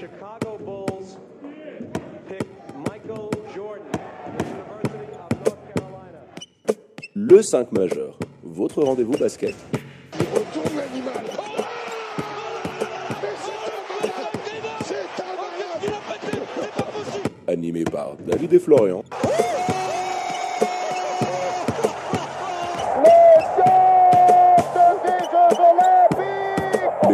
[0.00, 1.18] Chicago Bulls
[2.26, 2.46] pick
[2.88, 3.84] Michael Jordan
[4.38, 6.22] University of North Carolina.
[7.14, 9.54] Le 5 majeur, votre rendez-vous basket.
[10.14, 11.22] Il retourne l'animal.
[13.20, 14.40] Mais c'est incroyable.
[14.86, 16.00] C'est incroyable.
[17.46, 19.04] Animé par David et Florian.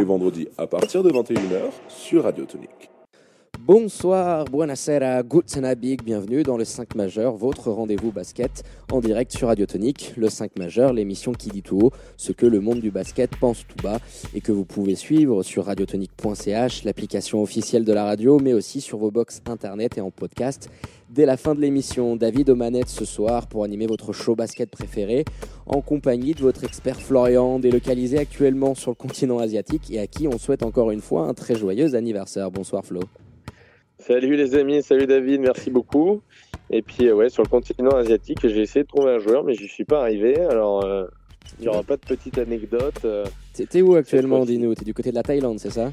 [0.06, 2.90] Vendredis à partir de 21h sur Radio Tonique.
[3.66, 9.48] Bonsoir, buonasera, guten Abend, bienvenue dans le 5 majeur, votre rendez-vous basket en direct sur
[9.48, 10.12] Radio Tonique.
[10.16, 13.66] Le 5 majeur, l'émission qui dit tout haut ce que le monde du basket pense
[13.66, 13.98] tout bas
[14.34, 18.98] et que vous pouvez suivre sur radiotonique.ch, l'application officielle de la radio, mais aussi sur
[18.98, 20.70] vos box internet et en podcast.
[21.08, 25.24] Dès la fin de l'émission, David Omanette ce soir pour animer votre show basket préféré
[25.66, 30.26] en compagnie de votre expert Florian, délocalisé actuellement sur le continent asiatique et à qui
[30.26, 32.50] on souhaite encore une fois un très joyeux anniversaire.
[32.50, 33.00] Bonsoir Flo.
[33.98, 36.22] Salut les amis, salut David, merci beaucoup.
[36.70, 39.54] Et puis euh, ouais, sur le continent asiatique, j'ai essayé de trouver un joueur, mais
[39.54, 40.36] j'y suis pas arrivé.
[40.40, 41.06] Alors euh,
[41.58, 43.00] il n'y aura pas de petite anecdote.
[43.04, 43.24] euh.
[43.54, 44.44] T'es où actuellement.
[44.44, 45.92] Dino T'es du côté de la Thaïlande, c'est ça?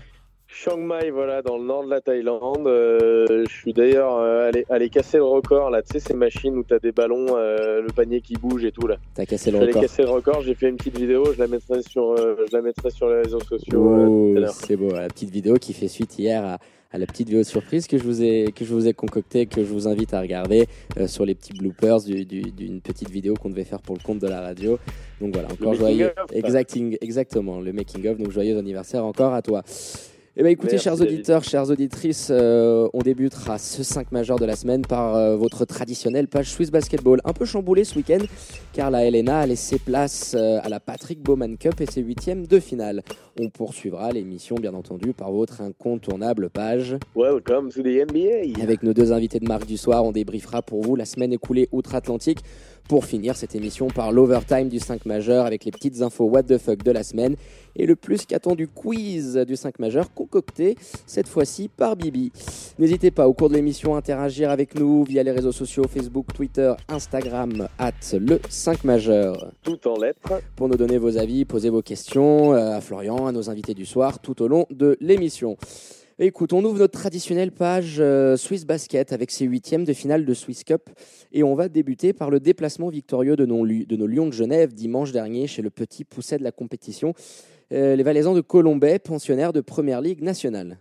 [0.55, 2.67] Chiang Mai, voilà, dans le nord de la Thaïlande.
[2.67, 5.81] Euh, je suis d'ailleurs euh, allé, allé casser le record là.
[5.81, 8.85] Tu sais ces machines où t'as des ballons, euh, le panier qui bouge et tout
[8.87, 8.97] là.
[9.15, 9.81] T'as cassé le record.
[9.81, 10.41] casser le record.
[10.43, 11.25] J'ai fait une petite vidéo.
[11.33, 13.79] Je la mettrai sur, je la mettrai sur les réseaux sociaux.
[13.83, 16.59] Oh, c'est beau, la petite vidéo qui fait suite hier à,
[16.91, 19.61] à la petite vidéo surprise que je vous ai que je vous ai concoctée, que
[19.61, 20.67] je vous invite à regarder
[20.99, 24.03] euh, sur les petits bloopers du- du- d'une petite vidéo qu'on devait faire pour le
[24.03, 24.77] compte de la radio.
[25.19, 28.17] Donc voilà, encore joyeux, exacting, exactement, le making of.
[28.19, 29.63] Donc joyeux anniversaire encore à toi.
[30.35, 34.55] Eh bien, écoutez, chers auditeurs, chères auditrices, euh, on débutera ce 5 majeur de la
[34.55, 37.21] semaine par euh, votre traditionnelle page Swiss Basketball.
[37.23, 38.25] Un peu chamboulée ce week-end,
[38.73, 42.47] car la LNA a laissé place euh, à la Patrick Bowman Cup et ses huitièmes
[42.47, 43.03] de finale.
[43.39, 46.95] On poursuivra l'émission, bien entendu, par votre incontournable page.
[47.15, 48.59] Welcome to the NBA.
[48.59, 51.69] Avec nos deux invités de marque du soir, on débriefera pour vous la semaine écoulée
[51.71, 52.39] outre-Atlantique.
[52.87, 56.57] Pour finir cette émission par l'overtime du 5 majeur avec les petites infos what the
[56.57, 57.35] fuck de la semaine
[57.75, 60.75] et le plus qu'attendu quiz du 5 majeur concocté
[61.07, 62.31] cette fois-ci par Bibi.
[62.79, 66.27] N'hésitez pas au cours de l'émission à interagir avec nous via les réseaux sociaux Facebook,
[66.33, 70.41] Twitter, Instagram, at le 5 majeur Tout en lettres.
[70.55, 73.85] pour nous donner vos avis, poser vos questions euh, à Florian, à nos invités du
[73.85, 75.57] soir tout au long de l'émission.
[76.25, 80.33] Écoute, on ouvre notre traditionnelle page euh, Swiss Basket avec ses huitièmes de finale de
[80.33, 80.89] Swiss Cup
[81.33, 85.47] et on va débuter par le déplacement victorieux de nos, Lions de Genève dimanche dernier
[85.47, 87.13] chez le petit pousset de la compétition,
[87.73, 90.77] euh, les Valaisans de Colombay, pensionnaires de Première Ligue nationale.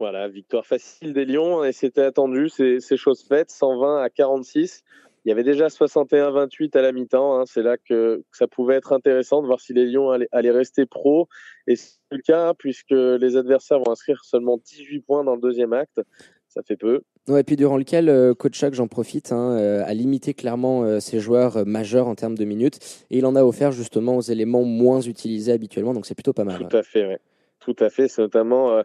[0.00, 4.82] Voilà, victoire facile des Lions et c'était attendu, c'est chose faite, 120 à 46.
[5.24, 8.74] Il y avait déjà 61-28 à la mi-temps, hein, c'est là que, que ça pouvait
[8.74, 11.28] être intéressant de voir si les Lions allaient, allaient rester pro.
[11.66, 15.72] Et c'est le cas puisque les adversaires vont inscrire seulement 18 points dans le deuxième
[15.72, 16.00] acte,
[16.48, 17.02] ça fait peu.
[17.26, 21.00] Ouais, et puis durant lequel euh, Coach j'en profite, hein, euh, a limité clairement euh,
[21.00, 22.78] ses joueurs euh, majeurs en termes de minutes
[23.10, 26.44] et il en a offert justement aux éléments moins utilisés habituellement, donc c'est plutôt pas
[26.44, 26.66] mal.
[26.68, 27.18] Tout à fait, ouais.
[27.64, 28.82] Tout à fait, c'est notamment euh,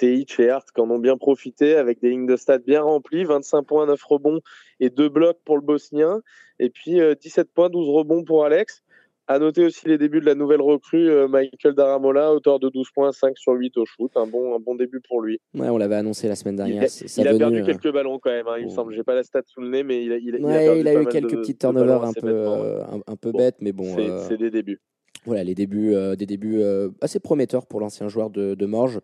[0.00, 3.62] et Hart qui en ont bien profité avec des lignes de stade bien remplies, 25
[3.62, 4.40] points, 9 rebonds
[4.80, 6.22] et 2 blocs pour le Bosnien,
[6.58, 8.82] et puis euh, 17 points, 12 rebonds pour Alex.
[9.28, 12.90] À noter aussi les débuts de la nouvelle recrue euh, Michael Daramola, auteur de 12
[12.92, 15.38] points, 5 sur 8 au shoot, un bon, un bon début pour lui.
[15.54, 16.82] Ouais, on l'avait annoncé la semaine Il, dernière.
[16.84, 18.74] a- il a perdu euh, quelques ballons quand même, hein, il me bon.
[18.74, 18.94] semble.
[18.94, 20.64] J'ai pas la stat sous le nez, mais il a, il a, il a Ouais,
[20.64, 23.16] perdu il a pas eu quelques de- petits de turnovers un peu, euh, un, un
[23.16, 24.80] peu Bon, bêtes, mais bon, euh, c'est des débuts.
[25.24, 29.00] Voilà, les débuts, euh, des débuts euh, assez prometteurs pour l'ancien joueur de, de Morges.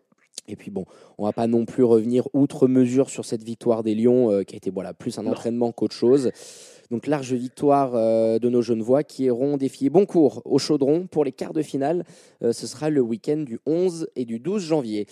[0.47, 0.85] Et puis bon,
[1.17, 4.55] on va pas non plus revenir outre mesure sur cette victoire des Lions, euh, qui
[4.55, 6.31] a été voilà plus un entraînement qu'autre chose.
[6.89, 11.23] Donc large victoire euh, de nos Genevois qui iront défier bon cours au Chaudron pour
[11.23, 12.03] les quarts de finale.
[12.41, 15.05] Euh, ce sera le week-end du 11 et du 12 janvier.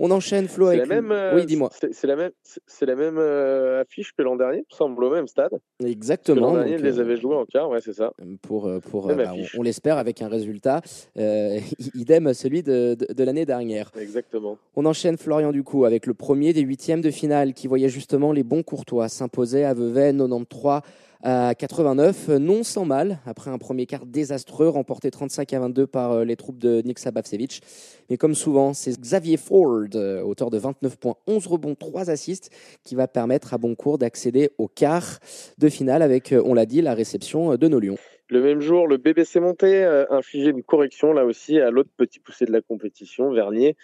[0.00, 2.94] On enchaîne Flo avec la même, euh, oui dis-moi c'est- la même, c'est- c'est la
[2.94, 5.50] même euh, affiche que l'an dernier, me semble au même stade.
[5.84, 6.40] Exactement.
[6.40, 8.12] L'an dernier, ils les euh, avaient joués en quart, ouais, c'est ça.
[8.42, 8.68] pour,
[9.08, 10.82] bah, on, on l'espère avec un résultat
[11.18, 11.58] euh,
[11.94, 13.90] idem celui de, de- de l'année dernière.
[14.00, 14.56] Exactement.
[14.76, 18.32] On enchaîne Florian du coup avec le premier des huitièmes de finale qui voyait justement
[18.32, 20.80] les bons Courtois s'imposer à Vevey 93
[21.22, 25.86] à 89, euh, non sans mal, après un premier quart désastreux remporté 35 à 22
[25.86, 27.60] par euh, les troupes de Nick Sabavsevic.
[28.08, 32.50] Mais comme souvent, c'est Xavier Ford, euh, auteur de 29 points, 11 rebonds, 3 assists,
[32.84, 35.18] qui va permettre à Boncourt d'accéder au quart
[35.58, 37.98] de finale avec, euh, on l'a dit, la réception de nos Lions.
[38.28, 42.44] Le même jour, le BBC Monté infligé une correction là aussi à l'autre petit poussé
[42.44, 43.74] de la compétition, Vernier.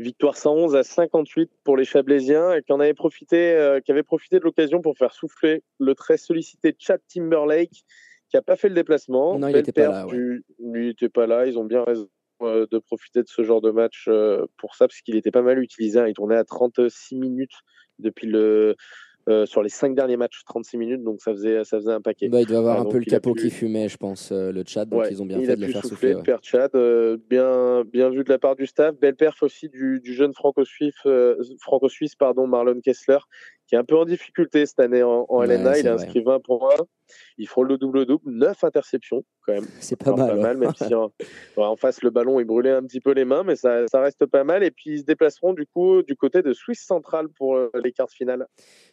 [0.00, 4.02] Victoire 111 à 58 pour les Chablaisiens et qui en avait profité, euh, qui avait
[4.02, 7.84] profité de l'occasion pour faire souffler le très sollicité Chad Timberlake
[8.30, 9.38] qui a pas fait le déplacement.
[9.38, 10.12] Non, il pas là, ouais.
[10.14, 11.46] du- n'était pas là.
[11.46, 12.08] Ils ont bien raison
[12.42, 15.42] euh, de profiter de ce genre de match euh, pour ça, parce qu'il était pas
[15.42, 15.98] mal utilisé.
[15.98, 16.06] hein.
[16.06, 17.52] Il tournait à 36 minutes
[17.98, 18.76] depuis le.
[19.30, 22.28] Euh, sur les cinq derniers matchs, 36 minutes, donc ça faisait, ça faisait un paquet.
[22.28, 24.52] Bah, il doit avoir Ah, un peu le capot pu- qui fumait, je pense, euh,
[24.52, 26.10] le chat, donc Ouais, ils ont bien il fait a de le faire souffler, souffler.
[26.10, 26.22] le ouais.
[26.22, 28.94] père Chad, euh, bien, bien vu de la part du staff.
[28.98, 33.18] Belle perf aussi du, du jeune franco-suisse, euh, franco-suisse pardon, Marlon Kessler,
[33.66, 35.78] qui est un peu en difficulté cette année en, en Ouais, LNA.
[35.78, 36.68] Il a inscrit 20 points.
[37.38, 39.66] Il frôle le double-double, 9 interceptions quand même.
[39.80, 40.38] C'est pas mal.
[40.38, 40.54] ouais.
[40.54, 41.06] même si en,
[41.56, 44.00] ouais, en face le ballon il brûlait un petit peu les mains, mais ça, ça
[44.00, 44.62] reste pas mal.
[44.62, 47.92] Et puis ils se déplaceront du coup du côté de Suisse Central pour euh, les
[47.92, 48.46] quarts finales.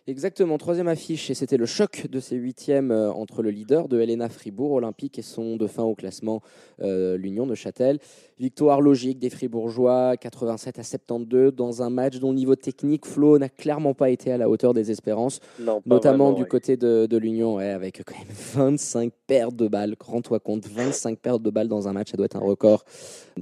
[0.07, 3.99] Exactement, troisième affiche, et c'était le choc de ces huitièmes euh, entre le leader de
[3.99, 6.41] Helena Fribourg Olympique et son dauphin au classement,
[6.81, 7.99] euh, l'Union de Châtel.
[8.39, 13.37] Victoire logique des Fribourgeois, 87 à 72, dans un match dont le niveau technique, Flo,
[13.37, 16.47] n'a clairement pas été à la hauteur des espérances, Non, notamment vraiment, du ouais.
[16.47, 19.95] côté de, de l'Union, ouais, avec quand même 25 pertes de balles.
[19.99, 22.85] Rends-toi compte, 25 pertes de balles dans un match, ça doit être un record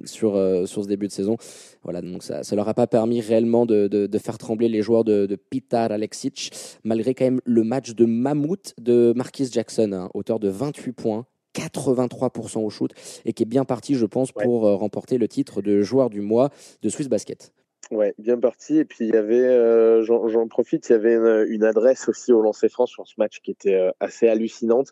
[0.04, 1.38] sur, euh, sur ce début de saison.
[1.84, 4.82] Voilà, donc ça ne leur a pas permis réellement de, de- de faire trembler les
[4.82, 6.52] joueurs de, de Pitar Alexic,
[6.84, 11.26] malgré quand même le match de mammouth de Marquis Jackson, hein, auteur de 28 points.
[11.56, 12.92] 83% au shoot
[13.24, 16.20] et qui est bien parti, je pense, pour euh, remporter le titre de joueur du
[16.20, 16.50] mois
[16.82, 17.54] de Swiss Basket.
[17.92, 18.78] Ouais, bien parti.
[18.78, 22.42] Et puis il y avait, euh, j'en profite, il y avait une, adresse aussi au
[22.42, 24.92] lancer franc sur ce match qui était euh, assez hallucinante.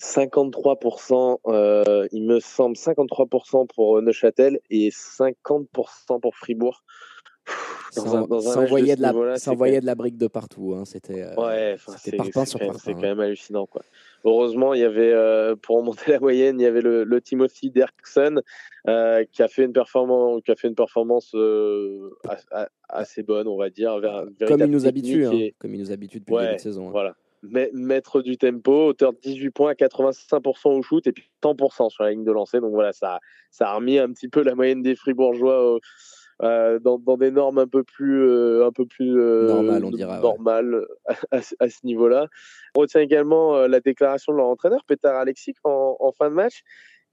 [0.00, 6.84] 53%, euh, il me semble, 53% pour Neuchâtel et 50% pour Fribourg.
[7.96, 8.04] Match
[8.96, 10.74] de la, de la brique de partout.
[10.76, 10.84] hein.
[10.84, 11.76] C'était euh, Ouais,
[12.16, 12.94] parpaing sur parpaing, c'est hein.
[12.94, 13.66] quand même hallucinant.
[13.66, 13.82] Quoi.
[14.24, 17.70] Heureusement, il y avait, euh, pour remonter la moyenne, il y avait le, le Timothy
[17.70, 18.40] Derksen
[18.88, 23.22] euh, qui a fait une performance, qui a fait une performance euh, as- as- assez
[23.22, 23.98] bonne, on va dire.
[23.98, 25.32] vers- Comme il nous habitue, hein.
[25.32, 26.88] et- comme il nous habitue depuis le Ouais, début de saison.
[26.88, 26.92] hein.
[26.92, 27.14] Voilà.
[27.42, 32.02] Ma- Maître du tempo, auteur de 18 points, 85% au shoot et puis 100% sur
[32.02, 32.58] la ligne de lancer.
[32.60, 33.20] Donc voilà, ça,
[33.52, 35.78] ça a remis un petit peu la moyenne des Fribourgeois euh,
[36.42, 39.90] euh, dans, dans des normes un peu plus, euh, un peu plus euh, Normales, on
[39.90, 40.22] dira, ouais.
[40.22, 40.86] normales
[41.30, 42.28] à, ce- à ce niveau-là.
[42.76, 46.34] On retient également euh, la déclaration de leur entraîneur, Petar Alexic, en, en fin de
[46.34, 46.62] match,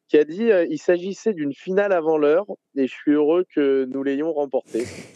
[0.07, 2.45] qui a dit euh, il s'agissait d'une finale avant l'heure
[2.75, 4.83] et je suis heureux que nous l'ayons remportée.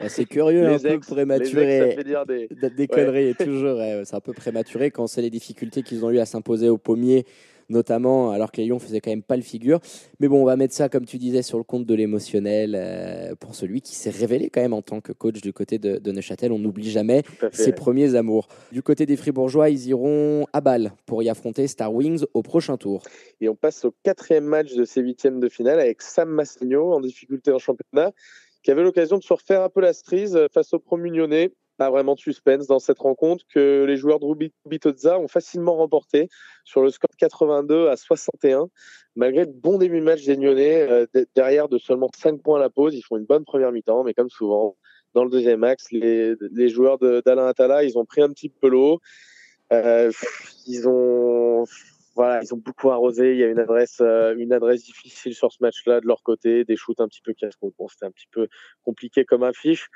[0.00, 1.78] Ouais, c'est curieux, un les peu les prématuré.
[1.78, 3.76] ex, ça fait dire des, Des, des conneries, toujours.
[3.78, 6.76] ouais, c'est un peu prématuré quand c'est les difficultés qu'ils ont eu à s'imposer au
[6.78, 7.24] pommier,
[7.68, 9.80] notamment alors que les Lions faisaient quand même pas le figure.
[10.20, 13.34] Mais bon, on va mettre ça, comme tu disais, sur le compte de l'émotionnel euh,
[13.34, 16.12] pour celui qui s'est révélé quand même en tant que coach du côté de, de
[16.12, 16.52] Neuchâtel.
[16.52, 17.22] On n'oublie jamais
[17.52, 18.48] ses premiers amours.
[18.72, 22.76] Du côté des Fribourgeois, ils iront à Bâle pour y affronter Star Wings au prochain
[22.76, 23.02] tour.
[23.40, 27.00] Et on passe au quatrième match de ces huitièmes de finale avec Sam Massigno en
[27.00, 28.12] difficulté en championnat,
[28.62, 31.52] qui avait l'occasion de se refaire un peu la cerise face au Promugnonnais.
[31.76, 36.28] Pas vraiment de suspense dans cette rencontre que les joueurs de Rubi ont facilement remporté
[36.64, 38.68] sur le score 82 à 61.
[39.14, 42.58] Malgré le bon début de match des Lyonnais, euh, de- derrière de seulement 5 points
[42.58, 44.76] à la pause, ils font une bonne première mi-temps, mais comme souvent,
[45.14, 48.48] dans le deuxième axe, les, les joueurs de- d'Alain Attala, ils ont pris un petit
[48.48, 49.00] peu l'eau.
[49.72, 50.10] Euh,
[50.66, 51.64] ils ont
[52.14, 53.32] voilà, ils ont beaucoup arrosé.
[53.32, 56.64] Il y a une adresse, euh, une adresse difficile sur ce match-là de leur côté,
[56.64, 57.74] des shoots un petit peu casse-croûte.
[57.78, 58.48] Bon, c'était un petit peu
[58.84, 59.88] compliqué comme affiche.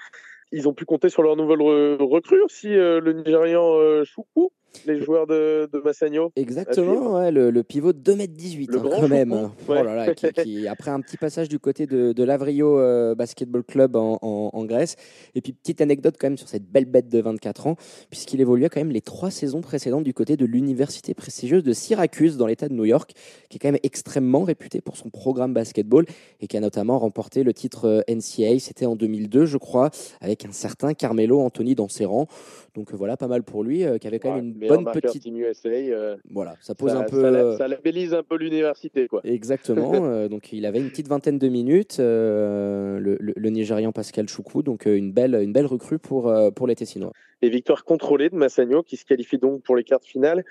[0.52, 4.52] Ils ont pu compter sur leur nouvelle re- recrue aussi, euh, le Nigérian euh, Choukou,
[4.87, 6.31] les joueurs de, de Massagno.
[6.37, 9.33] Exactement, ouais, le, le pivot de 2m18 Le hein, grand quand même.
[9.33, 9.53] hein.
[9.69, 9.79] ouais.
[9.81, 13.15] Oh là là, qui, qui, après un petit passage du côté de, de l'Avrio euh,
[13.15, 14.97] Basketball Club en, en- en Grèce.
[15.35, 17.77] Et puis petite anecdote quand même sur cette belle bête de 24 ans,
[18.11, 22.37] puisqu'il évoluait quand même les trois saisons précédentes du côté de l'université prestigieuse de Syracuse
[22.37, 23.12] dans l'État de New York,
[23.49, 26.07] qui est quand même extrêmement réputé pour son programme basketball
[26.41, 30.45] et qui a notamment remporté le titre euh, NCAA, c'était en 2002 je crois, avec
[30.45, 32.27] un certain Carmelo Anthony dans ses rangs.
[32.75, 35.23] Donc euh, voilà, pas mal pour lui, euh, qui avait quand même une bonne petite...
[35.23, 35.69] Team USA.
[35.69, 37.21] euh, Voilà, ça pose ça, un peu...
[37.21, 39.21] ça, euh, la- ça labellise un peu l'université, quoi.
[39.25, 39.93] Exactement.
[40.05, 44.29] euh, donc il avait une petite vingtaine de minutes, euh, le, le- le Nigérian Pascal
[44.29, 44.62] Choukou.
[44.62, 47.12] Donc une belle, une belle recrue pour, pour les Tessinois.
[47.43, 50.45] Et victoire contrôlée de Massagno qui se qualifie donc pour les quarts de finale.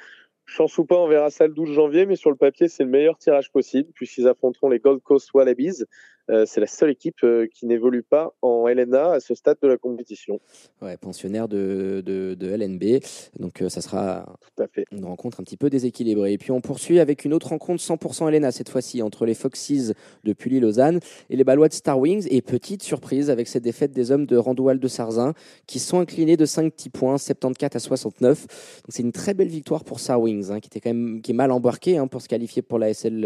[0.46, 2.90] Chance ou pas, on verra ça le 12 janvier, mais sur le papier, c'est le
[2.90, 5.84] meilleur tirage possible puisqu'ils affronteront les Gold Coast Wallabies.
[6.30, 9.68] Euh, c'est la seule équipe euh, qui n'évolue pas en LNA à ce stade de
[9.68, 10.40] la compétition.
[10.82, 13.02] Ouais, pensionnaire de, de, de LNB.
[13.40, 14.86] Donc euh, ça sera Tout à fait.
[14.92, 16.34] une rencontre un petit peu déséquilibrée.
[16.34, 19.94] Et puis on poursuit avec une autre rencontre 100% LNA cette fois-ci entre les Foxes
[20.24, 22.28] de Pully-Lausanne et les Balois de Star Wings.
[22.30, 25.34] Et petite surprise avec cette défaite des hommes de Randoual de Sarzin
[25.68, 28.42] qui sont inclinés de 5 petits points, 74 à 69.
[28.44, 28.50] Donc
[28.90, 31.36] c'est une très belle victoire pour Star Wings hein, qui était quand même qui est
[31.36, 33.26] mal embarqué hein, pour se qualifier pour la SL,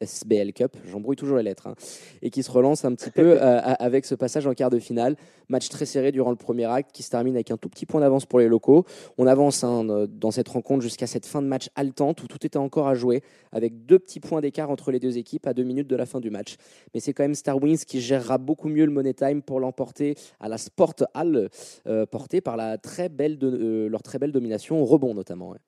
[0.00, 0.76] SBL Cup.
[0.90, 1.68] J'embrouille toujours les lettres.
[1.68, 1.74] hein.
[2.22, 4.78] et qui qui se relance un petit peu euh, avec ce passage en quart de
[4.78, 5.16] finale.
[5.48, 8.00] Match très serré durant le premier acte qui se termine avec un tout petit point
[8.00, 8.86] d'avance pour les locaux.
[9.18, 12.56] On avance hein, dans cette rencontre jusqu'à cette fin de match haletante où tout était
[12.56, 15.88] encore à jouer avec deux petits points d'écart entre les deux équipes à deux minutes
[15.88, 16.56] de la fin du match.
[16.94, 20.14] Mais c'est quand même Star Wings qui gérera beaucoup mieux le Money Time pour l'emporter
[20.38, 21.50] à la Sport Hall,
[21.86, 25.50] euh, portée par la très belle de, leur très belle domination au rebond notamment.
[25.50, 25.58] Ouais,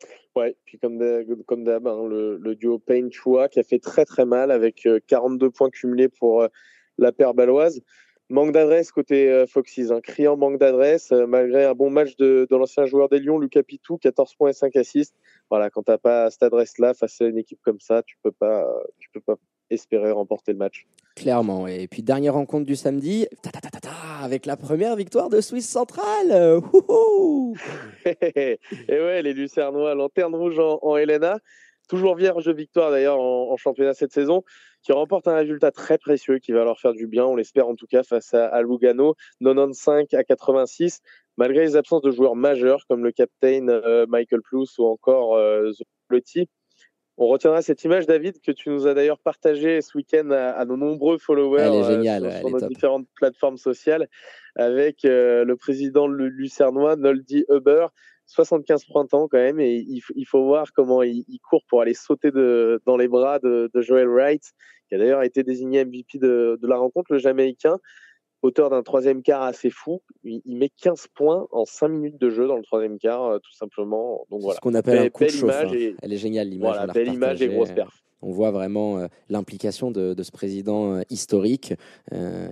[0.65, 5.47] puis comme d'hab, hein, le, duo Payne-Chua qui a fait très très mal avec 42
[5.47, 6.49] euh, points cumulés pour euh,
[6.99, 7.81] la paire baloise.
[8.31, 10.01] Manque d'adresse côté euh, Foxys, un hein.
[10.01, 14.35] criant manque d'adresse, malgré un bon match de, l'ancien joueur des Lions, Lucas Pitou, 14
[14.37, 15.15] points et 5 assists.
[15.51, 18.33] Voilà, quand tu n'as pas cette adresse-là face à une équipe comme ça, tu peux
[18.33, 18.67] pas,
[18.99, 19.37] tu peux pas
[19.73, 20.87] espérer remporter le match.
[21.17, 21.67] Clairement.
[21.67, 23.27] Et puis, dernière rencontre du samedi,
[24.23, 26.61] avec la première victoire de Suisse Centrale.
[28.07, 31.39] et ouais, les Lucernois, lanterne rouge en, en Helena,
[31.89, 34.45] toujours vierge de victoire d'ailleurs en, championnat cette saison,
[34.83, 37.75] qui remporte un résultat très précieux qui va leur faire du bien, on l'espère en
[37.75, 41.01] tout cas, face à, Lugano, 95 à 86,
[41.37, 45.71] malgré les absences de joueurs majeurs comme le captain euh, Michael Plus ou encore euh,
[47.23, 50.77] on retiendra cette image, David, que tu nous as d'ailleurs partagée ce week-end à, nos
[50.77, 54.09] nombreux followers euh, sur, nos différentes plateformes sociales
[54.57, 57.87] avec euh, le président lucernois, Noldy Huber.
[58.27, 62.97] 75 printemps quand même, et il, faut voir comment il, court pour aller sauter dans
[62.97, 64.43] les bras de, Joel Wright,
[64.89, 67.79] qui a d'ailleurs été désigné MVP de, de la rencontre, le Jamaïcain
[68.43, 70.03] auteur d'un troisième quart assez fou.
[70.25, 73.53] Il, met 15 points en 5 minutes de jeu dans le troisième quart, euh, tout
[73.53, 74.27] simplement.
[74.31, 74.57] Donc voilà.
[74.57, 75.51] Ce qu'on appelle un coup de chauffe.
[75.51, 75.95] Hein.
[76.03, 76.77] Elle est géniale l'image.
[76.77, 78.03] Voilà, belle image et grosse perf.
[78.23, 81.75] On voit vraiment euh, l'implication de, ce président euh, historique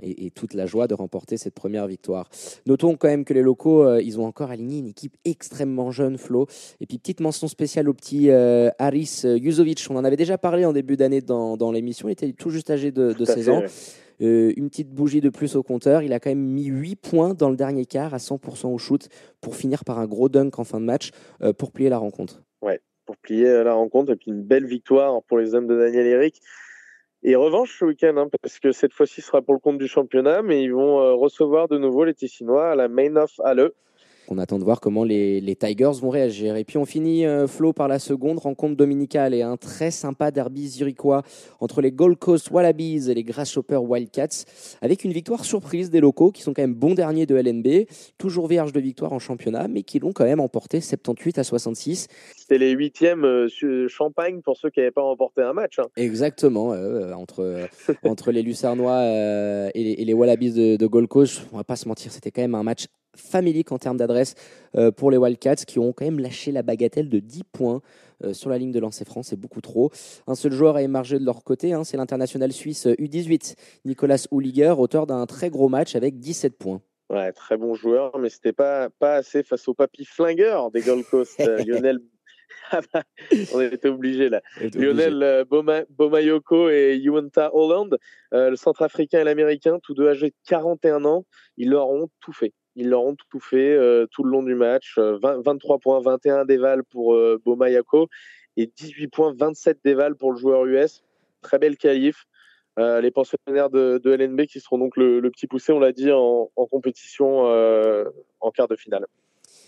[0.02, 2.28] et, toute la joie de remporter cette première victoire.
[2.66, 6.46] Notons quand même que les locaux, ils ont encore aligné une équipe extrêmement jeune, Flo.
[6.80, 9.86] Et puis petite mention spéciale au petit Haris Juzovic.
[9.90, 12.08] On en avait déjà parlé en début d'année dans, l'émission.
[12.08, 13.62] Il était tout juste âgé de, 16 ans.
[14.20, 16.02] Euh, une petite bougie de plus au compteur.
[16.02, 19.08] Il a quand même mis 8 points dans le dernier quart à 100% au shoot
[19.40, 21.10] pour finir par un gros dunk en fin de match
[21.42, 22.42] euh, pour plier la rencontre.
[22.62, 25.76] Ouais, pour plier euh, la rencontre et puis une belle victoire pour les hommes de
[25.76, 26.40] Daniel Eric.
[27.24, 30.42] Et revanche ce week-end, hein, parce que cette fois-ci sera pour le compte du championnat,
[30.42, 33.72] mais ils vont recevoir de nouveau les Tessinois à la Main of Halle.
[34.32, 36.54] On attend de voir comment les, Tigers vont réagir.
[36.54, 40.30] Et puis on finit euh, Flo par la seconde rencontre dominicale et un très sympa
[40.30, 41.24] derby zurichois
[41.58, 44.44] entre les Gold Coast Wallabies et les Grasshoppers Wildcats,
[44.82, 48.46] avec une victoire surprise des locaux qui sont quand même bons derniers de LNB, toujours
[48.46, 52.06] vierges de victoire en championnat, mais qui l'ont quand même emporté 78 à 66.
[52.36, 55.80] C'était les huitièmes euh, champagne pour ceux qui n'avaient pas remporté un match.
[55.80, 55.88] Hein.
[55.96, 57.68] Exactement, euh, entre,
[58.04, 59.02] entre les Lucernois
[59.74, 62.54] et, les, Wallabies de, de Gold Coast, on va pas se mentir, c'était quand même
[62.54, 64.34] un match familique en termes d'adresse
[64.76, 67.80] euh, pour les Wildcats qui ont quand même lâché la bagatelle de 10 points
[68.24, 69.90] euh, sur la ligne de lancer France, c'est beaucoup trop.
[70.26, 74.74] Un seul joueur a émergé de leur côté, hein, c'est l'international suisse U18, Nicolas Houlliger,
[74.76, 76.80] auteur d'un très gros match avec 17 points.
[77.08, 81.04] Ouais, très bon joueur, mais c'était pas, pas assez face au papy flingueur des Gold
[81.06, 82.00] Coast, euh, Lionel.
[83.52, 84.42] On était obligé là.
[84.74, 85.44] Lionel
[85.90, 87.96] Bomayoko et Yuanta Holland,
[88.30, 91.24] le centrafricain et l'américain, tous deux âgés de 41 ans,
[91.56, 92.52] ils leur ont tout fait.
[92.76, 94.98] Ils leur ont tout fait euh, tout le long du match.
[94.98, 98.08] 23 euh, points, 21 déval pour euh, Bomayako
[98.56, 101.02] et 18 points, 27 déval pour le joueur US.
[101.42, 102.26] Très belle qualif.
[102.76, 107.44] les pensionnaires de, LNB qui seront donc le, petit poussé, on l'a dit, en, compétition
[108.40, 109.06] en quart de finale.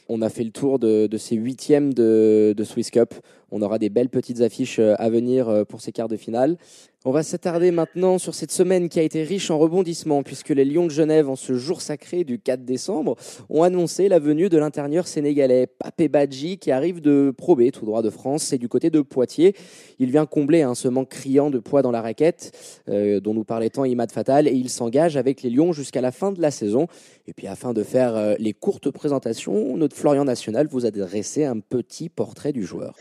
[0.09, 3.15] On a fait le tour de, ces huitièmes de, de Swiss Cup.
[3.51, 6.59] On aura des belles petites affiches à venir pour ces quarts de finale.
[7.05, 10.65] On va s'attarder maintenant sur cette semaine qui a été riche en rebondissements, puisque les
[10.65, 13.17] Lions de Genève, en ce jour sacré du 4 décembre,
[13.51, 17.87] ont annoncé la venue de l'intérieur sénégalais Papé Badji, qui arrive de Pro B, tout
[17.87, 19.57] droit de France, c'est du côté de Poitiers.
[19.99, 22.57] Il vient combler un ce manque criant de poids dans la raquette,
[22.89, 26.13] euh, dont nous parlait tant Imad Fatal, et il s'engage avec les Lions jusqu'à la
[26.13, 26.87] fin de la saison.
[27.27, 31.47] Et puis afin de faire euh, les courtes présentations, notre Florian National vous a dressé
[31.47, 32.95] un petit portrait du joueur.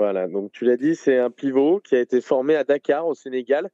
[0.00, 3.14] Voilà, donc tu l'as dit, c'est un pivot qui a été formé à Dakar, au
[3.14, 3.68] Sénégal,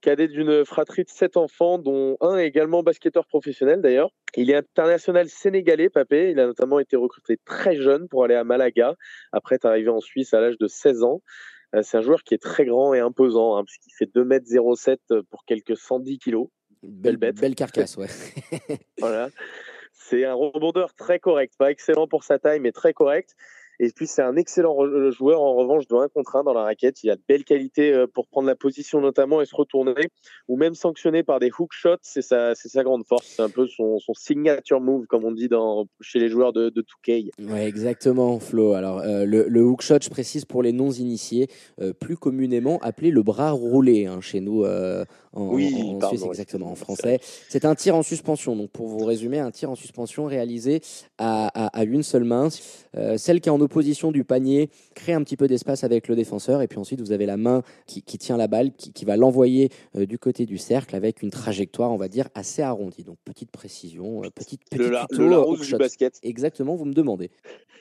[0.00, 4.08] cadet d'une fratrie de sept enfants, dont un est également basketteur professionnel d'ailleurs.
[4.36, 6.30] Il est international sénégalais, Papé.
[6.30, 8.94] Il a notamment été recruté très jeune pour aller à Malaga,
[9.32, 11.20] après être arrivé en Suisse à l'âge de 16 ans.
[11.74, 15.44] Euh, c'est un joueur qui est très grand et imposant, hein, puisqu'il fait 2m07 pour
[15.44, 16.48] quelques 110 kilos.
[16.84, 17.38] Belle bête.
[17.38, 18.08] Belle carcasse, ouais.
[18.98, 19.28] voilà.
[19.92, 23.36] C'est un rebondeur très correct, pas excellent pour sa taille, mais très correct.
[23.80, 24.76] Et puis c'est un excellent
[25.10, 27.02] joueur en revanche de 1 contre 1 dans la raquette.
[27.02, 30.10] Il a de belles qualités euh, pour prendre la position notamment et se retourner,
[30.48, 31.96] ou même sanctionner par des hook shots.
[32.02, 33.26] C'est sa, grande force.
[33.36, 36.70] C'est un peu son, son, signature move, comme on dit dans, chez les joueurs de,
[36.70, 37.30] de 2K.
[37.50, 38.72] Ouais, exactement, Flo.
[38.72, 41.48] Alors euh, le, le, hook shot, je précise pour les non initiés,
[41.80, 46.70] euh, plus communément appelé le bras roulé hein, chez nous en, oui, en, Suisse, exactement,
[46.70, 47.20] en français.
[47.48, 48.56] C'est un tir en suspension.
[48.56, 50.80] Donc pour vous résumer, un tir en suspension réalisé
[51.18, 52.48] à, à, à une seule main.
[52.96, 56.16] Euh, celle qui est en opposition du panier crée un petit peu d'espace avec le
[56.16, 56.62] défenseur.
[56.62, 59.16] Et puis ensuite, vous avez la main qui, qui tient la balle, qui, qui va
[59.16, 63.04] l'envoyer euh, du côté du cercle avec une trajectoire, on va dire, assez arrondie.
[63.04, 66.18] Donc petite précision, euh, petite, petite le, la, le du basket.
[66.22, 67.30] Exactement, vous me demandez.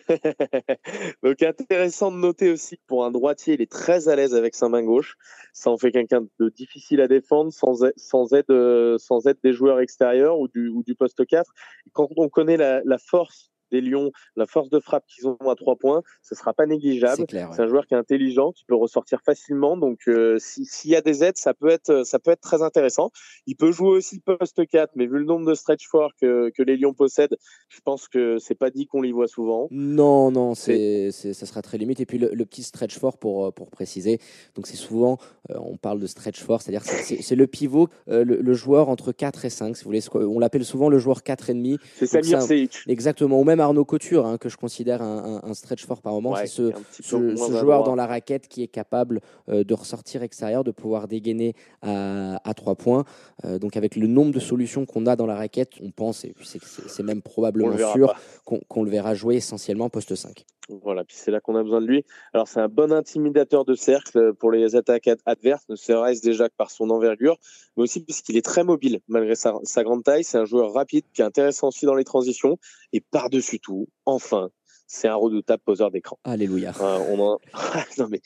[1.23, 4.53] Donc intéressant de noter aussi que pour un droitier, il est très à l'aise avec
[4.53, 5.15] sa main gauche.
[5.53, 8.51] Ça en fait quelqu'un de difficile à défendre sans, sans, aide,
[8.97, 11.51] sans aide des joueurs extérieurs ou du, ou du poste 4.
[11.93, 15.55] Quand on connaît la, la force des Lions, la force de frappe qu'ils ont à
[15.55, 17.25] trois points, ce sera pas négligeable.
[17.29, 17.59] C'est ouais.
[17.59, 19.77] un joueur qui est intelligent, qui peut ressortir facilement.
[19.77, 23.11] Donc, euh, s'il y a des aides, ça peut être, ça peut être très intéressant.
[23.47, 26.63] Il peut jouer aussi poste 4, mais vu le nombre de stretch four que, que
[26.63, 27.37] les Lions possèdent,
[27.69, 29.67] je pense que c'est pas dit qu'on l'y voit souvent.
[29.71, 31.99] Non, non, c'est, ça sera très limite.
[31.99, 34.19] Et puis le, le, petit stretch four pour, pour préciser.
[34.55, 35.17] Donc, c'est souvent,
[35.49, 38.89] euh, on parle de stretch four, c'est-à-dire c'est, c'est le pivot, euh, le, le, joueur
[38.89, 40.01] entre 4 et 5, si vous voulez.
[40.13, 41.77] On l'appelle souvent le joueur 4 et demi.
[41.95, 42.39] C'est Samir.
[42.87, 43.39] Exactement.
[43.39, 46.31] Ou même Arnaud Couture, hein, que je considère un, un, un, stretch fort par moment.
[46.31, 50.23] Ouais, c'est ce, ce, ce joueur dans la raquette qui est capable euh, de ressortir
[50.23, 53.05] extérieur, de pouvoir dégainer à, à 3 points.
[53.43, 56.33] Euh, donc avec le nombre de solutions qu'on a dans la raquette, on pense, et
[56.41, 60.45] c'est même probablement sûr, qu'on qu le verra jouer essentiellement poste 5.
[60.69, 62.03] Voilà, puis c'est là qu'on a besoin de lui.
[62.33, 66.55] Alors c'est un bon intimidateur de cercle pour les attaques adverses, ne serait-ce déjà que
[66.57, 67.37] par son envergure,
[67.77, 70.23] mais aussi puisqu'il est très mobile malgré sa, sa grande taille.
[70.23, 72.57] C'est un joueur rapide qui est intéressant aussi dans les transitions.
[72.93, 74.49] Et par-dessus tout, enfin,
[74.87, 76.19] c'est un redoutable poseur d'écran.
[76.23, 76.73] Alléluia.
[76.79, 77.39] Euh, on en...
[77.97, 78.21] non, mais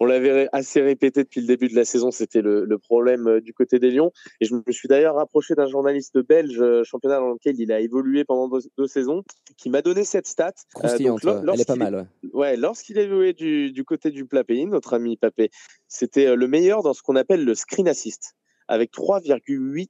[0.00, 3.40] on l'avait assez répété depuis le début de la saison, c'était le, le, problème euh,
[3.40, 4.12] du côté des Lions.
[4.40, 7.80] Et je me suis d'ailleurs rapproché d'un journaliste belge, euh, championnat dans lequel il a
[7.80, 9.22] évolué pendant deux, deux saisons,
[9.56, 10.52] qui m'a donné cette stat.
[10.74, 12.08] Croustillante, euh, elle est pas mal.
[12.22, 15.50] Ouais, ouais lorsqu'il évoluait du, du côté du Plapéine, notre ami Papé,
[15.88, 18.34] c'était le meilleur dans ce qu'on appelle le screen assist,
[18.68, 19.88] avec 3,8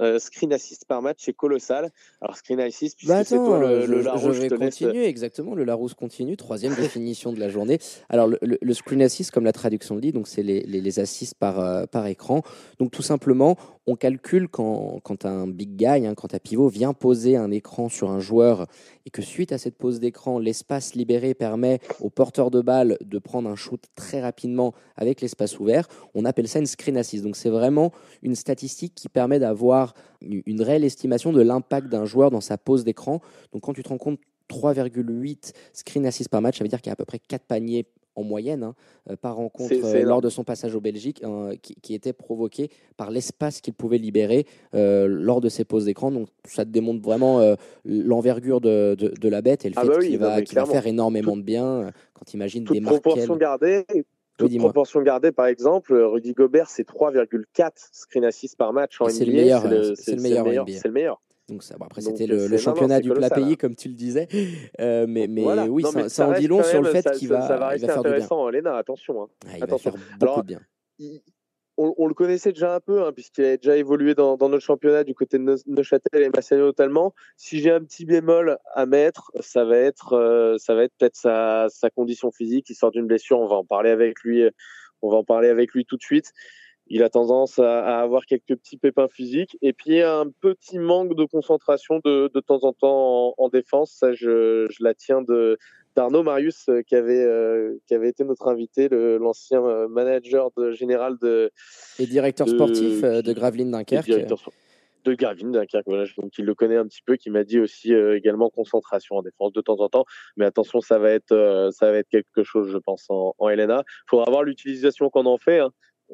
[0.00, 1.90] euh, screen assist par match, c'est colossal.
[2.20, 4.34] Alors, screen assist, puisque bah c'est toi le, je, le Larousse.
[4.34, 5.08] Je vais continuer, laisse...
[5.08, 5.54] exactement.
[5.54, 7.78] Le Larousse continue, troisième définition de la journée.
[8.08, 10.80] Alors, le, le, le, screen assist, comme la traduction le dit, donc c'est les, les,
[10.80, 12.42] les assists par, euh, par écran.
[12.78, 17.36] Donc, tout simplement, on calcule quand, un big guy, hein, quand un pivot vient poser
[17.36, 18.66] un écran sur un joueur
[19.06, 23.18] et que suite à cette pose d'écran, l'espace libéré permet au porteur de balle de
[23.18, 27.24] prendre un shoot très rapidement avec l'espace ouvert, on appelle ça une screen assist.
[27.24, 32.30] Donc c'est vraiment une statistique qui permet d'avoir une réelle estimation de l'impact d'un joueur
[32.30, 33.20] dans sa pose d'écran.
[33.52, 36.90] Donc quand tu te rends compte 3,8 screen assist par match, ça veut dire qu'il
[36.90, 38.74] y a à peu près 4 paniers en moyenne hein,
[39.10, 42.70] euh, par rencontre euh, lors de son passage au Belgique, euh, qui, qui était provoqué
[42.96, 46.10] par l'espace qu'il pouvait libérer euh, lors de ses pauses d'écran.
[46.10, 49.88] Donc ça démontre vraiment euh, l'envergure de, de, de la bête et le Ah fait
[49.88, 52.84] bah oui, qu'il va, qu'il va faire énormément de bien quand tu imagines des Toute
[52.86, 53.84] proportion gardée,
[54.38, 59.24] toute proportion gardée, par exemple, Rudy Gobert, c'est 3,4 screen assists par match en NBA.
[59.24, 59.62] le meilleur,
[59.96, 60.66] c'est le meilleur.
[60.68, 61.20] C'est le meilleur.
[61.52, 63.56] Donc ça, bon, après c'était euh, le, non, non, championnat du plat pays hein.
[63.60, 64.26] comme tu le disais,
[64.80, 65.66] Euh, mais, mais Voilà.
[65.66, 67.68] oui, Non, ça, mais ça en dit long sur le fait qu'il va, ça va
[67.68, 68.16] rester va faire du bien.
[68.16, 69.22] intéressant, Elena, attention.
[69.22, 69.26] hein.
[69.46, 69.90] Ah, il va Attention.
[69.92, 70.60] faire beaucoup Alors, de bien.
[70.98, 71.22] il-
[71.78, 74.62] on, on le connaissait déjà un peu, hein, puisqu'il avait déjà évolué dans, dans notre
[74.64, 77.14] championnat du côté de Neu- Neuchâtel et Massagno notamment.
[77.38, 81.16] Si j'ai un petit bémol à mettre, ça va être, euh, ça va être peut-être
[81.16, 82.68] sa, sa condition physique.
[82.68, 84.44] Il sort d'une blessure, on va en parler avec lui.
[85.00, 86.32] On va en parler avec lui tout de suite.
[86.94, 91.16] Il a tendance à, à avoir quelques petits pépins physiques et puis un petit manque
[91.16, 93.92] de concentration de, de temps en temps en, en défense.
[93.92, 95.56] Ça, je, je la tiens de
[95.96, 100.72] d'Arnaud Marius euh, qui avait euh, qui avait été notre invité, l'ancien euh, manager de,
[100.72, 101.50] général de
[101.98, 104.08] Et directeur de- sportif de Gravelines Dunkerque.
[105.04, 105.86] de Gravin Dunkerque.
[105.86, 109.16] Voilà, donc il le connaît un petit peu, qui m'a dit aussi euh, également concentration
[109.16, 110.04] en défense de temps en temps.
[110.36, 113.48] Mais attention, ça va être euh, ça va être quelque chose, je pense, en, en
[113.48, 113.82] Helena.
[114.08, 115.58] Faudra voir l'utilisation qu'on en fait.
[115.58, 115.70] hein.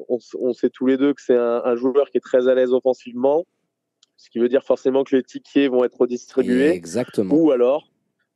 [0.07, 2.73] On, sait tous les deux que c'est un, un joueur qui est très à l'aise
[2.73, 3.45] offensivement,
[4.17, 6.69] ce qui veut dire forcément que les tickets vont être redistribués.
[6.69, 7.35] Exactement.
[7.35, 7.89] Ou alors,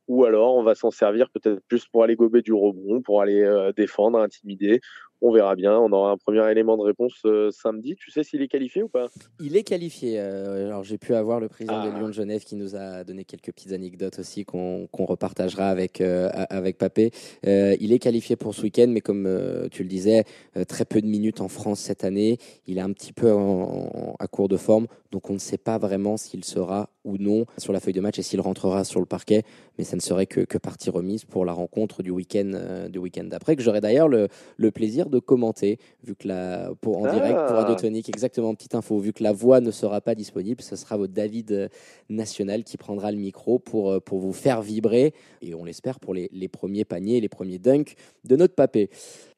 [0.08, 3.42] ou alors on va s'en servir peut-être plus pour aller gober du rebond, pour aller
[3.42, 4.80] euh, défendre, intimider,
[5.20, 5.78] on verra bien.
[5.78, 7.94] On aura un premier élément de réponse euh, samedi.
[7.96, 9.06] Tu sais s'il est qualifié ou pas?
[9.40, 10.16] Il est qualifié.
[10.18, 11.86] Euh, alors j'ai pu avoir le président Ah.
[11.90, 16.00] de Lyon de Genève qui nous a donné quelques petites anecdotes aussi qu'on repartagera avec,
[16.00, 17.10] euh, avec Papé.
[17.44, 20.24] Il est qualifié pour ce week-end, mais comme tu le disais,
[20.68, 22.38] très peu de minutes en France cette année.
[22.66, 25.58] Il est un petit peu en- en- à court de forme, donc on ne sait
[25.58, 29.00] pas vraiment s'il sera ou non sur la feuille de match et s'il rentrera sur
[29.00, 29.42] le parquet.
[29.78, 32.50] Mais ça ne serait que, que partie remise pour la rencontre du week-end
[32.90, 36.98] du week-end d'après, que j'aurai d'ailleurs le, le plaisir de commenter, vu que la, pour,
[36.98, 37.12] en Ah.
[37.12, 40.62] direct pour Radio Tonique, exactement, petite info, vu que la voix ne sera pas disponible,
[40.62, 41.68] ce sera votre David euh,
[42.08, 46.14] National qui prendra le micro pour, euh, pour vous faire vibrer, et on l'espère pour
[46.14, 48.90] les, les premiers paniers, les premiers dunks de notre papé.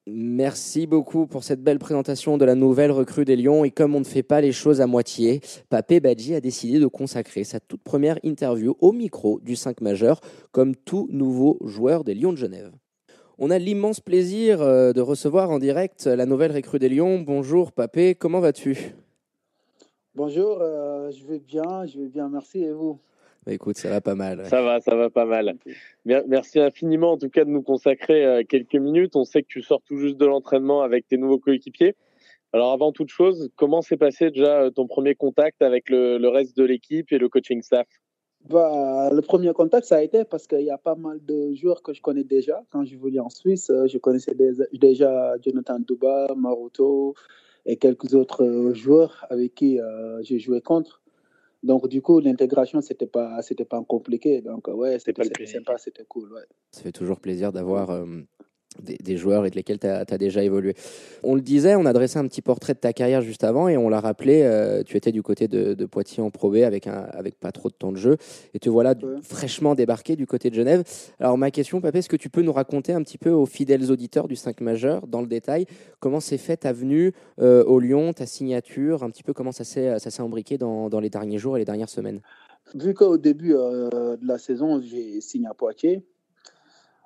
[0.08, 3.64] Merci beaucoup pour cette belle présentation de la nouvelle recrue des Lions.
[3.64, 6.86] Et comme on ne fait pas les choses à moitié, Papé Badji a décidé de
[6.86, 10.20] consacrer sa toute première interview au micro du 5 majeur,
[10.52, 12.70] comme tout nouveau joueur des Lions de Genève.
[13.38, 17.18] On a l'immense plaisir euh, de recevoir en direct la nouvelle recrue des Lions.
[17.20, 18.94] Bonjour Papé, comment vas-tu?
[20.14, 22.62] Bonjour, euh, je vais bien, je vais bien, merci.
[22.62, 22.98] Et vous?
[23.44, 24.38] Bah, Écoute, ça va pas mal.
[24.38, 24.48] ouais.
[24.48, 25.54] Ça va, ça va pas mal.
[26.06, 29.14] Mer- Merci infiniment en tout cas de nous consacrer euh, quelques minutes.
[29.16, 31.94] On sait que tu sors tout juste de l'entraînement avec tes nouveaux coéquipiers.
[32.54, 36.56] Alors avant toute chose, comment s'est passé déjà ton premier contact avec le, le reste
[36.56, 37.86] de l'équipe et le coaching staff?
[38.48, 41.82] Bah, Le premier contact, ça a été parce qu'il y a pas mal de joueurs
[41.82, 42.62] que je connais déjà.
[42.70, 47.14] Quand je voulais en Suisse, euh, je connaissais des- déjà Jonathan Duba, Maruto
[47.64, 51.02] et quelques autres euh, joueurs avec qui euh, j'ai joué contre.
[51.62, 54.40] Donc, du coup, l'intégration, c'était pas, c'était pas compliqué.
[54.40, 56.32] Donc, ouais, c'était sympa, c'était cool.
[56.32, 56.42] Ouais.
[56.70, 58.04] Ça fait toujours plaisir d'avoir euh,
[58.82, 60.74] des, des joueurs et de lesquels tu as, déjà évolué.
[61.22, 63.76] On le disait, on a dressé un petit portrait de ta carrière juste avant et
[63.76, 66.86] on l'a rappelé, euh, tu étais du côté de, de Poitiers en Pro B avec,
[66.86, 68.16] un, avec pas trop de temps de jeu
[68.54, 69.16] et te voilà Ouais.
[69.22, 70.82] fraîchement débarqué du côté de Genève.
[71.20, 73.90] Alors ma question, Papé, est-ce que tu peux nous raconter un petit peu aux fidèles
[73.90, 75.66] auditeurs du 5 majeur, dans le détail,
[76.00, 79.64] comment s'est fait ta venue euh, au Lyon, ta signature, un petit peu comment ça
[79.64, 82.20] s'est ça s'est imbriqué dans, dans les derniers jours et les dernières semaines?
[82.74, 86.02] Vu qu'au début euh, de la saison, j'ai signé à Poitiers,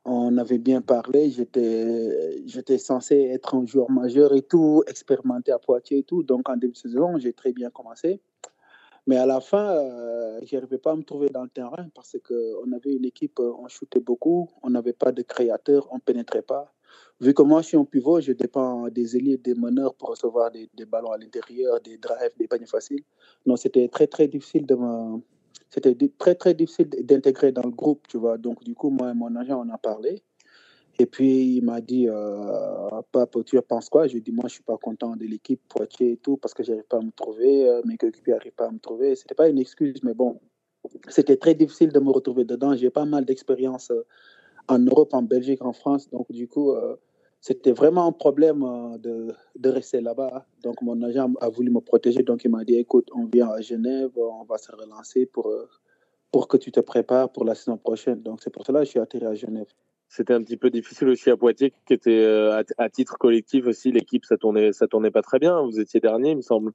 [0.04, 5.98] on avait bien parlé, j'étais censé être un joueur majeur et tout, expérimenté à Poitiers
[5.98, 6.22] et tout.
[6.22, 8.20] Donc en début de saison, j'ai très bien commencé.
[9.06, 12.16] Mais à la fin, euh, je n'arrivais pas à me trouver dans le terrain parce
[12.26, 16.00] qu'on avait une équipe, euh, on shootait beaucoup, on n'avait pas de créateurs, on ne
[16.00, 16.72] pénétrait pas.
[17.20, 20.50] Vu que moi, je suis un pivot, je dépends des ailiers, des meneurs pour recevoir
[20.50, 23.02] des, des ballons à l'intérieur, des drives, des paniers faciles.
[23.46, 25.20] Donc c'était très, très difficile de me,
[25.70, 28.38] c'était très très difficile d'intégrer dans le groupe, tu vois.
[28.38, 30.22] Donc du coup, moi et mon agent, on a parlé.
[30.98, 34.06] Et puis il m'a dit, euh, Pape, tu penses quoi?
[34.06, 36.84] J'ai dit, moi, je suis pas content de l'équipe Poitiers et tout parce que j'arrive
[36.84, 39.16] pas à me trouver, euh, mes coéquipiers n'arrivent pas à me trouver.
[39.16, 40.38] C'était pas une excuse, mais bon,
[41.08, 42.74] c'était très difficile de me retrouver dedans.
[42.74, 44.04] J'ai pas mal d'expérience euh,
[44.68, 46.10] en Europe, en Belgique, en France.
[46.10, 46.96] Donc du coup, euh,
[47.40, 50.46] c'était vraiment un problème euh, de, de rester là-bas.
[50.62, 52.22] Donc mon agent a voulu me protéger.
[52.22, 55.68] Donc il m'a dit, écoute, on vient à Genève, on va se relancer pour, euh,
[56.30, 58.20] pour que tu te prépares pour la saison prochaine.
[58.22, 59.68] Donc c'est pour cela que je suis atterri à Genève.
[60.08, 63.66] C'était un petit peu difficile aussi à Poitiers, qui était euh, à, à titre collectif
[63.66, 65.62] aussi l'équipe, ça tournait, ça tournait pas très bien.
[65.62, 66.72] Vous étiez dernier, il me semble.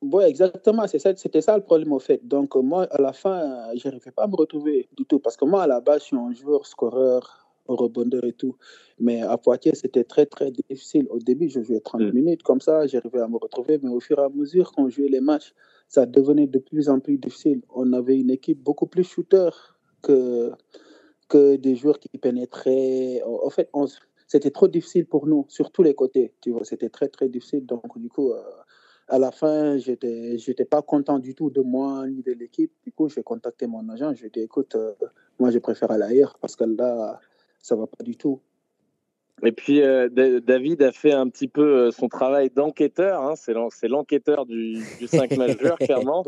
[0.00, 0.86] Oui, exactement.
[0.86, 2.20] C'était ça le problème au fait.
[2.26, 5.18] Donc moi, à la fin, je n'arrivais pas à me retrouver du tout.
[5.18, 8.56] Parce que moi, à la base, je suis un joueur scoreur, rebondeur et tout.
[8.98, 11.06] Mais à Poitiers, c'était très, très difficile.
[11.10, 12.12] Au début, je jouais 30 Mm.
[12.12, 13.78] minutes comme ça, j'arrivais à me retrouver.
[13.82, 15.54] Mais au fur et à mesure qu'on jouait les matchs,
[15.88, 17.62] ça devenait de plus en plus difficile.
[17.74, 19.50] On avait une équipe beaucoup plus shooter
[20.02, 20.50] que,
[21.28, 23.22] que des joueurs qui pénétraient.
[23.24, 23.86] En fait, on
[24.30, 26.34] c'était trop difficile pour nous, sur tous les côtés.
[26.42, 27.64] Tu vois, c'était très, très difficile.
[27.64, 28.42] Donc, du coup, euh,
[29.08, 32.70] à la fin, j'étais, j'étais pas content du tout de moi ni de l'équipe.
[32.84, 34.12] Du coup, j'ai contacté mon agent.
[34.14, 34.92] Je lui ai dit, écoute, euh,
[35.38, 37.18] moi, je préfère aller ailleurs parce que là,
[37.60, 38.40] ça va pas du tout.
[39.44, 43.22] Et puis euh, Da- David a fait un petit peu euh, son travail d'enquêteur.
[43.22, 46.24] Hein, c'est l'en- c'est l'enquêteur du, du 5 majeur, clairement.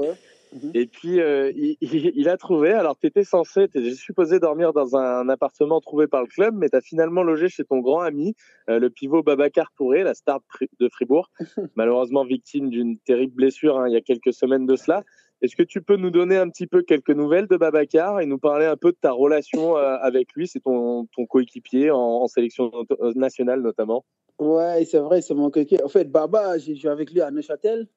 [0.52, 0.70] Mhm.
[0.74, 4.38] Et puis, euh, il, il- il a trouvé, alors tu étais censé, tu étais supposé
[4.40, 7.78] dormir dans un appartement trouvé par le club, mais tu as finalement logé chez ton
[7.78, 8.34] grand ami,
[8.68, 10.40] euh, le pivot Babacar Touré, la star
[10.80, 11.30] de Fribourg,
[11.76, 15.04] malheureusement victime d'une terrible blessure hein, il y a quelques semaines de cela.
[15.42, 18.38] Est-ce que tu peux nous donner un petit peu quelques nouvelles de Babacar et nous
[18.38, 20.46] parler un peu de ta relation euh, avec lui?
[20.46, 24.04] C'est ton, ton coéquipier en, en sélection not- nationale notamment.
[24.38, 25.82] Ouais, c'est vrai, c'est mon coéquipier.
[25.84, 27.88] En fait, Baba, j'ai joué avec lui à Neuchâtel.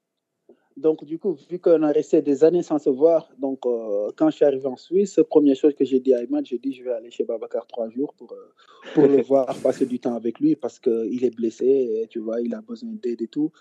[0.75, 4.31] Donc, du coup, vu qu'on a resté des années sans se voir, donc euh, quand
[4.31, 6.83] je suis arrivé en Suisse, première chose que j'ai dit à Imad, j'ai dit je
[6.83, 8.51] vais aller chez Babacar trois jours pour, euh,
[8.95, 12.41] pour le voir, passer du temps avec lui parce qu'il est blessé, et, tu vois,
[12.41, 13.51] il a besoin d'aide et tout.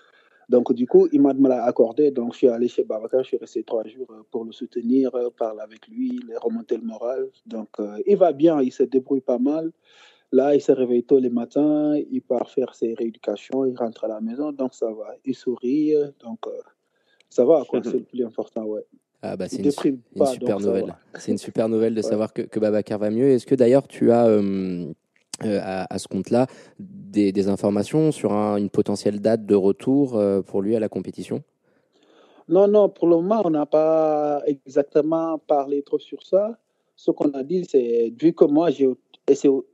[0.53, 2.11] Donc, du coup, Imad me l'a accordé.
[2.11, 5.15] Donc, je suis allé chez Babacar, je suis resté trois jours euh, pour le soutenir,
[5.15, 7.31] euh, parler avec lui, lui remonter le moral.
[7.47, 9.73] Donc, euh, il va bien, il se débrouille pas mal.
[10.31, 14.09] Là, il se réveille tôt les matins, il part faire ses rééducations, il rentre à
[14.09, 15.17] la maison, donc ça va.
[15.25, 16.51] Il sourit, donc euh,
[17.31, 17.81] ça va, quoi.
[17.83, 18.85] C'est le plus important, ouais.
[19.23, 20.95] Ah bah c'est une, super nouvelle.
[21.15, 22.09] C'est une super nouvelle de Ouais.
[22.09, 23.29] savoir que, que Babacar va mieux.
[23.29, 24.93] Est-ce que d'ailleurs tu as euh,
[25.47, 26.47] euh, à, ce compte-là
[26.79, 31.43] des, informations sur un- une potentielle date de retour euh, pour lui à la compétition?
[32.49, 36.59] Non, non, pour le moment, on n'a pas exactement parlé trop sur ça.
[36.97, 38.89] Ce qu'on a dit, c'est, vu que moi, j'ai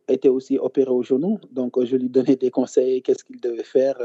[0.09, 3.65] été aussi opéré au genou, donc euh, je lui donnais des conseils, qu'est-ce qu'il devait
[3.65, 3.99] faire,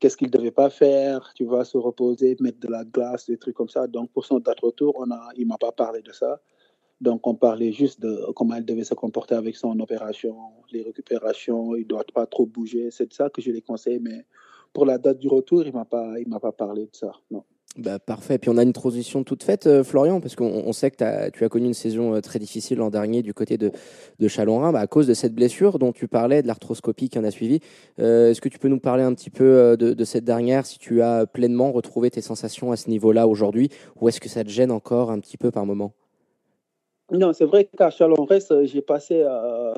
[0.00, 3.36] qu'est-ce qu'il ne devait pas faire, tu vois, se reposer, mettre de la glace, des
[3.36, 3.86] trucs comme ça.
[3.86, 6.40] Donc, pour son date de retour, on a, il ne m'a pas parlé de ça.
[7.00, 10.36] Donc, on parlait juste de comment il devait se comporter avec son opération,
[10.70, 12.90] les récupérations, il ne doit pas trop bouger.
[12.90, 14.26] C'est de ça que je les conseille, mais
[14.72, 17.42] pour la date du retour, il ne m'a pas, parlé de ça, non.
[17.78, 18.36] Bah, parfait.
[18.36, 21.44] Puis on a une transition toute faite, euh, Florian, parce qu'on on sait que tu
[21.44, 23.70] as connu une saison euh, très difficile l'an dernier du côté de,
[24.18, 27.24] de Chalon-Rhin bah, à cause de cette blessure dont tu parlais, de l'arthroscopie qui en
[27.24, 27.60] a suivi.
[28.00, 30.80] Euh, Est-ce que tu peux nous parler un petit peu de, de cette dernière, si
[30.80, 34.50] tu as pleinement retrouvé tes sensations à ce niveau-là aujourd'hui, ou est-ce que ça te
[34.50, 35.92] gêne encore un petit peu par moment?
[37.12, 39.74] Non, c'est vrai qu'à Chalon-Rest, euh, j'ai passé euh,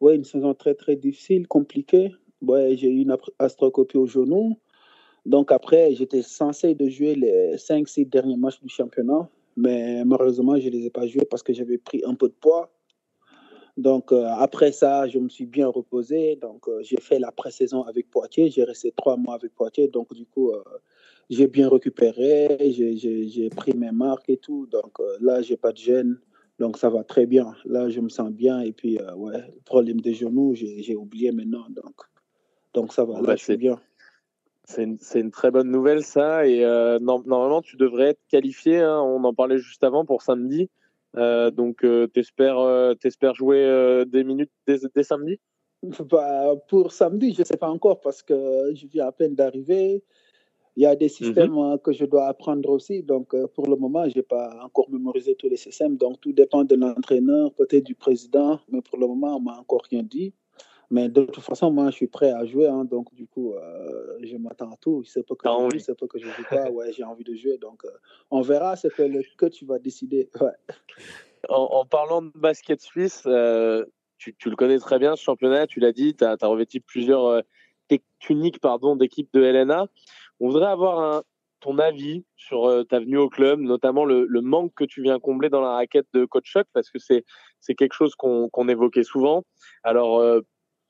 [0.00, 2.14] une saison très, très difficile, compliquée.
[2.40, 4.56] J'ai eu une astrocopie au genou.
[5.26, 9.28] Donc après, j'étais censé de jouer les 5-6 derniers matchs du championnat.
[9.56, 12.34] Mais malheureusement, je ne les ai pas joués parce que j'avais pris un peu de
[12.34, 12.70] poids.
[13.76, 16.36] Donc euh, après ça, je me suis bien reposé.
[16.36, 18.50] Donc j'ai fait la pré-saison avec Poitiers.
[18.50, 19.88] J'ai resté trois mois avec Poitiers.
[19.88, 20.52] Donc du coup,
[21.28, 22.70] j'ai bien récupéré.
[22.70, 24.66] J'ai- pris mes marques et tout.
[24.70, 26.18] Donc là, j'ai pas de gêne.
[26.58, 27.54] Donc ça va très bien.
[27.64, 28.60] Là, je me sens bien.
[28.60, 31.66] Et puis, euh, ouais, le problème des genoux, j'ai oublié maintenant.
[31.70, 31.94] Donc,
[32.74, 33.14] donc ça va.
[33.14, 33.80] Bon, Là, bah, je suis c'est- bien.
[34.64, 34.82] C'est
[35.20, 36.46] une, très bonne nouvelle, ça.
[36.46, 38.80] Et euh, non- normalement, tu devrais être qualifié.
[38.80, 40.68] hein, on en parlait juste avant pour samedi.
[41.16, 45.40] Euh, donc, t'espères, euh, t'espères jouer des minutes dès, dès samedi?
[46.10, 48.34] Bah, pour samedi, je ne sais pas encore parce que
[48.74, 50.02] je viens à peine d'arriver.
[50.78, 53.02] Il y a des systèmes euh, que je dois apprendre aussi.
[53.02, 55.96] Donc, euh, pour le moment, je n'ai pas encore mémorisé tous les systèmes.
[55.96, 58.60] Donc, tout dépend de l'entraîneur, peut-être du président.
[58.70, 60.32] Mais pour le moment, on m'a encore rien dit.
[60.92, 62.68] Mais de toute façon, moi, je suis prêt à jouer.
[62.68, 62.84] hein.
[62.84, 65.02] donc, du coup, euh, je m'attends à tout.
[65.16, 65.80] Ne pas que je envie.
[65.80, 66.70] sait pas que je ne joue pas.
[66.70, 67.58] Ouais, j'ai envie de jouer.
[67.58, 67.88] Donc, euh,
[68.30, 70.30] on verra ce que le coach va décider.
[70.40, 70.52] Ouais.
[71.48, 73.84] en, en parlant de basket suisse, euh,
[74.18, 75.66] tu, tu le connais très bien, ce championnat.
[75.66, 77.42] Tu l'as dit, tu as, revêtu plusieurs
[77.88, 79.88] techniques pardon, d'équipe de LNA.
[80.40, 81.22] On voudrait avoir un,
[81.60, 85.18] ton avis sur euh, ta venue au club, notamment le, le manque que tu viens
[85.18, 87.24] combler dans la raquette de Coach Choc, parce que c'est
[87.74, 89.42] quelque chose qu'on évoquait souvent.
[89.82, 90.40] Alors, euh,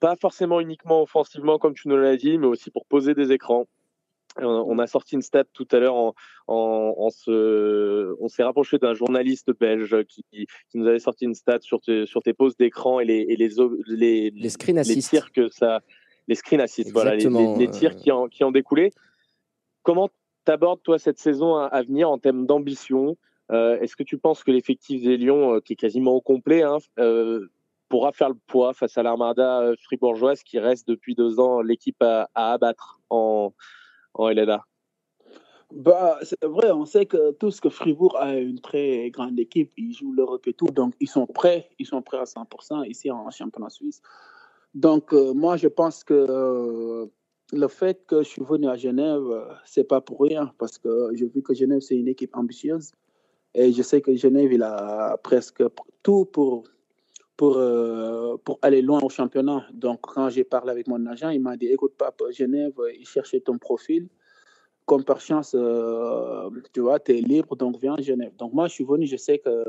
[0.01, 3.67] pas forcément uniquement offensivement, comme tu nous l'as dit, mais aussi pour poser des écrans.
[4.41, 6.15] Euh, On a sorti une stat tout à l'heure en,
[6.47, 11.35] en, en se, on s'est rapproché d'un journaliste belge qui, qui nous avait sorti une
[11.35, 13.49] stat sur tes, sur tes poses d'écran et les, et les,
[13.87, 15.81] les, Les screen les tirs que ça,
[16.29, 18.91] les screen assists, voilà, les, tirs qui en, qui en découlaient.
[19.89, 20.11] Comment
[20.45, 23.17] t'abordes toi cette saison à, venir en termes d'ambition?
[23.51, 26.61] Euh, Est-ce que tu penses que l'effectif des Lions, euh, qui est quasiment au complet,
[26.61, 27.49] hein, euh,
[27.89, 32.29] pourra faire le poids face à l'Armada fribourgeoise qui reste depuis deux ans l'équipe à,
[32.35, 33.55] abattre en,
[34.13, 34.31] en
[35.73, 39.73] Bah, c'est vrai, on sait que tout ce que Fribourg a une très grande équipe,
[39.79, 43.11] ils jouent l'Europe et tout, donc ils sont prêts, ils sont prêts à 100% ici
[43.11, 44.03] en championnat suisse.
[44.75, 47.09] Donc moi, je pense que
[47.53, 51.11] le fait que je suis venu à Genève, euh, c'est pas pour rien, parce que
[51.15, 52.93] j'ai vu que Genève, c'est une équipe ambitieuse,
[53.55, 55.63] et je sais que Genève, il a presque
[56.03, 56.65] tout pour,
[57.37, 59.67] pour, euh, pour aller loin au championnat.
[59.73, 63.41] Donc quand j'ai parlé avec mon agent, il m'a dit, écoute, papa, Genève, il cherchait
[63.41, 64.09] ton profil
[64.85, 68.33] comme par chance, euh, tu vois, tu es libre, donc viens à Genève.
[68.39, 69.63] Donc moi, je suis venu, je sais que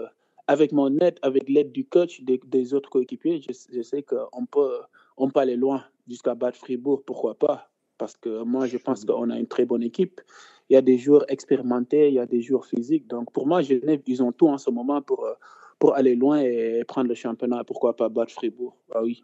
[0.47, 4.45] avec mon aide, avec l'aide du coach, des, des autres coéquipiers, je, je sais qu'on
[4.45, 4.79] peut,
[5.17, 7.69] on peut aller loin jusqu'à battre Fribourg, pourquoi pas?
[7.97, 10.21] Parce que moi, je pense qu'on a une très bonne équipe.
[10.69, 13.07] Il y a des joueurs expérimentés, il y a des joueurs physiques.
[13.07, 15.33] Donc pour moi, Genève, ils ont tout en ce moment pour, euh,
[15.79, 18.75] pour aller loin et prendre le championnat, pourquoi pas battre Fribourg?
[18.93, 19.23] Ah oui.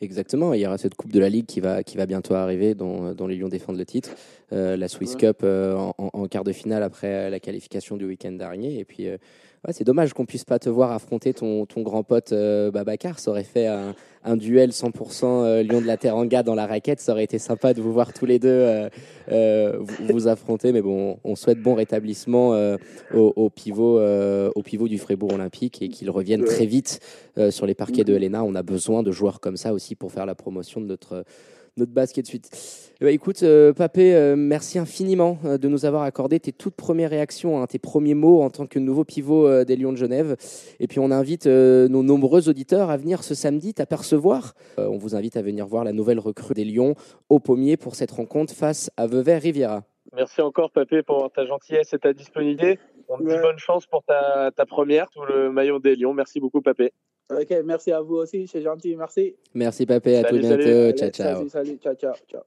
[0.00, 2.74] Exactement, il y aura cette Coupe de la Ligue qui va, qui va bientôt arriver,
[2.74, 4.10] dont, dont les Lions défendent le titre.
[4.52, 5.20] Euh, la Swiss Ouais.
[5.20, 8.78] Cup euh, en, en- en quart de finale après la qualification du week-end dernier.
[8.78, 9.18] Et puis, euh,
[9.66, 13.18] ouais, c'est dommage qu'on puisse pas te voir affronter ton, ton grand pote euh, Babacar.
[13.18, 17.00] Ça aurait fait un, un duel 100% euh, Lion de la Teranga dans la raquette.
[17.00, 18.88] Ça aurait été sympa de vous voir tous les deux euh,
[19.30, 20.72] euh, vous, vous affronter.
[20.72, 22.50] Mais bon, on souhaite bon rétablissement
[23.12, 27.00] au, au pivot, au pivot du Fribourg Olympique et qu'il revienne très vite
[27.50, 28.44] sur les parquets de Helena.
[28.44, 31.24] On a besoin de joueurs comme ça aussi pour faire la promotion de notre,
[31.76, 32.50] notre basket suite.
[33.00, 36.76] Eh ben, écoute, euh, Papé, euh, merci infiniment euh, de nous avoir accordé tes toutes
[36.76, 39.96] premières réactions, hein, tes premiers mots en tant que nouveau pivot euh, des Lions de
[39.96, 40.36] Genève.
[40.78, 44.54] Et puis on invite euh, nos nombreux auditeurs à venir ce samedi t'apercevoir.
[44.78, 46.94] Euh, on vous invite à venir voir la nouvelle recrue des Lions
[47.28, 49.82] au pommier pour cette rencontre face à Vevey Riviera.
[50.14, 52.78] Merci encore, Papé, pour ta gentillesse et ta disponibilité.
[53.08, 53.42] On te dit Ouais.
[53.42, 56.14] bonne chance pour ta, ta première, tout le maillot des Lions.
[56.14, 56.92] Merci beaucoup, Papé.
[57.30, 59.34] Ok, merci à vous aussi, c'est gentil, merci.
[59.54, 60.98] Merci Papé, à Salut, tout bientôt.
[60.98, 61.36] Ciao, ciao.
[61.36, 62.42] Salut, salut, ciao, ciao, ciao.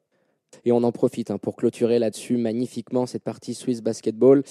[0.66, 4.44] Et on en profite hein, pour clôturer là-dessus magnifiquement cette partie Swiss Basketball.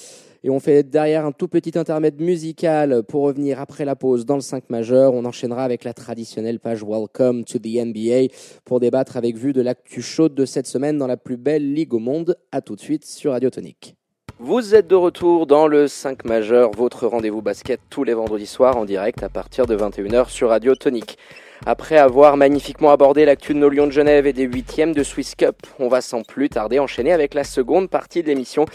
[0.45, 4.35] Et on fait derrière un tout petit intermède musical pour revenir après la pause dans
[4.35, 5.15] le 5 majeur.
[5.15, 8.35] On enchaînera avec la traditionnelle page Welcome to the NBA
[8.65, 11.95] pour débattre avec vue de l'actu chaude de cette semaine dans la plus belle ligue
[11.95, 12.37] au monde.
[12.53, 13.97] À tout de suite sur Radio Tonique.
[14.39, 18.77] Vous êtes de retour dans le 5 majeur, votre rendez-vous basket tous les vendredis soirs
[18.77, 21.17] en direct à partir de 21h sur Radio Tonique.
[21.65, 25.35] Après avoir magnifiquement abordé l'actu de nos Lions de Genève et des huitièmes de Swiss
[25.37, 28.67] Cup, on va sans plus tarder enchaîner avec la seconde partie de l'émission.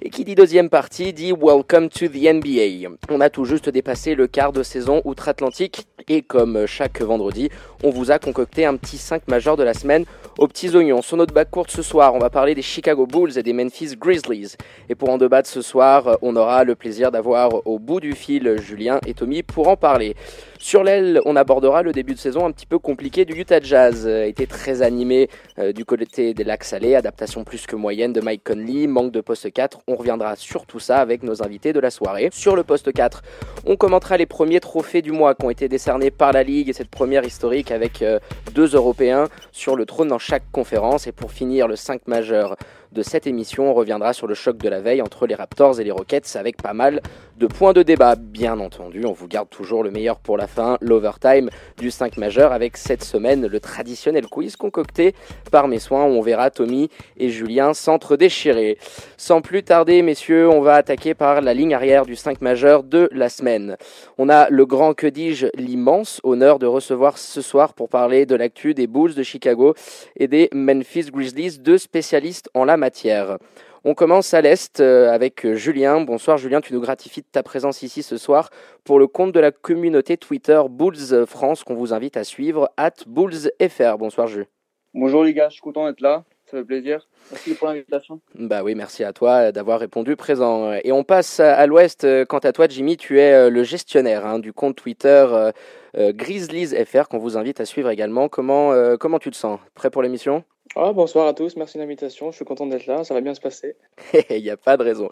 [0.00, 2.88] Et qui dit deuxième partie dit Welcome to the NBA.
[3.10, 7.50] On a tout juste dépassé le quart de saison outre-Atlantique et comme chaque vendredi,
[7.84, 10.06] on vous a concocté un petit 5 majeur de la semaine
[10.38, 11.02] aux petits oignons.
[11.02, 13.96] Sur notre bac courte ce soir, on va parler des Chicago Bulls et des Memphis
[13.96, 14.56] Grizzlies.
[14.88, 18.56] Et pour en débattre ce soir, on aura le plaisir d'avoir au bout du fil
[18.60, 20.16] Julien et Tommy pour en parler.
[20.62, 24.06] Sur l'aile, on abordera le début de saison un petit peu compliqué du Utah Jazz.
[24.06, 28.20] Euh, été très animé euh, du côté des lacs salés, adaptation plus que moyenne de
[28.20, 29.80] Mike Conley, manque de poste 4.
[29.88, 32.28] On reviendra sur tout ça avec nos invités de la soirée.
[32.30, 33.22] Sur le poste 4,
[33.64, 36.74] on commentera les premiers trophées du mois qui ont été décernés par la Ligue et
[36.74, 38.18] cette première historique avec euh,
[38.54, 41.06] deux Européens sur le trône dans chaque conférence.
[41.06, 42.56] Et pour finir, le 5 majeur
[42.92, 45.84] de cette émission, on reviendra sur le choc de la veille entre les Raptors et
[45.84, 47.00] les Rockets avec pas mal
[47.36, 48.16] de points de débat.
[48.16, 52.52] Bien entendu, on vous garde toujours le meilleur pour la fin, l'overtime du 5 majeur
[52.52, 55.14] avec cette semaine le traditionnel quiz concocté
[55.52, 58.76] par mes soins où on verra Tommy et Julien s'entre-déchirer.
[59.16, 63.08] Sans plus tarder, messieurs, on va attaquer par la ligne arrière du 5 majeur de
[63.12, 63.76] la semaine.
[64.18, 68.34] On a le grand, que dis-je, l'immense honneur de recevoir ce soir pour parler de
[68.34, 69.74] l'actu des Bulls de Chicago
[70.16, 73.38] et des Memphis Grizzlies, deux spécialistes en la matière.
[73.84, 76.00] On commence à l'Est euh, avec Julien.
[76.00, 78.50] Bonsoir Julien, tu nous gratifies de ta présence ici ce soir
[78.82, 82.94] pour le compte de la communauté Twitter Bulls France qu'on vous invite à suivre, at
[83.06, 83.96] BullsFR.
[83.96, 84.46] Bonsoir Jules.
[84.92, 87.06] Bonjour les gars, je suis content d'être là, ça fait plaisir.
[87.30, 88.20] Merci pour l'invitation.
[88.34, 90.72] Bah oui, merci à toi d'avoir répondu présent.
[90.82, 92.04] Et on passe à l'ouest.
[92.26, 95.52] Quant à toi, Jimmy, tu es euh, le gestionnaire hein, du compte Twitter euh,
[95.96, 98.28] euh, GrizzliesFR qu'on vous invite à suivre également.
[98.28, 99.58] Comment, euh, comment tu te sens?
[99.74, 100.44] Prêt pour l'émission?
[100.76, 103.34] Ah, bonsoir à tous, merci de l'invitation, je suis content d'être là, ça va bien
[103.34, 103.74] se passer.
[104.30, 105.10] Il n'y a pas de raison.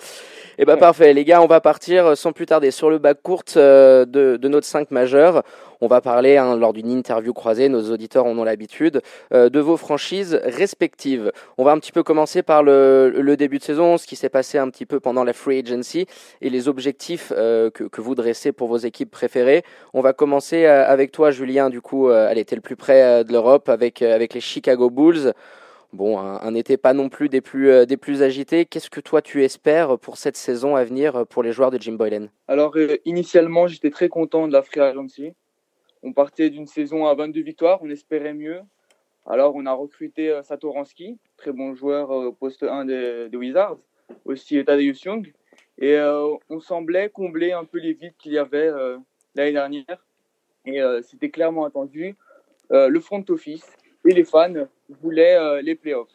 [0.56, 3.56] Eh ben parfait, les gars, on va partir sans plus tarder sur le bac courte
[3.56, 5.42] euh, de, de notre 5 majeur.
[5.80, 9.00] On va parler hein, lors d'une interview croisée, nos auditeurs en ont l'habitude,
[9.32, 11.30] euh, de vos franchises respectives.
[11.56, 14.58] On va un petit peu commencer par le, début de saison, ce qui s'est passé
[14.58, 16.06] un petit peu pendant la free agency
[16.40, 19.62] et les objectifs euh, que, vous dressez pour vos équipes préférées.
[19.94, 21.70] On va commencer euh, avec toi, Julien.
[21.70, 25.32] Du coup, elle était le plus près de l'Europe avec, les Chicago Bulls.
[25.92, 28.64] Bon, un, été pas non plus des plus, agités.
[28.64, 31.92] Qu'est-ce que toi tu espères pour cette saison à venir pour les joueurs de Jim
[31.92, 32.26] Boylan?
[32.48, 35.34] Alors, initialement, j'étais très content de la Free Agency.
[36.02, 38.60] On partait d'une saison à 22 victoires, on espérait mieux.
[39.26, 43.78] Alors, on a recruté euh, Satoransky, très bon joueur euh, au poste 1 des, Wizards,
[44.24, 45.32] aussi Tadeusz Young.
[45.78, 48.98] Et euh, on semblait combler un peu les vides qu'il y avait euh,
[49.34, 50.04] l'année dernière.
[50.66, 52.16] Et euh, c'était clairement attendu.
[52.70, 53.66] Le front office
[54.04, 54.52] et les fans
[55.00, 56.12] voulaient les playoffs.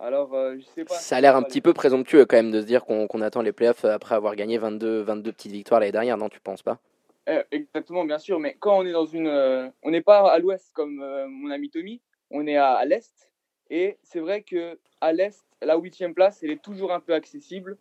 [0.00, 0.94] Alors, je sais pas.
[0.94, 3.52] Ça a l'air un petit peu présomptueux quand même de se dire qu'on attend les
[3.52, 6.80] playoffs après avoir gagné 22, 22 petites victoires l'année dernière, non Tu penses pas?
[7.26, 10.70] Exactement, bien sûr, mais quand on est dans une, euh, on n'est pas à l'ouest
[10.74, 13.30] comme euh, mon ami Tommy, on est à, l'est,
[13.70, 17.78] et c'est vrai que à l'est, la huitième place, elle est toujours un peu accessible.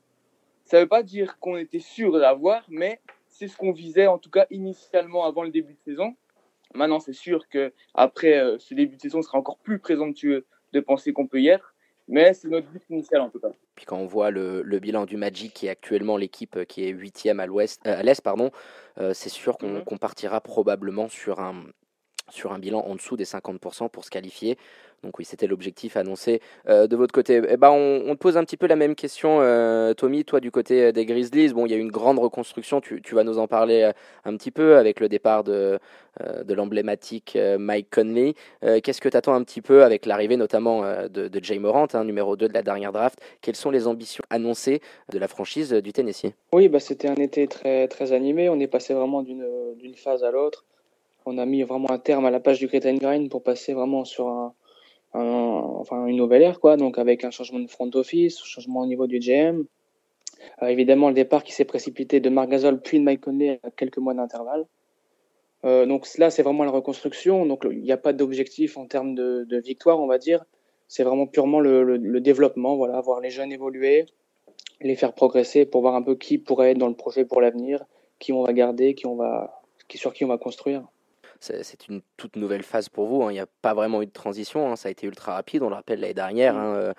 [0.63, 4.07] Ça ne veut pas dire qu'on était sûr de l'avoir, mais c'est ce qu'on visait
[4.07, 6.15] en tout cas initialement avant le début de saison.
[6.73, 10.79] Maintenant, c'est sûr que après euh, ce début de saison sera encore plus présomptueux de
[10.79, 11.72] penser qu'on peut y être,
[12.07, 13.51] mais c'est notre but initial en tout cas.
[13.75, 16.85] Puis quand on voit le, le bilan du Magic, qui est actuellement l'équipe euh, qui
[16.85, 18.51] est huitième à l'ouest, euh, à l'est, pardon,
[18.99, 19.83] euh, c'est sûr qu'on Mhm.
[19.83, 21.63] qu'on partira probablement sur un
[22.29, 24.57] sur un bilan en dessous des 50% pour se qualifier.
[25.03, 27.41] Donc oui, c'était l'objectif annoncé euh, de votre côté.
[27.49, 30.49] Eh ben, on, te pose un petit peu la même question, euh, Tommy, toi du
[30.49, 31.53] côté euh, des Grizzlies.
[31.53, 33.91] Bon, il y a eu une grande reconstruction, tu, vas nous en parler
[34.23, 35.77] un petit peu avec le départ de,
[36.43, 38.33] de l'emblématique Mike Conley.
[38.61, 42.35] Qu'est-ce que tu attends un petit peu avec l'arrivée notamment de, Jay Morant, hein, numéro
[42.35, 43.19] 2 de la dernière draft?
[43.41, 44.81] Quelles sont les ambitions annoncées
[45.11, 46.33] de la franchise du Tennessee?
[46.53, 48.49] Oui, bah, c'était un été très, très animé.
[48.49, 50.65] On est passé vraiment d'une phase à l'autre.
[51.25, 54.03] On a mis vraiment un terme à la page du Cretan Grind pour passer vraiment
[54.03, 54.53] sur
[55.13, 56.59] une nouvelle ère.
[56.77, 59.65] Donc avec un changement de front office, un changement au niveau du GM.
[60.61, 62.49] Euh, évidemment, le départ qui s'est précipité de Marc
[62.83, 64.65] puis de Mike Conley à quelques mois d'intervalle.
[65.65, 67.45] Euh, donc là, c'est vraiment la reconstruction.
[67.45, 70.43] Donc il n'y a pas d'objectif en termes de, victoire, on va dire.
[70.87, 74.05] C'est vraiment purement le, développement, voilà, voir les jeunes évoluer,
[74.81, 77.83] les faire progresser pour voir un peu qui pourrait être dans le projet pour l'avenir,
[78.19, 78.93] qui on va garder,
[79.95, 80.83] sur qui on va construire
[81.39, 83.23] c'est une toute nouvelle phase pour vous.
[83.23, 83.31] Hein.
[83.31, 84.71] Il n'y a pas vraiment eu de transition.
[84.71, 84.75] Hein.
[84.75, 85.63] Ça a été ultra rapide.
[85.63, 86.93] On le rappelle l'année dernière, hein, euh,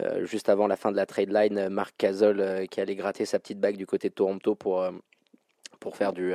[0.00, 3.26] euh, juste avant la fin de la trade line, Marc Casol euh, qui allait gratter
[3.26, 4.84] sa petite bague du côté de Toronto pour,
[5.80, 6.34] pour faire du,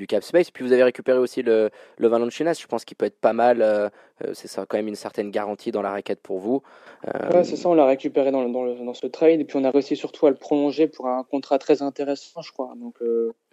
[0.00, 0.50] du cap space.
[0.50, 3.62] Puis vous avez récupéré aussi le, le Valenciennes, je pense qu'il peut être pas mal.
[3.62, 3.88] Euh,
[4.24, 6.62] euh, c'est ça, quand même une certaine garantie dans la raquette pour vous.
[7.06, 9.40] Euh, ouais, c'est ça, on l'a récupéré dans, dans, le, dans, ce trade.
[9.40, 12.52] Et puis on a réussi surtout à le prolonger pour un contrat très intéressant, je
[12.52, 12.72] crois.
[12.80, 12.96] Donc,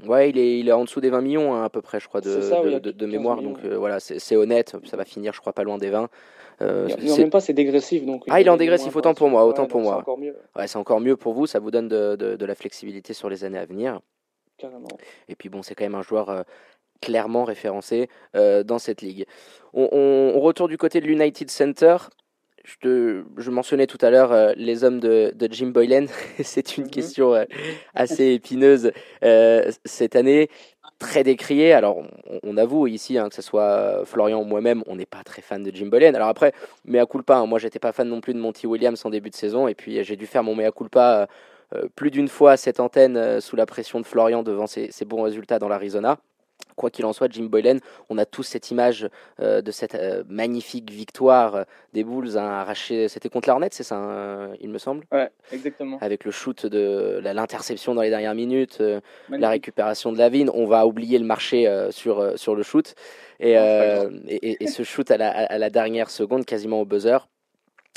[0.06, 2.08] Ouais, il est, il est en dessous des 20 millions hein, à peu près, je
[2.08, 3.38] crois, de, ça, de, de, de, mémoire.
[3.38, 6.10] Millions, donc voilà, c'est honnête, ça va finir, je crois, pas loin des 20.
[6.62, 8.06] Euh, non, même pas, c'est dégressif.
[8.06, 9.96] Donc ah, il est en dégressif, autant pour moi, autant ouais, pour moi.
[9.96, 10.36] C'est encore mieux.
[10.56, 13.30] Ouais, c'est encore mieux pour vous, ça vous donne de, de, de, la flexibilité sur
[13.30, 14.00] les années à venir.
[14.58, 14.88] Carrément.
[15.30, 16.42] Et puis bon, c'est quand même un joueur euh,
[17.02, 19.26] clairement référencé euh, dans cette ligue.
[19.74, 21.98] On, on, on, retourne du côté de l'United Center.
[22.64, 26.08] Je, te, je, mentionnais tout à l'heure euh, les hommes de, de Jim Boylan.
[26.44, 26.90] C'est une mm -hmm.
[26.90, 27.46] question
[27.94, 28.92] assez épineuse
[29.86, 30.50] cette année,
[30.98, 31.74] très décriée.
[31.74, 35.24] Alors, on, on avoue ici, hein, que ce soit Florian ou moi-même, on n'est pas
[35.24, 36.16] très fan de Jim Boylan.
[36.16, 36.52] Alors après,
[36.84, 39.36] mea culpa, hein, moi j'étais pas fan non plus de Monty Williams en début de
[39.36, 41.28] saison, et puis j'ai dû faire mon mea culpa
[41.96, 45.22] plus d'une fois à cette antenne sous la pression de Florian devant ses, ses bons
[45.22, 46.18] résultats dans l'Arizona
[46.78, 47.78] quoi qu'il en soit, Jim Boylan,
[48.10, 49.10] on a tous cette image
[49.42, 51.64] euh, de cette euh, magnifique victoire euh,
[51.94, 52.66] des Bulls hein.
[53.08, 55.98] C'était contre l'Arnett, c'est ça, hein, il me semble Ouais, exactement.
[56.00, 60.52] Avec le shoot de l'interception dans les dernières minutes, euh, la récupération de Lavine.
[60.54, 62.94] On va oublier le marché euh, sur, sur le shoot.
[63.40, 67.28] Et, et, et, et, ce shoot à la, à la dernière seconde, quasiment au buzzer.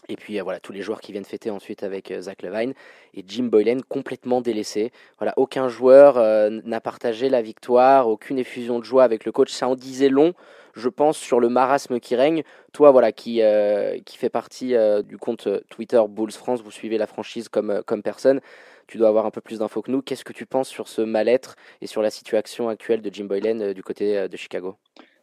[0.09, 2.75] Et puis euh, voilà, tous les joueurs qui viennent fêter ensuite avec euh, Zach Levine
[3.15, 4.93] et Jim Boylan complètement délaissé.
[5.19, 9.53] Voilà, aucun joueur euh, n'a partagé la victoire, aucune effusion de joie avec le coach.
[9.53, 10.33] Ça en disait long,
[10.75, 12.43] je pense, sur le marasme qui règne.
[12.73, 14.75] Toi, voilà, qui, euh, qui fait partie
[15.05, 18.41] du compte Twitter Bulls France, vous suivez la franchise comme, comme personne.
[18.87, 20.03] Tu dois avoir un peu plus d'infos que nous.
[20.03, 23.73] Qu'est-ce que tu penses sur ce mal-être et sur la situation actuelle de Jim Boylan
[23.73, 24.77] du côté de Chicago?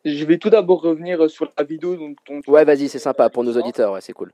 [0.05, 2.39] Je vais tout d'abord revenir sur la vidéo dont on...
[2.49, 4.31] Ouais, vas-y, c'est sympa pour nos auditeurs, ouais, c'est cool.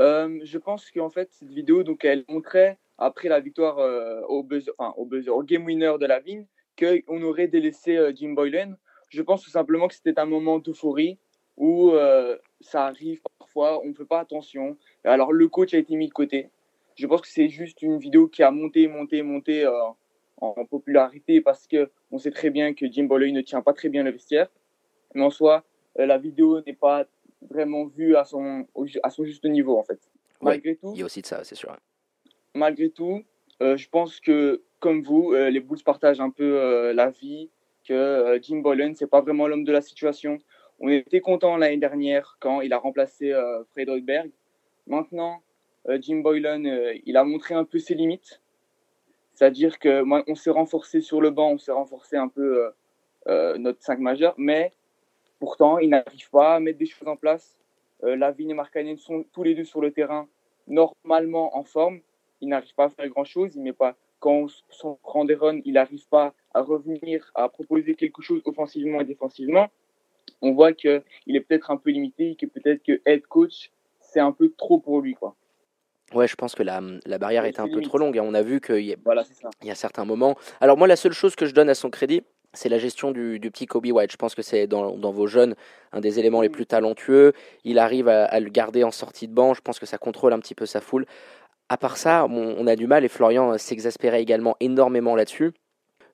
[0.00, 4.42] Euh, je pense qu'en fait, cette vidéo, donc, elle montrait, après la victoire euh, au,
[4.42, 6.46] buzzer, enfin, au, buzzer, au game winner de la Vigne,
[6.78, 8.74] qu'on aurait délaissé euh, Jim Boylan.
[9.10, 11.18] Je pense tout simplement que c'était un moment d'euphorie
[11.56, 11.92] où
[12.62, 14.78] ça arrive parfois, on ne fait pas attention.
[15.04, 16.48] Alors, le coach a été mis de côté.
[16.94, 19.66] Je pense que c'est juste une vidéo qui a monté, monté, monté
[20.40, 24.04] en popularité parce qu'on sait très bien que Jim Boylan ne tient pas très bien
[24.04, 24.48] le vestiaire.
[25.14, 25.64] Mais en soi,
[25.96, 27.04] la vidéo n'est pas
[27.48, 28.66] vraiment vu à son,
[29.02, 30.00] à son juste niveau, en fait.
[30.40, 30.92] Malgré ouais, tout.
[30.94, 31.76] Il y a aussi de ça, c'est sûr.
[32.54, 33.22] Malgré tout,
[33.62, 37.50] euh, je pense que, comme vous, euh, les Bulls partagent un peu euh, la vie,
[37.86, 40.38] que euh, Jim Boylan, c'est pas vraiment l'homme de la situation.
[40.78, 43.34] On était content l'année dernière quand il a remplacé
[43.72, 44.30] Fred Hoiberg.
[44.86, 45.42] Maintenant,
[46.00, 46.62] Jim Boylan,
[47.04, 48.40] il a montré un peu ses limites.
[49.34, 52.72] C'est-à-dire que moi, on s'est renforcé sur le banc, on s'est renforcé un peu
[53.26, 54.72] notre 5 majeur, mais
[55.40, 57.58] Pourtant, il n'arrive pas à mettre des choses en place.
[58.04, 60.28] Euh, Lavigne et Markkanen sont tous les deux sur le terrain
[60.68, 62.00] normalement en forme.
[62.40, 63.56] Il n'arrive pas à faire grand-chose.
[63.56, 64.46] Il met pas quand
[64.84, 69.04] on prend des runs, il n'arrive pas à revenir à proposer quelque chose offensivement et
[69.04, 69.68] défensivement.
[70.42, 73.70] On voit qu'il est peut-être un peu limité et que peut-être que head coach,
[74.00, 75.14] c'est un peu trop pour lui.
[75.14, 75.34] Quoi.
[76.14, 78.20] Ouais, je pense que la, la barrière est un peu trop longue.
[78.22, 79.24] On a vu qu'il y, voilà,
[79.62, 80.36] y a certains moments.
[80.60, 82.22] Alors, moi, la seule chose que je donne à son crédit,
[82.52, 84.10] c'est la gestion du, du, petit Kobe White.
[84.12, 85.54] Je pense que c'est dans, dans, vos jeunes
[85.92, 87.32] un des éléments les plus talentueux.
[87.64, 89.54] Il arrive à, à, le garder en sortie de banc.
[89.54, 91.06] Je pense que ça contrôle un petit peu sa foule.
[91.68, 95.52] À part ça, on, on a du mal et Florian s'exaspérait également énormément là-dessus.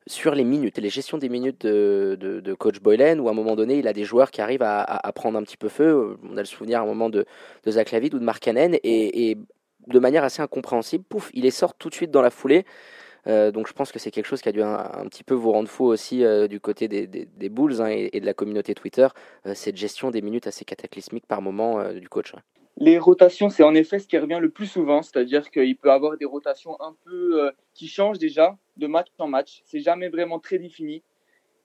[0.09, 3.34] Sur les minutes, les gestions des minutes de, de, de, coach Boylan, où à un
[3.34, 5.68] moment donné, il a des joueurs qui arrivent à, à, à, prendre un petit peu
[5.68, 6.16] feu.
[6.22, 7.24] On a le souvenir à un moment de,
[7.64, 9.39] de Zach Lavid ou de Mark Cannon, et, et
[9.87, 12.64] de manière assez incompréhensible, pouf, il les sort tout de suite dans la foulée.
[13.27, 15.53] Euh, donc je pense que c'est quelque chose qui a dû un, petit peu vous
[15.53, 19.09] rendre fou aussi euh, du côté des, des, Bulls hein, et, de la communauté Twitter,
[19.47, 22.35] euh, cette gestion des minutes assez cataclysmique par moment du coach.
[22.79, 26.18] Les rotations, c'est en effet ce qui revient le plus souvent, c'est-à-dire qu'il peut avoir
[26.18, 29.62] des rotations un peu qui changent déjà de match en match.
[29.64, 31.03] C'est jamais vraiment très défini.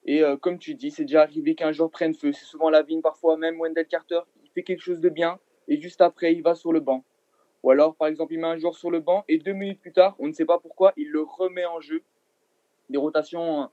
[0.06, 2.32] Et comme tu dis, c'est déjà arrivé qu'un joueur prenne feu.
[2.32, 5.38] C'est souvent la vigne, parfois même Wendell Carter, il fait quelque chose de bien
[5.68, 7.04] et juste après, il va sur le banc.
[7.64, 9.92] Ou alors, par exemple, il met un joueur sur le banc et deux minutes plus
[9.92, 12.02] tard, on ne sait pas pourquoi, il le remet en jeu.
[12.90, 13.70] Des rotations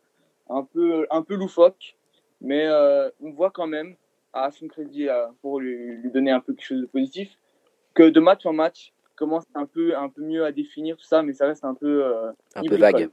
[0.49, 1.97] un peu, un peu loufoques,
[2.41, 3.97] mais euh, on voit quand même,
[4.33, 7.31] à son crédit, euh, pour lui, lui, donner un peu quelque chose de positif,
[7.95, 11.23] que de match en match, commence un peu, un peu mieux à définir tout ça,
[11.23, 12.05] mais ça reste un peu.
[12.05, 13.11] Euh, un peu vague.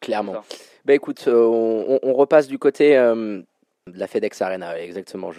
[0.00, 0.42] Clairement.
[0.84, 3.40] Bah écoute, on, on, repasse du côté euh,
[3.90, 5.30] de la FedEx Arena, exactement.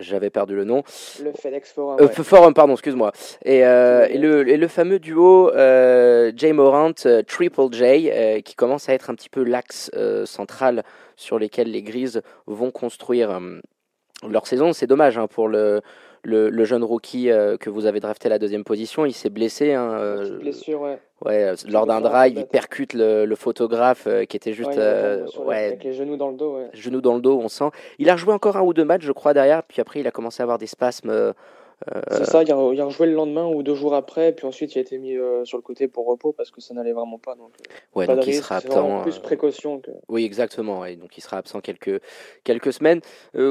[0.00, 0.82] J'avais perdu le nom.
[1.22, 1.98] Le FedEx Forum.
[2.00, 3.12] Euh, Forum, pardon, excuse-moi.
[3.44, 8.10] Et, et, le, et, le, fameux duo Jay Morant, Triple J,
[8.44, 9.90] qui commence à être un petit peu l'axe
[10.24, 10.82] central
[11.16, 13.40] sur lesquels les Grises vont construire
[14.28, 14.72] leur saison.
[14.72, 15.82] C'est dommage hein, pour le
[16.24, 19.72] le, jeune rookie euh, que vous avez drafté à la deuxième position, il s'est blessé.
[19.72, 20.98] Hein, euh, blessure, ouais.
[21.24, 24.76] Ouais, euh, lors d'un drive, il percute le, photographe qui était juste.
[25.38, 26.58] Ouais, avec les genoux dans le dos.
[26.72, 27.70] Genoux dans le dos, on sent.
[27.98, 30.10] Il a rejoué encore un ou deux matchs, je crois, derrière, puis après, il a
[30.10, 31.34] commencé à avoir des spasmes
[32.10, 34.80] c'est ça, il a, rejoué le lendemain ou deux jours après, puis ensuite il a
[34.82, 37.34] été mis euh, sur le côté pour repos parce que ça n'allait vraiment pas.
[37.34, 39.02] Donc, euh, ouais, donc il sera absent.
[39.02, 39.90] Plus euh, précaution que...
[40.08, 40.80] Oui, exactement.
[40.80, 42.00] Ouais, donc il sera absent quelques,
[42.44, 43.00] quelques semaines.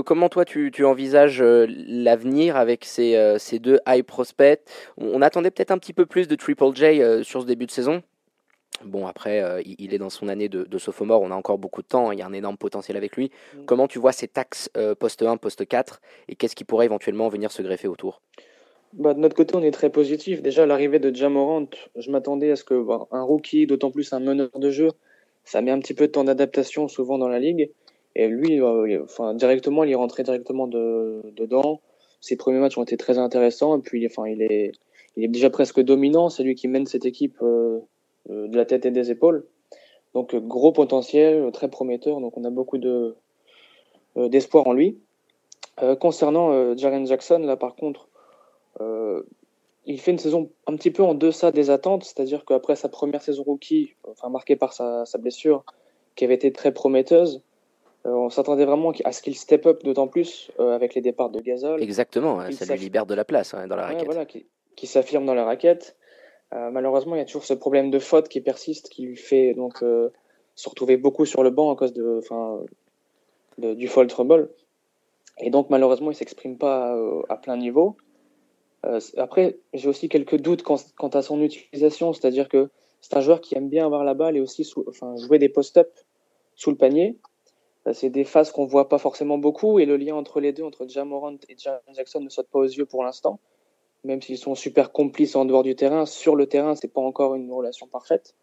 [0.05, 4.61] comment toi tu, tu envisages l'avenir avec ces, ces deux high prospects?
[4.97, 8.03] On attendait peut-être un petit peu plus de Triple J sur ce début de saison
[8.85, 11.87] Bon, après, euh, il est dans son année de, sophomore, on a encore beaucoup de
[11.87, 13.31] temps, hein, il y a un énorme potentiel avec lui.
[13.53, 13.65] Mm.
[13.65, 17.29] Comment tu vois ces taxes euh, poste 1, poste 4 et qu'est-ce qui pourrait éventuellement
[17.29, 18.21] venir se greffer autour?
[18.93, 20.41] Bah, De notre côté, on est très positif.
[20.41, 24.19] Déjà, l'arrivée de Jamorant, je m'attendais à ce que bah, un rookie, d'autant plus un
[24.19, 24.89] meneur de jeu,
[25.43, 27.71] ça met un petit peu de temps d'adaptation souvent dans la ligue.
[28.15, 31.81] Et lui, euh, enfin, directement, il est rentré directement de, dedans.
[32.19, 33.77] Ses premiers matchs ont été très intéressants.
[33.77, 34.73] Et puis, enfin, il, est,
[35.15, 36.29] il est déjà presque dominant.
[36.29, 37.79] C'est lui qui mène cette équipe euh,
[38.29, 39.45] de la tête et des épaules.
[40.13, 42.19] Donc euh, gros potentiel, très prometteur.
[42.19, 43.15] Donc on a beaucoup de
[44.17, 44.99] euh, d'espoir en lui.
[45.99, 48.07] concernant Jaren Jackson, là par contre,
[49.85, 53.21] il fait une saison un petit peu en deçà des attentes, c'est-à-dire qu'après sa première
[53.21, 55.63] saison rookie, enfin marquée par sa, sa blessure,
[56.15, 57.41] qui avait été très prometteuse,
[58.03, 61.81] on s'attendait vraiment à ce qu'il step up d'autant plus avec les départs de Gasol.
[61.81, 64.05] Exactement, ça lui libère de la place hein, dans la raquette.
[64.05, 64.45] voilà, qui,
[64.75, 65.95] qui s'affirme dans la raquette.
[66.53, 69.53] Euh, malheureusement, il y a toujours ce problème de faute qui persiste, qui lui fait
[69.53, 70.09] donc euh,
[70.55, 72.59] se retrouver beaucoup sur le banc à cause de, enfin,
[73.57, 74.49] du fall trouble.
[75.39, 77.95] Et donc, malheureusement, il s'exprime pas euh, à plein niveau.
[79.17, 83.55] après, j'ai aussi quelques doutes quant, à son utilisation, c'est-à-dire que c'est un joueur qui
[83.55, 85.89] aime bien avoir la balle et aussi enfin, jouer des post-up
[86.55, 87.17] sous le panier.
[87.93, 90.87] C'est des phases qu'on voit pas forcément beaucoup et le lien entre les deux, entre
[90.87, 91.55] Jamorant et
[91.95, 93.39] Jackson, ne saute pas aux yeux pour l'instant
[94.03, 97.35] même s'ils sont super complices en dehors du terrain, sur le terrain, c'est pas encore
[97.35, 98.35] une relation parfaite.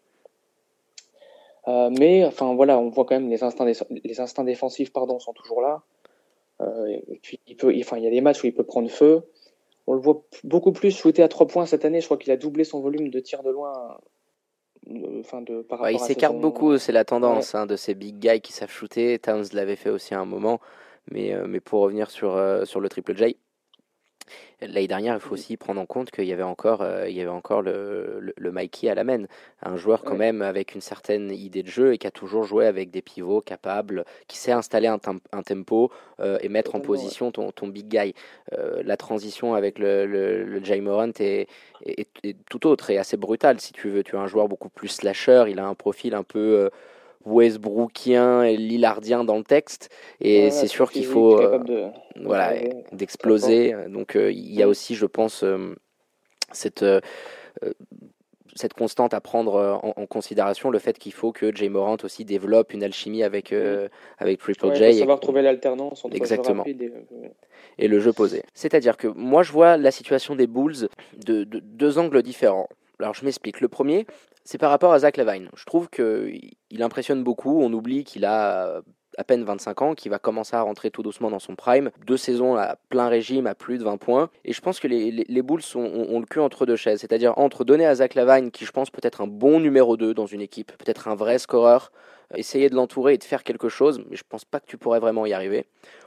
[1.67, 5.33] Euh, mais enfin voilà, on voit quand même les instincts, les instincts défensifs pardon, sont
[5.33, 5.81] toujours là.
[6.61, 8.89] Euh, et puis il peut, enfin il y a des matchs où il peut prendre
[8.89, 9.23] feu.
[9.85, 11.99] On le voit beaucoup plus shooter à trois points cette année.
[11.99, 13.97] Je crois qu'il a doublé son volume de tir de loin.
[14.89, 18.17] Euh, enfin de, par ouais, il s'écarte beaucoup, c'est la tendance hein, de ces big
[18.17, 19.19] guys qui savent shooter.
[19.19, 20.59] Towns l'avait fait aussi à un moment,
[21.11, 23.35] mais, mais pour revenir sur, sur le triple J,
[24.61, 27.21] L'année dernière, il faut aussi prendre en compte qu'il y avait encore, euh, il y
[27.21, 29.23] avait encore le, le, Mikey à la main,
[29.63, 32.65] un joueur quand même avec une certaine idée de jeu et qui a toujours joué
[32.65, 34.99] avec des pivots capables, qui sait installer un,
[35.31, 38.13] un tempo euh, et mettre en position ton, ton big guy.
[38.53, 41.47] Euh, la transition avec le, le, le Jay Morant est,
[41.85, 44.03] est, tout autre et assez brutale si tu veux.
[44.03, 46.69] Tu as un joueur beaucoup plus slasher, il a un profil un peu
[47.29, 49.89] Westbrookien et Lillardien dans le texte.
[50.19, 51.89] Et c'est sûr qu'il faut euh,
[52.23, 52.53] voilà,
[52.91, 53.75] d'exploser.
[53.89, 54.69] Donc euh, il y a mm.
[54.69, 55.75] aussi, je pense, euh,
[56.51, 56.85] cette
[58.55, 62.73] cette constante à prendre en, considération, le fait qu'il faut que Jay Morant aussi développe
[62.73, 63.87] une alchimie avec, mm.
[64.17, 64.83] avec Triple J.
[64.83, 66.65] Il faut savoir trouver l'alternance entre Exactement.
[66.65, 66.75] et,
[67.77, 68.43] et, le jeu posé.
[68.53, 70.89] C'est-à-dire que moi, je vois la situation des Bulls
[71.25, 72.67] de, de deux angles différents.
[72.99, 73.61] Alors, je m'explique.
[73.61, 74.05] Le premier,
[74.43, 75.49] c'est par rapport à Zach Lavine.
[75.55, 77.61] Je trouve qu'il impressionne beaucoup.
[77.61, 78.81] On oublie qu'il a
[79.17, 81.91] à peine 25 ans, qu'il va commencer à rentrer tout doucement dans son prime.
[82.05, 84.29] Deux saisons à plein régime, à plus de 20 points.
[84.45, 87.01] Et je pense que les, Bulls ont, le cul entre deux chaises.
[87.01, 90.13] C'est-à-dire entre donner à Zach Lavine, qui je pense peut être un bon numéro 2
[90.13, 91.91] dans une équipe, peut-être un vrai scoreur,
[92.35, 94.99] essayer de l'entourer et de faire quelque chose, mais je pense pas que tu pourrais
[94.99, 95.65] vraiment y arriver.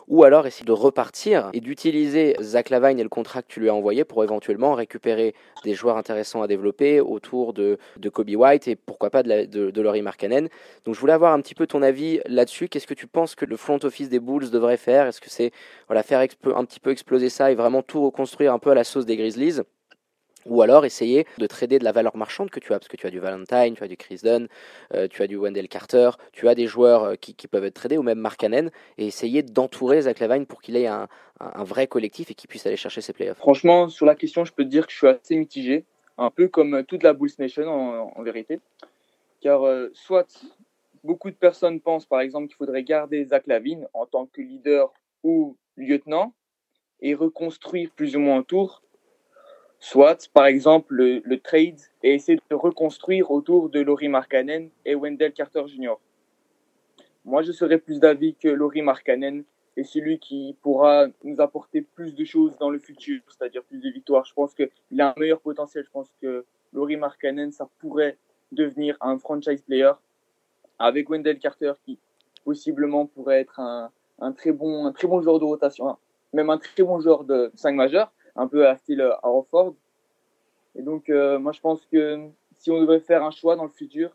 [0.08, 3.68] Ou alors essayer de repartir et d'utiliser Zach Lavine et le contrat que tu lui
[3.68, 8.66] as envoyé pour éventuellement récupérer des joueurs intéressants à développer autour de, de Kobe White
[8.68, 10.48] et pourquoi pas de, de, de Laurie Markkanen.
[10.84, 12.68] Donc je voulais avoir un petit peu ton avis là-dessus.
[12.68, 15.06] Qu'est-ce que tu penses que le front office des Bulls devrait faire?
[15.06, 15.52] Est-ce que c'est
[15.86, 18.84] voilà, faire un petit peu exploser ça et vraiment tout reconstruire un peu à la
[18.84, 19.60] sauce des Grizzlies?
[20.46, 23.06] Ou alors essayer de trader de la valeur marchande que tu as, parce que tu
[23.06, 24.48] as du Valentine, tu as du Chris Dunn,
[24.94, 27.98] euh, tu as du Wendell Carter, tu as des joueurs euh, qui, peuvent être tradés,
[27.98, 31.08] ou même Mark Cannon, et essayer d'entourer Zach Lavine pour qu'il ait un,
[31.56, 33.38] vrai collectif et qu'il puisse aller chercher ses playoffs.
[33.38, 35.84] Franchement, sur la question, je peux te dire que je suis assez mitigé,
[36.16, 37.68] un peu comme toute la Bulls Nation
[38.16, 38.60] en, vérité.
[39.40, 40.44] Car euh, soit
[41.02, 44.92] beaucoup de personnes pensent par exemple qu'il faudrait garder Zach Lavine en tant que leader
[45.24, 46.32] ou lieutenant
[47.00, 48.82] et reconstruire plus ou moins autour
[49.82, 55.32] soit par exemple le, trade et essayer de reconstruire autour de Laurie Markkanen et Wendell
[55.32, 55.94] Carter Jr.
[57.24, 59.42] Moi, je serais plus d'avis que Laurie Markkanen
[59.76, 63.90] est celui qui pourra nous apporter plus de choses dans le futur, c'est-à-dire plus de
[63.90, 64.24] victoires.
[64.24, 65.82] Je pense qu'il a un meilleur potentiel.
[65.84, 68.16] Je pense que Laurie Markkanen, ça pourrait
[68.52, 69.92] devenir un franchise player
[70.78, 71.98] avec Wendell Carter qui
[72.44, 73.90] possiblement pourrait être un,
[74.36, 75.98] très bon un très bon joueur de rotation, hein.
[76.32, 79.74] même un très bon joueur de 5 majeur, un peu à style Harford.
[80.74, 82.28] Et donc euh, moi je pense que
[82.58, 84.10] si on devrait faire un choix dans le futur,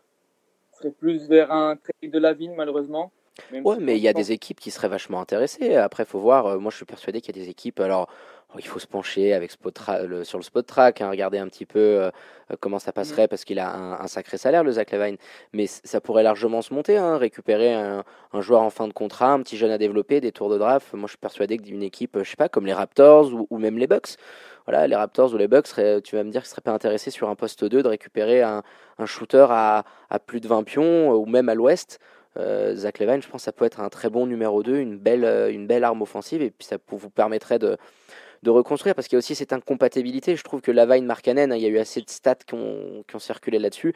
[0.72, 3.12] ce serait plus vers un trade de la vigne malheureusement.
[3.52, 5.76] ouais, mais il y a des équipes qui seraient vachement intéressées.
[5.76, 6.46] Après, il faut voir.
[6.46, 7.80] Euh, moi, je suis persuadé qu'il y a des équipes.
[7.80, 8.08] Alors,
[8.56, 11.66] il faut se pencher avec spot le, sur le spot track, hein, regarder un petit
[11.66, 12.10] peu euh,
[12.60, 15.16] comment ça passerait parce qu'il a un, un, sacré salaire, le Zach Levine.
[15.52, 19.32] Mais ça pourrait largement se monter, hein, récupérer un, un, joueur en fin de contrat,
[19.32, 20.94] un petit jeune à développer, des tours de draft.
[20.94, 23.76] Moi, je suis persuadé qu'une équipe, je sais pas, comme les Raptors ou, ou, même
[23.76, 24.16] les Bucks,
[24.64, 25.68] voilà, les Raptors ou les Bucks,
[26.02, 28.62] tu vas me dire qu'ils seraient pas intéressés sur un poste 2 de récupérer un,
[28.98, 31.98] un shooter à, à, plus de 20 pions ou même à l'ouest.
[32.38, 34.96] Euh, Zach Levine, je pense que ça peut être un très bon numéro 2, une
[34.96, 37.76] belle, une belle arme offensive, et puis ça vous permettrait de,
[38.42, 40.36] de reconstruire parce qu'il y a aussi cette incompatibilité.
[40.36, 43.04] Je trouve que Lavine Markkanen, hein, il y a eu assez de stats qui ont,
[43.18, 43.94] circulé là-dessus.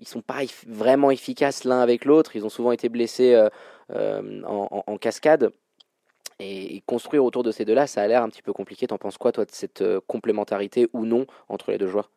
[0.00, 2.36] Ils sont pas vraiment efficaces l'un avec l'autre.
[2.36, 3.48] Ils ont souvent été blessés euh,
[3.90, 5.50] euh, en, cascade.
[6.38, 8.86] Et, construire autour de ces deux-là, ça a l'air un petit peu compliqué.
[8.86, 12.10] T'en penses quoi, toi, de cette euh, complémentarité ou non entre les deux joueurs?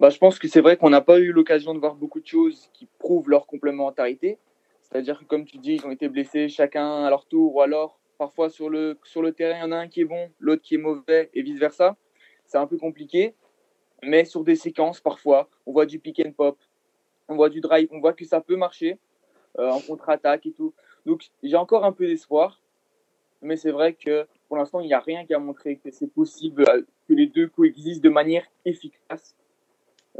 [0.00, 2.26] Bah, Je pense que c'est vrai qu'on n'a pas eu l'occasion de voir beaucoup de
[2.26, 4.38] choses qui prouvent leur complémentarité.
[4.82, 7.98] C'est-à-dire que, comme tu dis, ils ont été blessés chacun à leur tour, ou alors
[8.22, 8.96] Parfois, sur le,
[9.32, 11.96] terrain, il y en a un qui est bon, l'autre qui est mauvais, et vice-versa.
[12.44, 13.34] C'est un peu compliqué.
[14.00, 16.56] Mais sur des séquences, parfois, on voit du pick and pop,
[17.26, 19.00] on voit du drive, on voit que ça peut marcher
[19.58, 20.72] euh, en contre-attaque et tout.
[21.04, 22.62] Donc, j'ai encore un peu d'espoir.
[23.40, 26.06] Mais c'est vrai que pour l'instant, il n'y a rien qui a montré que c'est
[26.06, 29.34] possible euh, que les deux coexistent de manière efficace.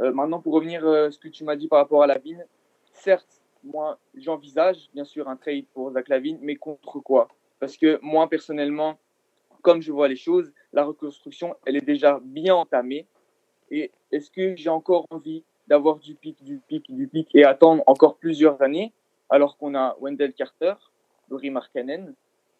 [0.01, 2.45] Euh, maintenant, pour revenir à ce que tu m'as dit par rapport à la vigne,
[2.91, 7.29] certes, moi, j'envisage bien sûr un trade pour Zach Lavine, mais contre quoi?
[7.63, 8.99] Parce que moi, personnellement,
[9.61, 13.07] comme je vois les choses, la reconstruction, elle est déjà bien entamée.
[13.71, 17.81] Et est-ce que j'ai encore envie d'avoir du pic, du pic, du pic et attendre
[17.87, 18.91] encore plusieurs années
[19.29, 20.73] alors qu'on a Wendell Carter,
[21.29, 22.13] Laurie Markkanen,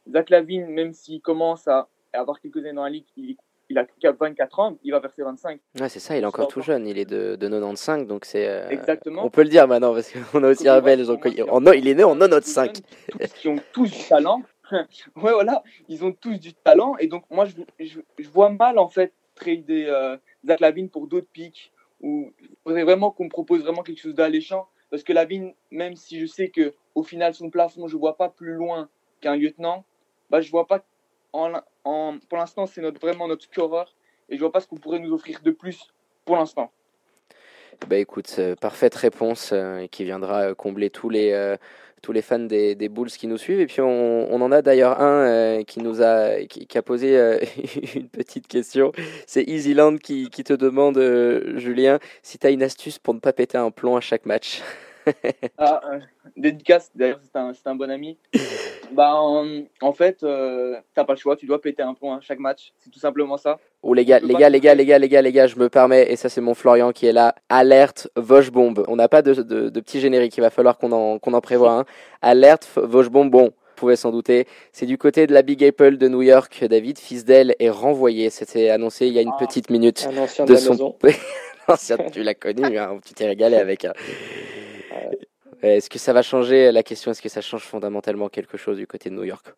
[0.09, 3.35] Zach Lavine, même s'il commence à avoir quelques années dans la ligue, il,
[3.69, 3.85] il a
[4.17, 5.59] 24 ans, il va verser 25.
[5.81, 8.47] Ouais, c'est ça, il est encore tout jeune, il est de, de 95, donc c'est.
[8.47, 9.25] Euh, Exactement.
[9.25, 11.43] On peut le dire maintenant, parce qu'on a aussi un belge, donc il,
[11.75, 12.71] il est né en 95.
[13.09, 14.41] Tous qui ont tous du talent,
[14.72, 16.95] ouais, voilà, ils ont tous du talent.
[16.97, 20.59] Et donc, moi, je, je, vois mal, en fait, trader euh, Zach
[20.91, 21.72] pour d'autres pics.
[22.01, 22.34] Ou
[22.64, 24.68] faudrait vraiment qu'on me propose vraiment quelque chose d'alléchant.
[24.89, 28.30] Parce que Lavine, même si je sais que au final, son plafond, je vois pas
[28.30, 28.89] plus loin
[29.22, 29.86] qu'un lieutenant,
[30.30, 30.84] bah, je vois pas.
[31.32, 31.53] En,
[31.84, 33.95] en, pour l'instant, c'est notre, vraiment notre scoreur.
[34.30, 35.93] Et je vois pas ce qu'on pourrait nous offrir de plus
[36.26, 36.72] pour l'instant.
[37.88, 41.57] Bah écoute, euh, parfaite réponse euh, qui viendra euh, combler tous les,
[42.03, 43.61] tous les fans des, des, Bulls qui nous suivent.
[43.61, 46.83] Et puis on, on en a d'ailleurs un euh, qui nous a, qui, qui a
[46.83, 47.39] posé euh,
[47.95, 48.91] une petite question.
[49.25, 53.19] C'est Easyland qui, qui te demande, euh, Julien, si tu as une astuce pour ne
[53.19, 54.61] pas péter un plomb à chaque match.
[55.57, 55.81] ah,
[56.37, 58.17] dédicace, d'ailleurs c'est un, un, bon ami.
[58.91, 62.21] bah, en, en fait, euh, t'as pas le choix, tu dois péter un plomb à
[62.21, 63.59] chaque match, c'est tout simplement ça.
[63.81, 65.69] Oh les gars, les gars, les gars, les gars, les gars, les gars, je me
[65.69, 68.85] permets, et ça c'est mon Florian qui est là, alerte Vosgebombe.
[68.87, 71.41] On n'a pas de, de, de, petit générique, il va falloir qu'on en, qu'on en
[71.41, 71.79] prévoit un.
[71.79, 71.85] Hein.
[72.21, 74.47] Alerte Vosgebombe, bon, vous pouvez s'en douter.
[74.71, 76.63] C'est du côté de la Big Apple de New York.
[76.63, 78.29] David Fisdale est renvoyé.
[78.29, 80.07] C'était annoncé il y a une ah, petite minute.
[80.09, 80.95] Un ancien de, de son.
[81.67, 83.85] ancien, tu l'as connu, hein, tu t'es régalé avec.
[83.85, 83.93] Hein.
[85.64, 87.11] Est-ce que ça va changer la question?
[87.11, 89.53] Est-ce que ça change fondamentalement quelque chose du côté de New York?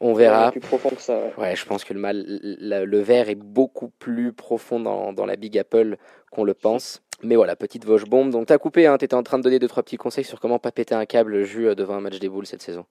[0.00, 0.50] On verra.
[0.50, 1.18] Plus profond que ça.
[1.18, 1.32] Ouais.
[1.38, 1.56] ouais.
[1.56, 5.36] je pense que le mal, le, le verre est beaucoup plus profond dans, dans la
[5.36, 5.96] Big Apple
[6.30, 7.02] qu'on le pense.
[7.22, 8.30] Mais voilà, petite Vosge bombe.
[8.30, 10.58] Donc t'as coupé, hein, t'étais en train de donner deux trois petits conseils sur comment
[10.58, 12.86] pas péter un câble jus devant un match des boules cette saison.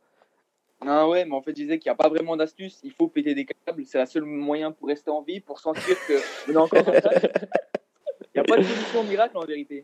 [0.86, 2.80] Ah ouais, mais en fait, je disais qu'il n'y a pas vraiment d'astuce.
[2.84, 3.84] Il faut péter des câbles.
[3.86, 6.14] C'est le seul moyen pour rester en vie, pour sentir que
[6.50, 6.92] on est encore en
[8.36, 9.84] Il n'y a pas de solution miracle en vérité.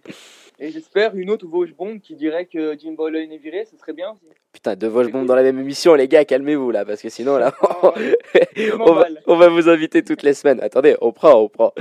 [0.60, 3.94] Et j'espère une autre Vosge bombe qui dirait que Jim Boylan est viré, ce serait
[3.94, 4.26] bien aussi.
[4.54, 7.38] Putain, deux Vosge bombes dans la même émission, les gars, calmez-vous là, parce que sinon
[7.38, 10.60] là, on, va, on, va, vous inviter toutes les semaines.
[10.62, 11.74] Attendez, on prend, on prend.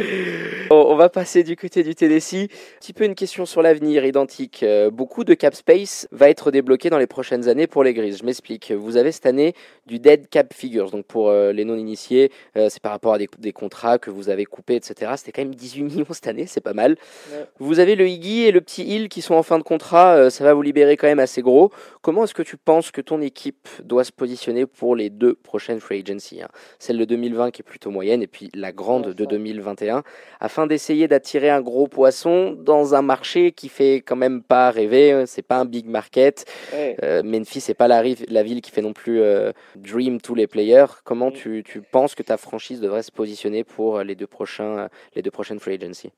[0.70, 2.44] On, on va passer du côté du Tennessee.
[2.44, 4.62] Un petit peu une question sur l'avenir, identique.
[4.62, 8.18] Euh, beaucoup de cap space va être débloqué dans les prochaines années pour les Grises.
[8.20, 8.72] Je m'explique.
[8.72, 9.54] Vous avez cette année
[9.86, 13.28] du dead cap figures, donc pour euh, les non-initiés, euh, c'est par rapport à des,
[13.38, 15.12] des, contrats que vous avez coupés, etc.
[15.16, 16.92] C'était quand même 18 millions cette année, c'est pas mal.
[17.30, 17.44] Ouais.
[17.58, 20.30] Vous avez le Iggy et le petits Hill qui sont en fin de contrat, euh,
[20.30, 21.70] ça va vous libérer quand même assez gros.
[22.00, 25.80] Comment est-ce que tu penses que ton équipe doit se positionner pour les deux prochaines
[25.80, 26.48] free agency hein?
[26.78, 30.02] Celle de 2020 qui est plutôt moyenne et puis la grande de 2021,
[30.40, 35.12] afin d'essayer d'attirer un gros poisson dans un marché qui fait quand même pas rêver.
[35.12, 35.24] Hein.
[35.26, 36.44] C'est pas un big market.
[36.74, 40.46] Euh, Memphis, c'est pas la, la, ville qui fait non plus euh, dream tous les
[40.46, 40.86] players.
[41.04, 41.34] Comment mm.
[41.34, 45.30] tu, tu, penses que ta franchise devrait se positionner pour les deux prochains, les deux
[45.30, 46.10] prochaines free agency?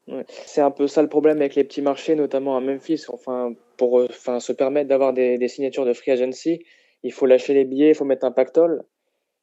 [0.47, 3.05] C'est un peu ça le problème avec les petits marchés, notamment à Memphis.
[3.09, 6.64] Enfin, pour enfin, se permettre d'avoir des, des, signatures de free agency,
[7.03, 8.85] il faut lâcher les billets, il faut mettre un pactole.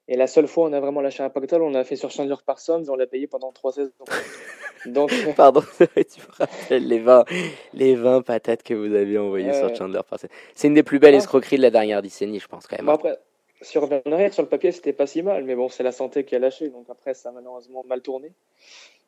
[0.08, 2.12] Et la seule fois où on a vraiment lâché un pactole, on a fait sur
[2.12, 3.92] Chandler Parsons, on l'a payé pendant trois saisons.
[4.86, 5.12] Donc...
[5.38, 7.26] Pardon, tu me rappelles les 20,
[7.74, 10.28] les 20 patates que vous aviez envoyées sur Chandler Parsons.
[10.56, 12.88] C'est une des plus belles escroqueries de la dernière décennie, je pense quand même.
[12.88, 13.20] Bon, après,
[13.62, 16.40] sur sur le papier, c'était pas si mal, mais bon, c'est la santé qui a
[16.40, 18.34] lâché, donc après, ça a malheureusement mal tourné.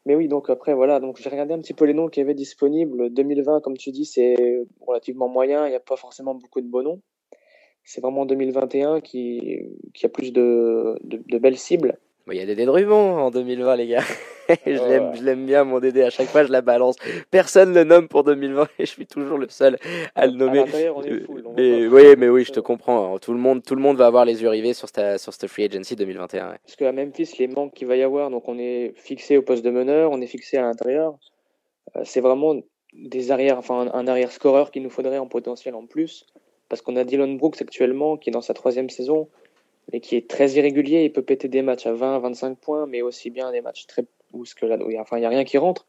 [0.05, 2.33] Mais oui, donc après, voilà, donc j'ai regardé un petit peu les noms qui avaient
[2.33, 3.09] disponibles.
[3.13, 4.35] 2020, comme tu dis, c'est
[4.81, 7.01] relativement moyen, il n'y a pas forcément beaucoup de beaux noms.
[7.85, 9.61] C'est vraiment 2021 qui,
[9.93, 11.97] qui a plus de, de, belles cibles.
[12.31, 14.03] Il y a Dédé Drummond en 2020, les gars.
[14.65, 16.03] je l'aime bien, mon Dédé.
[16.03, 16.95] À chaque fois, je la balance.
[17.31, 19.77] Personne ne le nomme pour 2020 et je suis toujours le seul
[20.15, 20.59] à le nommer.
[20.59, 23.19] À on est full, mais, oui, mais oui, je te comprends.
[23.19, 25.47] Tout le, monde, tout le monde va avoir les yeux rivés sur cette, sur cette
[25.49, 26.55] free agency 2021.
[26.63, 29.65] Parce qu'à Memphis, les manques qu'il va y avoir, donc on est fixé au poste
[29.65, 31.17] de meneur, on est fixé à l'intérieur.
[31.97, 32.55] Euh, c'est vraiment
[32.93, 36.25] des arrières, enfin un arrière scoreur qu'il nous faudrait en potentiel en plus
[36.69, 39.29] parce qu'on a Dylan Brooks actuellement qui est dans sa troisième saison
[39.91, 41.03] et qui est très irrégulier.
[41.03, 44.05] Il peut péter des matchs à 20, 25 points, mais aussi bien des matchs très
[44.31, 45.85] où ce que là, enfin il y a rien qui rentre.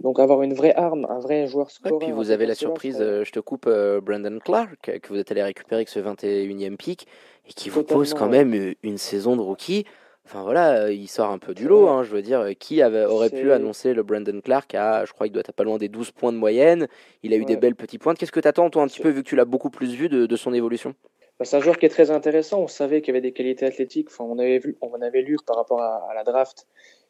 [0.00, 2.02] Donc avoir une vraie arme, un vrai joueur scoreur.
[2.02, 5.18] Et puis vous avez la surprise, euh, je te coupe, euh, Brandon Clark, que vous
[5.18, 7.06] êtes allé récupérer avec ce 21e pick
[7.48, 9.86] et qui vous pose quand même une saison de rookie.
[10.26, 11.88] Enfin voilà, euh, il sort un peu du lot.
[11.88, 15.12] Hein, je veux dire, euh, qui avait, aurait pu annoncer le Brandon Clark à, je
[15.12, 16.88] crois qu'il doit être pas loin des 12 points de moyenne.
[17.22, 18.14] Il a eu des belles petits points.
[18.14, 20.08] Qu'est-ce que tu attends, toi, un petit peu, vu que tu l'as beaucoup plus vu
[20.08, 20.94] de, son évolution?
[21.38, 22.60] Bah, C'est un joueur qui est très intéressant.
[22.60, 24.08] On savait qu'il avait des qualités athlétiques.
[24.10, 26.66] Enfin, on avait vu, on avait lu par rapport à, la draft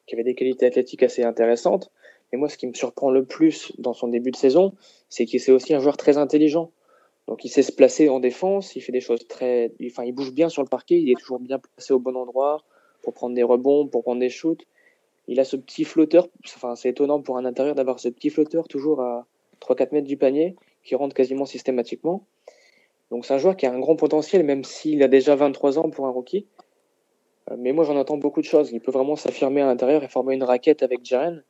[0.06, 1.90] qu'il avait des qualités athlétiques assez intéressantes.
[2.32, 4.72] Et moi, ce qui me surprend le plus dans son début de saison,
[5.08, 6.70] c'est qu'il c'est aussi un joueur très intelligent.
[7.28, 8.76] Donc, il sait se placer en défense.
[8.76, 10.96] Il fait des choses très, enfin, il bouge bien sur le parquet.
[10.96, 12.62] Il est toujours bien placé au bon endroit
[13.02, 14.64] pour prendre des rebonds, pour prendre des shoots.
[15.28, 18.68] Il a ce petit flotteur, enfin, c'est étonnant pour un intérieur d'avoir ce petit flotteur
[18.68, 19.26] toujours à
[19.60, 20.54] 3-4 mètres du panier
[20.84, 22.26] qui rentre quasiment systématiquement.
[23.10, 25.90] Donc c'est un joueur qui a un grand potentiel, même s'il a déjà 23 ans
[25.90, 26.46] pour un rookie.
[27.50, 28.72] Euh, mais moi j'en attends beaucoup de choses.
[28.72, 31.42] Il peut vraiment s'affirmer à l'intérieur et former une raquette avec Jaren.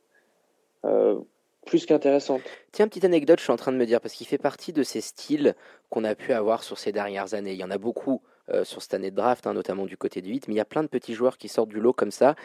[0.85, 1.19] Euh,
[1.65, 2.41] plus qu'intéressante.
[2.71, 4.83] Tiens, petite anecdote, je suis en train de me dire, parce qu'il fait partie de
[4.83, 5.53] ces styles
[5.89, 7.51] qu'on a pu avoir sur ces dernières années.
[7.51, 10.21] Il y en a beaucoup euh, sur cette année de draft, hein, notamment du côté
[10.21, 12.11] du 8, mais il y a plein de petits joueurs qui sortent du lot comme
[12.11, 12.35] ça.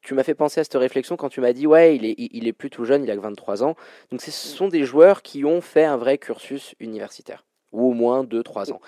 [0.00, 2.48] Tu m'as fait penser à cette réflexion quand tu m'as dit ouais, il est, il
[2.48, 3.74] est plus tout jeune, il a que 23 ans.
[4.10, 7.45] Donc ce sont des joueurs qui ont fait un vrai cursus universitaire
[7.76, 8.80] ou au moins 2-3 ans.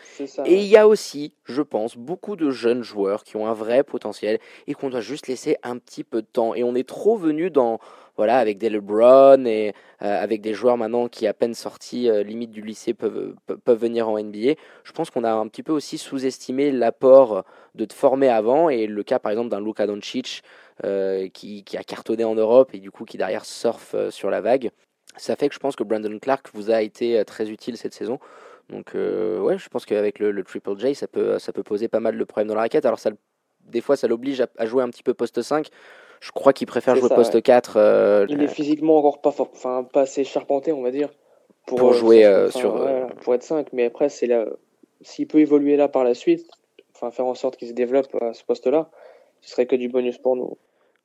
[0.44, 3.84] et il y a aussi, je pense, beaucoup de jeunes joueurs qui ont un vrai
[3.84, 6.54] potentiel et qu'on doit juste laisser un petit peu de temps.
[6.54, 7.78] Et on est trop venu dans,
[8.18, 9.72] voilà, avec des LeBron et
[10.02, 13.34] euh, avec des joueurs maintenant qui à peine sortis euh, limite du lycée peuvent,
[13.64, 14.54] peuvent venir en NBA.
[14.82, 17.44] Je pense qu'on a un petit peu aussi sous-estimé l'apport
[17.76, 20.42] de te former avant et le cas par exemple d'un Luka Doncic
[20.84, 24.40] euh, qui, qui, a cartonné en Europe et du coup qui derrière surfe sur la
[24.40, 24.70] vague.
[25.16, 28.18] Ça fait que je pense que Brandon Clark vous a été très utile cette saison.
[28.70, 32.18] Donc ouais, je pense qu'avec le, Triple J, ça peut, ça peut poser pas mal
[32.18, 32.84] de problèmes dans la raquette.
[32.84, 33.10] Alors ça,
[33.64, 35.70] des fois, ça l'oblige à, à, jouer un petit peu poste 5.
[36.20, 37.76] Je crois qu'il préfère jouer poste 4.
[37.76, 41.10] Euh, il est physiquement encore pas, enfin, pas assez charpenté, on va dire.
[41.66, 42.86] Pour, euh, jouer euh, sur.
[43.20, 44.46] pour être 5, mais après, c'est là.
[45.00, 46.50] S'il peut évoluer là par la suite,
[46.94, 48.90] enfin, faire en sorte qu'il se développe à ce poste-là,
[49.42, 50.58] ce serait que du bonus pour nous.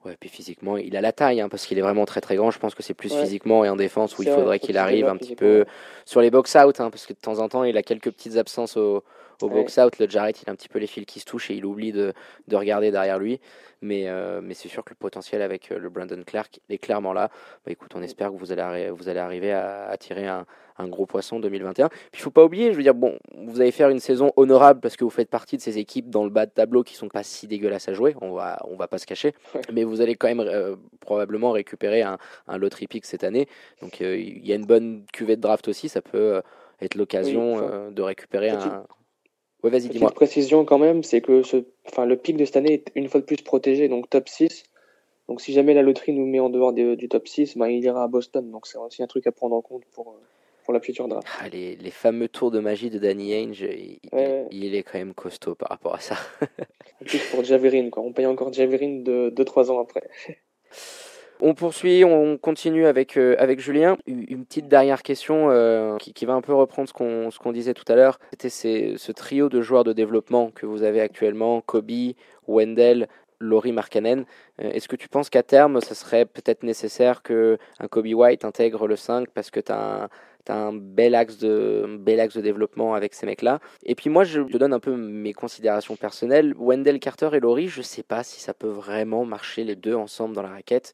[0.06, 2.52] Ouais, puis physiquement, il a la taille, hein, parce qu'il est vraiment très très grand.
[2.52, 5.16] Je pense que c'est plus physiquement et en défense où il faudrait qu'il arrive un
[5.16, 5.66] petit peu
[6.06, 8.76] sur les box-out, hein, parce que de temps en temps, il a quelques petites absences
[8.76, 9.04] au,
[9.42, 10.00] au box-out.
[10.00, 11.92] Le Jarrett, il a un petit peu les fils qui se touchent et il oublie
[11.92, 12.14] de,
[12.48, 13.40] de regarder derrière lui.
[13.84, 17.12] Mais, euh, mais c'est sûr que le potentiel avec euh, le Brandon Clark est clairement
[17.12, 17.30] là.
[17.66, 20.46] Bah, écoute, on espère que vous allez, vous allez arriver à, à tirer un,
[20.78, 21.90] un, gros poisson 2021.
[21.90, 24.80] Puis il faut pas oublier, je veux dire, bon, vous allez faire une saison honorable
[24.80, 27.10] parce que vous faites partie de ces équipes dans le bas de tableau qui sont
[27.10, 28.16] pas si dégueulasses à jouer.
[28.22, 29.34] On va, on va pas se cacher.
[29.74, 32.18] Mais vous allez quand même euh, probablement récupérer un,
[32.48, 33.50] un lottery pick cette année.
[33.82, 35.90] Donc il y a une bonne cuvée de draft aussi.
[35.90, 36.42] Ça peut
[36.82, 38.86] être l'occasion de récupérer un
[39.64, 40.10] Ouais, vas-y, dis-moi.
[40.10, 43.08] Une précision quand même, c'est que ce, enfin, le pic de cette année est une
[43.08, 44.64] fois de plus protégé, donc top 6.
[45.30, 48.04] Donc si jamais la loterie nous met en dehors du top 6, bah, il ira
[48.04, 48.52] à Boston.
[48.52, 50.22] Donc c'est aussi un truc à prendre en compte pour, euh,
[50.66, 51.26] pour la future draft.
[51.40, 53.66] Ah, les, les, fameux tours de magie de Danny Ainge,
[54.52, 56.18] il, est quand même costaud par rapport à ça.
[57.02, 58.04] en plus pour Javerin, quoi.
[58.04, 60.10] on paye encore Javerin de 2-3 ans après.
[61.46, 63.98] On poursuit, on continue avec, euh, avec Julien.
[64.08, 66.94] Une petite dernière question euh, qui, qui, va un peu reprendre ce
[67.38, 68.18] qu'on disait tout à l'heure.
[68.32, 72.14] C'était ce trio de joueurs de développement que vous avez actuellement, Kobe,
[72.48, 73.10] Wendell,
[73.42, 74.24] Laurie Markkanen.
[74.62, 77.58] Euh, est-ce que tu penses qu'à terme, ce serait peut-être nécessaire qu'un
[77.90, 80.10] Kobe White intègre le 5 parce que tu as un
[80.46, 83.60] T'as un bel axe de bel axe de développement avec ces mecs-là?
[83.86, 86.54] Et puis moi, je te donne un peu mes considérations personnelles.
[86.58, 90.36] Wendell Carter et Laurie, je sais pas si ça peut vraiment marcher les deux ensemble
[90.36, 90.94] dans la raquette.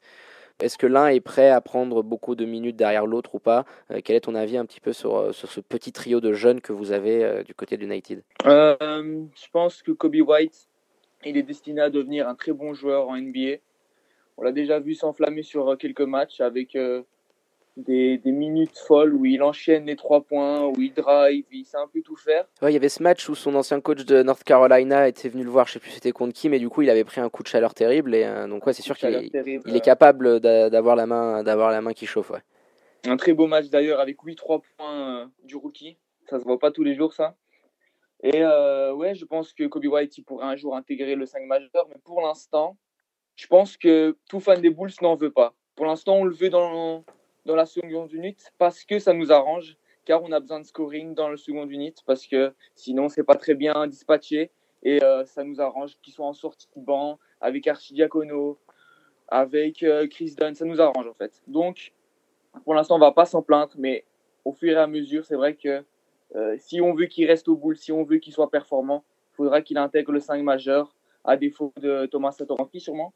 [0.60, 3.64] Est-ce que l'un est prêt à prendre beaucoup de minutes derrière l'autre ou pas?
[3.90, 6.34] Euh, Quel est ton avis un petit peu sur, euh, sur ce petit trio de
[6.34, 10.68] jeunes que vous avez euh, du côté d'United Je pense que Kobe White,
[11.24, 13.56] il est destiné à devenir un très bon joueur en NBA.
[14.36, 16.76] On l'a déjà vu s'enflammer sur quelques matchs avec
[17.76, 21.76] des, des, minutes folles où il enchaîne les trois points, où il drive, il sait
[21.76, 22.46] un peu tout faire.
[22.62, 25.44] Ouais, il y avait ce match où son ancien coach de North Carolina était venu
[25.44, 27.28] le voir, je sais plus c'était contre qui, mais du coup il avait pris un
[27.28, 29.30] coup de chaleur terrible et euh, donc ouais, c'est sûr qu'il est,
[29.66, 32.30] il est capable d'avoir la main, d'avoir la main qui chauffe.
[32.30, 32.42] Ouais.
[33.06, 35.96] Un très beau match d'ailleurs avec 8-3 points euh, du rookie,
[36.28, 37.36] ça se voit pas tous les jours ça.
[38.22, 41.44] Et euh, ouais, je pense que Kobe White il pourrait un jour intégrer le 5
[41.44, 42.76] majeur, mais pour l'instant,
[43.36, 45.54] je pense que tout fan des Bulls n'en veut pas.
[45.74, 47.04] Pour l'instant, on le veut dans
[47.46, 51.14] dans la seconde unit parce que ça nous arrange, car on a besoin de scoring
[51.14, 54.50] dans le second unit parce que sinon c'est pas très bien dispatché
[54.82, 58.58] et euh, ça nous arrange qu'ils soient en sortie de banc avec Archidiacono,
[59.28, 61.42] avec euh, Chris Dunn, ça nous arrange en fait.
[61.46, 61.92] Donc
[62.64, 64.04] pour l'instant on va pas s'en plaindre, mais
[64.44, 65.84] au fur et à mesure c'est vrai que
[66.36, 69.36] euh, si on veut qu'il reste au boule, si on veut qu'il soit performant, il
[69.36, 73.12] faudra qu'il intègre le 5 majeur à défaut de Thomas Satoranski sûrement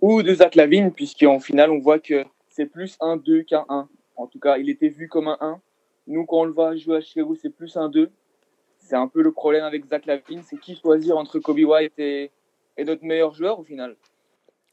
[0.00, 2.24] ou de Zach Lavine puisqu'en final on voit que
[2.56, 3.86] c'est plus un 2 qu'un 1.
[4.16, 5.60] En tout cas, il était vu comme un 1.
[6.06, 8.10] Nous, quand on le voit jouer à Chicago, c'est plus un 2.
[8.78, 12.30] C'est un peu le problème avec Zach Lavine, c'est qui choisir entre Kobe White et,
[12.78, 13.94] et notre meilleur joueur au final.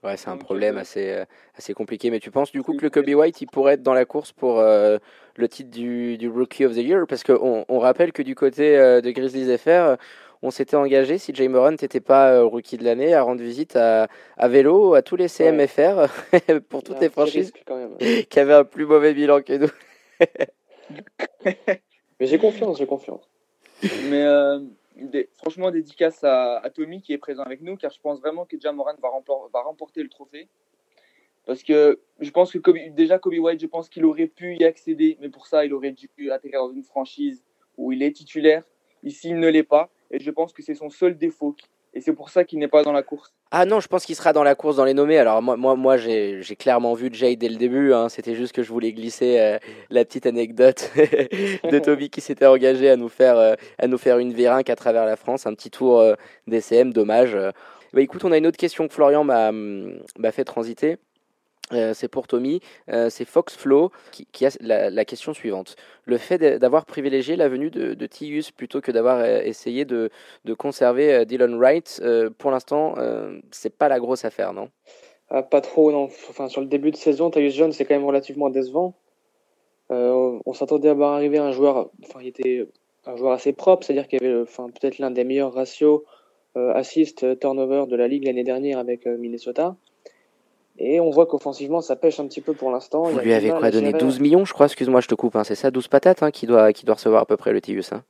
[0.01, 1.25] Ouais, c'est un problème euh, assez, euh,
[1.57, 2.09] assez compliqué.
[2.09, 4.31] Mais tu penses du coup que le Kobe White, il pourrait être dans la course
[4.31, 4.97] pour euh,
[5.35, 7.05] le titre du, du, Rookie of the Year?
[7.07, 9.97] Parce qu'on on rappelle que du côté de Grizzlies FR,
[10.43, 13.77] on s'était engagé, si Jay Moran n'était pas euh, rookie de l'année, à rendre visite
[13.77, 16.07] à, à, vélo à tous les CMFR
[16.69, 17.53] pour toutes les franchises
[18.29, 19.71] qui avaient un plus mauvais bilan que nous.
[21.45, 23.29] Mais j'ai confiance, j'ai confiance.
[24.09, 24.59] Mais euh,
[25.37, 28.59] franchement, dédicace à, à, Tommy qui est présent avec nous, car je pense vraiment que
[28.59, 29.09] Jay Moran va,
[29.53, 30.49] va, remporter le trophée.
[31.45, 35.17] Parce que je pense que déjà Kobe White, je pense qu'il aurait pu y accéder,
[35.21, 37.43] mais pour ça, il aurait dû atterrir dans une franchise
[37.77, 38.63] où il est titulaire.
[39.03, 39.89] Ici, il ne l'est pas.
[40.13, 41.55] Et je pense que c'est son seul défaut.
[41.95, 43.33] Et c'est pour ça qu'il n'est pas dans la course.
[43.51, 45.17] Ah non, je pense qu'il sera dans la course dans les nommés.
[45.17, 47.93] Alors moi, moi, moi j'ai clairement vu Jay dès le début.
[47.93, 48.09] Hein.
[48.09, 49.57] C'était juste que je voulais glisser euh,
[49.89, 54.19] la petite anecdote de Toby qui s'était engagé à nous faire, euh, à nous faire
[54.19, 55.45] une V5 à travers la France.
[55.47, 56.15] Un petit tour euh,
[56.47, 57.35] d'ECM, dommage.
[57.93, 60.97] Bah, écoute, on a une autre question que Florian m'a fait transiter.
[61.71, 62.59] Euh, c'est pour Tommy,
[62.89, 65.75] euh, c'est Foxflow qui, qui a la, question suivante.
[66.05, 70.09] Le fait d'avoir privilégié la venue de, Tius plutôt que d'avoir euh, essayé de,
[70.57, 72.01] conserver Dylan Wright,
[72.37, 72.95] pour l'instant,
[73.51, 74.69] c'est pas la grosse affaire, non?
[75.29, 76.03] Ah, Pas trop, non.
[76.29, 78.93] Enfin, sur le début de saison, Tyus Jones, c'est quand même relativement décevant.
[79.89, 82.67] on s'attendait à voir arriver un joueur, enfin, il était
[83.05, 86.01] un joueur assez propre, c'est-à-dire qu'il avait enfin, peut-être l'un des meilleurs ratios
[86.55, 89.75] assist-turnover de la ligue l'année dernière avec Minnesota.
[90.79, 93.03] Et on voit qu'offensivement, ça pêche un petit peu pour l'instant.
[93.03, 95.35] Vous lui avez quoi donné 12 millions, je crois Excuse-moi, je te coupe.
[95.35, 95.43] Hein.
[95.43, 97.93] C'est ça, 12 patates hein, qui, doit, qui doit recevoir à peu près le Tius
[97.93, 98.03] hein.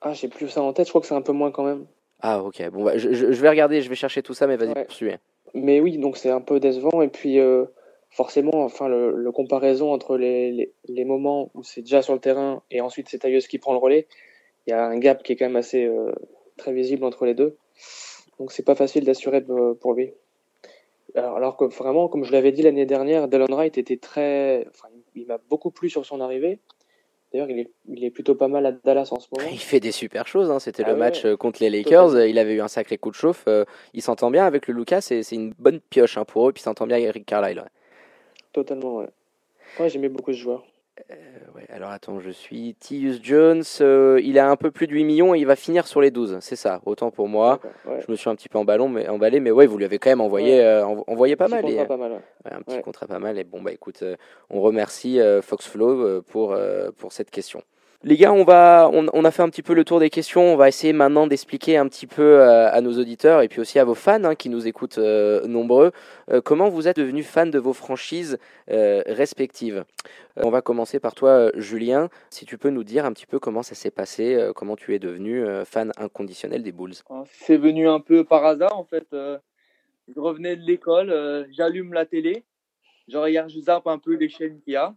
[0.00, 0.86] Ah, j'ai plus ça en tête.
[0.86, 1.86] Je crois que c'est un peu moins quand même.
[2.20, 2.70] Ah, ok.
[2.70, 4.72] Bon, bah, je, je, vais regarder, je vais chercher tout ça, mais vas-y,
[5.04, 5.18] ouais.
[5.54, 7.02] Mais oui, donc c'est un peu décevant.
[7.02, 7.64] Et puis, euh,
[8.10, 12.20] forcément, enfin, le, le, comparaison entre les, les, les moments où c'est déjà sur le
[12.20, 14.06] terrain et ensuite c'est Tailleuse qui prend le relais,
[14.66, 16.12] il y a un gap qui est quand même assez euh,
[16.56, 17.56] très visible entre les deux.
[18.38, 19.44] Donc, c'est pas facile d'assurer
[19.80, 20.12] pour lui.
[21.16, 24.66] Alors, que vraiment, comme je l'avais dit l'année dernière, Dylan Wright était très.
[24.70, 26.60] Enfin, il m'a beaucoup plu sur son arrivée.
[27.32, 29.48] D'ailleurs, il est, il est, plutôt pas mal à Dallas en ce moment.
[29.50, 30.50] Il fait des super choses.
[30.50, 30.60] Hein.
[30.60, 32.24] C'était ah le match euh, contre les Lakers.
[32.26, 33.44] Il avait eu un sacré coup de chauffe.
[33.48, 33.64] Euh,
[33.94, 35.00] il s'entend bien avec le Lucas.
[35.00, 36.52] C'est une bonne pioche hein, pour eux.
[36.52, 37.64] Puis il s'entend bien avec Eric Carlisle.
[38.52, 39.08] Totalement, ouais.
[39.80, 40.64] Ouais, j'aimais beaucoup ce joueur.
[41.10, 41.14] Euh,
[41.54, 43.62] ouais, alors attends, je suis Tius Jones.
[43.80, 46.10] Euh, il a un peu plus de 8 millions et il va finir sur les
[46.10, 46.38] 12.
[46.40, 47.60] C'est ça, autant pour moi.
[47.84, 50.10] Je me suis un petit peu emballé, mais, emballé, mais ouais, vous lui avez quand
[50.10, 52.22] même envoyé, euh, envoyé pas, mal, pas mal.
[52.50, 53.38] un petit contrat pas mal.
[53.38, 54.02] Et bon, bah écoute,
[54.50, 56.56] on remercie Foxflow pour,
[56.96, 57.62] pour cette question.
[58.06, 60.52] Les gars, on, va, on, a fait un petit peu le tour des questions.
[60.52, 63.80] On va essayer maintenant d'expliquer un petit peu euh, à, nos auditeurs et puis aussi
[63.80, 65.90] à vos fans hein, qui nous écoutent euh, nombreux
[66.30, 68.38] euh, comment vous êtes devenus fans de vos franchises
[68.68, 69.84] respectives.
[70.36, 72.08] on va commencer par toi, Julien.
[72.30, 75.00] Si tu peux nous dire un petit peu comment ça s'est passé, comment tu es
[75.00, 76.94] devenu fan inconditionnel des Bulls.
[77.24, 79.08] C'est venu un peu par hasard en fait.
[79.10, 82.44] je revenais de l'école, j'allume la télé,
[83.08, 84.94] je regarde, je zappe un peu les chaînes qu'il y a.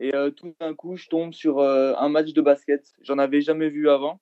[0.00, 2.92] Et euh, tout d'un coup, je tombe sur euh, un match de basket.
[3.02, 4.20] J'en avais jamais vu avant.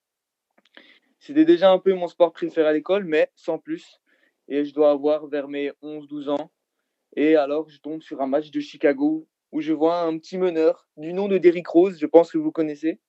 [1.20, 4.00] C'était déjà un peu mon sport préféré à l'école, mais sans plus.
[4.48, 6.50] Et je dois avoir vers mes 11-12 ans.
[7.14, 10.88] Et alors, je tombe sur un match de Chicago où je vois un petit meneur
[10.96, 13.00] du nom de Derrick Rose, je pense que vous connaissez.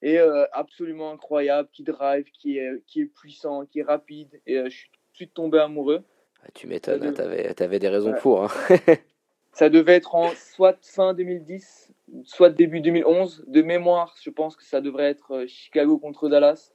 [0.00, 4.40] Et euh, absolument incroyable, qui drive, qui est, qui est puissant, qui est rapide.
[4.46, 6.04] Et je suis tout de suite tombé amoureux.
[6.44, 8.20] Ah, tu m'étonnes, Ça hein, t'avais avais des raisons Ouais.
[8.20, 8.44] pour.
[8.44, 8.48] hein.
[9.58, 11.92] Ça devait être soit fin 2010,
[12.22, 13.44] soit début 2011.
[13.48, 16.70] De mémoire, je pense que ça devrait être euh, Chicago contre Dallas,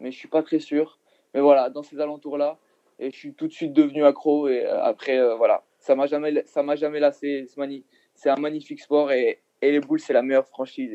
[0.00, 0.98] mais je suis pas très sûr.
[1.32, 2.58] Mais voilà, dans ces alentours-là,
[2.98, 4.48] et je suis tout de suite devenu accro.
[4.48, 7.46] Et euh, après, euh, voilà, ça m'a jamais, ça m'a jamais lassé.
[8.16, 10.92] C'est un magnifique sport et, les Bulls, c'est la meilleure franchise.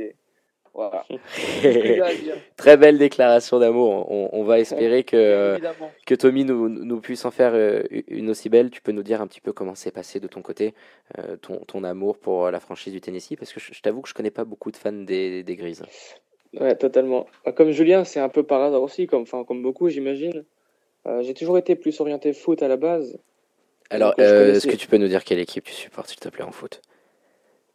[0.73, 1.05] Voilà.
[2.57, 4.11] Très belle déclaration d'amour.
[4.11, 5.91] On, on va espérer que, évidemment.
[6.05, 8.69] que Tommy nous, nous puisse en faire euh, une aussi belle.
[8.69, 10.73] Tu peux nous dire un petit peu comment s'est passé de ton côté,
[11.17, 13.35] euh, ton, ton amour pour la franchise du Tennessee?
[13.37, 15.83] Parce que je, je t'avoue que je connais pas beaucoup de fans des, des Grises.
[16.57, 17.27] Ouais, totalement.
[17.45, 20.45] Bah, Comme Julien, c'est un peu par hasard aussi, comme, enfin, comme beaucoup, j'imagine.
[21.07, 23.19] Euh, j'ai toujours été plus orienté foot à la base.
[23.89, 26.43] Alors, euh, est-ce que tu peux nous dire quelle équipe tu supportes, s'il te plaît,
[26.43, 26.81] en foot?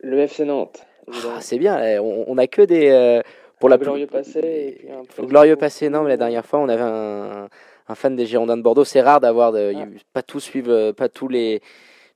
[0.01, 0.87] Le FC Nantes.
[1.13, 2.89] Ah, C'est bien, eh, on, on a que des.
[2.91, 3.23] euh,
[3.61, 6.45] pour la Le glorieux passé et puis un peu glorieux passé, non, mais la dernière
[6.45, 7.49] fois, on avait un,
[7.89, 8.85] un fan des Girondins de Bordeaux.
[8.85, 9.53] C'est rare d'avoir.
[9.53, 9.85] De, Ah.
[10.13, 11.61] Pas tous suivent, euh, pas tous les,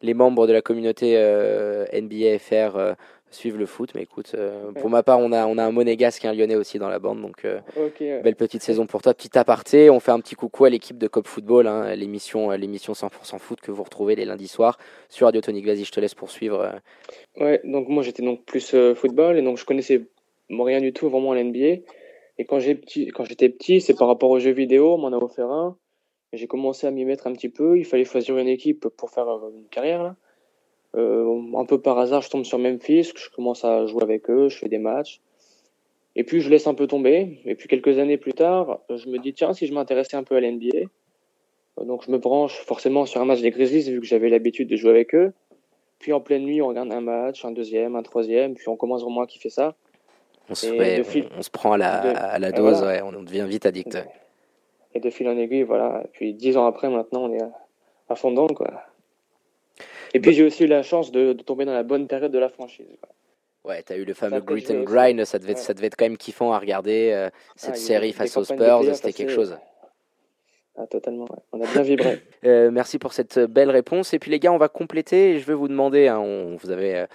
[0.03, 2.93] les membres de la communauté euh, NBA FR euh,
[3.31, 3.91] suivent le foot.
[3.95, 6.57] Mais écoute, euh, pour ma part, on a, on a un monégasque et un lyonnais
[6.57, 7.21] aussi dans la bande.
[7.21, 8.21] Donc, euh, ouais.
[8.23, 9.15] belle petite saison pour toi.
[9.15, 12.57] Petit aparté, on fait un petit coucou à l'équipe de Cop Football, hein, l'émission, euh,
[12.57, 15.67] l'émission 100% foot que vous retrouvez les lundis soirs sur Radio Tonic.
[15.67, 16.81] Vas-y, je te laisse poursuivre.
[17.37, 20.03] Ouais, donc moi j'étais donc plus football et donc je connaissais
[20.51, 21.83] rien du tout vraiment à l'NBA.
[22.39, 25.17] Et quand j'ai petit, j'étais petit, c'est par rapport aux jeux vidéo, on m'en a
[25.17, 25.77] offert un.
[26.33, 27.79] J'ai commencé à m'y mettre un petit peu.
[27.79, 30.17] Il fallait choisir une équipe pour faire une carrière là.
[30.97, 34.49] Euh, un peu par hasard, je tombe sur Memphis, je commence à jouer avec eux,
[34.49, 35.21] je fais des matchs.
[36.17, 37.41] Et puis je laisse un peu tomber.
[37.45, 40.37] Et puis quelques années plus tard, je me dis tiens si je m'intéressais un peu
[40.37, 40.79] à l'NBA.
[41.79, 44.69] Euh, Donc je me branche forcément sur un match des Grizzlies vu que j'avais l'habitude
[44.69, 45.33] de jouer avec eux.
[45.99, 49.03] Puis en pleine nuit, on regarde un match, un deuxième, un troisième, puis on commence
[49.03, 49.75] vraiment à kiffer ça.
[50.49, 52.79] On se, ouais, fil- on, on se prend à la, de- à la et dose,
[52.81, 53.05] voilà.
[53.05, 53.99] ouais, on devient vite addict.
[54.95, 56.03] Et de fil en aiguille, voilà.
[56.05, 57.51] Et puis dix ans après, maintenant, on est à,
[58.09, 58.83] à fond dedans, quoi.
[60.15, 62.39] Et puis j'ai aussi eu la chance de, de tomber dans la bonne période de
[62.39, 62.87] la franchise.
[63.65, 64.83] Ouais, t'as eu le fameux Grit and.
[64.85, 65.65] Grind, ça devait, être, Ouais.
[65.65, 67.11] ça devait être quand même kiffant à regarder.
[67.13, 69.57] euh, cette Ah, a série face aux Spurs, c'était quelque chose.
[70.77, 71.39] Ah, totalement, ouais.
[71.53, 72.21] On a bien vibré.
[72.45, 74.15] Euh, merci pour cette belle réponse.
[74.15, 75.33] Et puis les gars, on va compléter.
[75.33, 77.07] Et je vais vous demander, hein, on vous euh,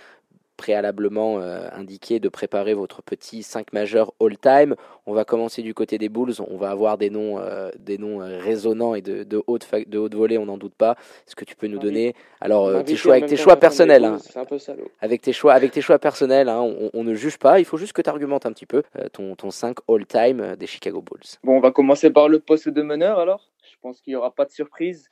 [0.58, 4.76] préalablement euh, indiqué de préparer votre petit 5 majeur all-time.
[5.06, 6.36] On va commencer du côté des Bulls.
[6.48, 9.98] On va avoir des noms, euh, des noms euh, résonnants et de, de, haute, de
[9.98, 10.96] haute volée, on n'en doute pas.
[11.28, 12.16] Est-ce que tu peux nous donner?
[12.40, 14.18] Alors euh, tes choix avec tes choix personnels hein.
[14.36, 14.58] Un peu
[15.02, 17.60] avec tes choix, avec tes choix personnels, hein, on, on ne juge pas.
[17.60, 21.02] Il faut juste que tu argumentes un petit peu ton, ton 5 all-time des Chicago
[21.02, 21.38] Bulls.
[21.44, 23.50] Bon, on va commencer par le poste de meneur alors.
[23.64, 25.10] Je pense qu'il n'y aura pas de surprise.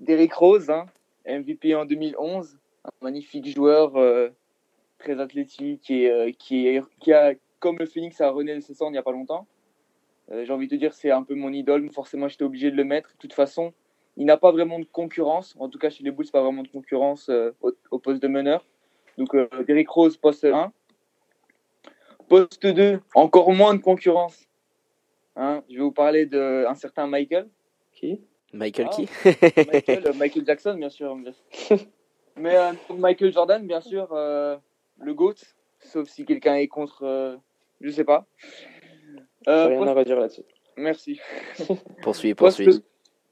[0.00, 0.86] Derrick Rose, hein,
[1.26, 3.92] MVP en 2011, un magnifique joueur
[4.98, 8.74] très athlétique et euh, qui, est, qui a, comme le Phoenix, a rené de ses
[8.74, 9.46] cendres il n'y a pas longtemps.
[10.32, 12.76] Euh, J'ai envie de te dire, c'est un peu mon idole, forcément j'étais obligé de
[12.76, 13.10] le mettre.
[13.12, 13.72] De toute façon,
[14.16, 15.54] il n'a pas vraiment de concurrence.
[15.58, 18.28] En tout cas, chez les Bulls, pas vraiment de concurrence euh, au, au poste de
[18.28, 18.66] meneur.
[19.18, 20.72] Donc, euh, Derrick Rose, poste 1.
[22.28, 24.48] Poste 2, encore moins de concurrence.
[25.36, 27.48] Hein, je vais vous parler d'un certain Michael.
[27.92, 28.20] Qui?
[28.52, 28.94] Michael Ah.
[28.94, 29.08] qui?
[29.72, 31.16] Michael, euh, Michael Jackson, bien sûr.
[32.36, 32.56] Mais
[32.90, 34.08] Michael Jordan, bien sûr,
[34.98, 35.34] le GOAT.
[35.80, 37.36] Sauf si quelqu'un est contre, euh,
[37.80, 38.26] je sais pas.
[39.48, 40.42] Euh, Rien à redire là-dessus.
[40.76, 41.20] Merci.
[42.02, 42.66] Poursuis, poursuis.
[42.66, 42.84] Poste,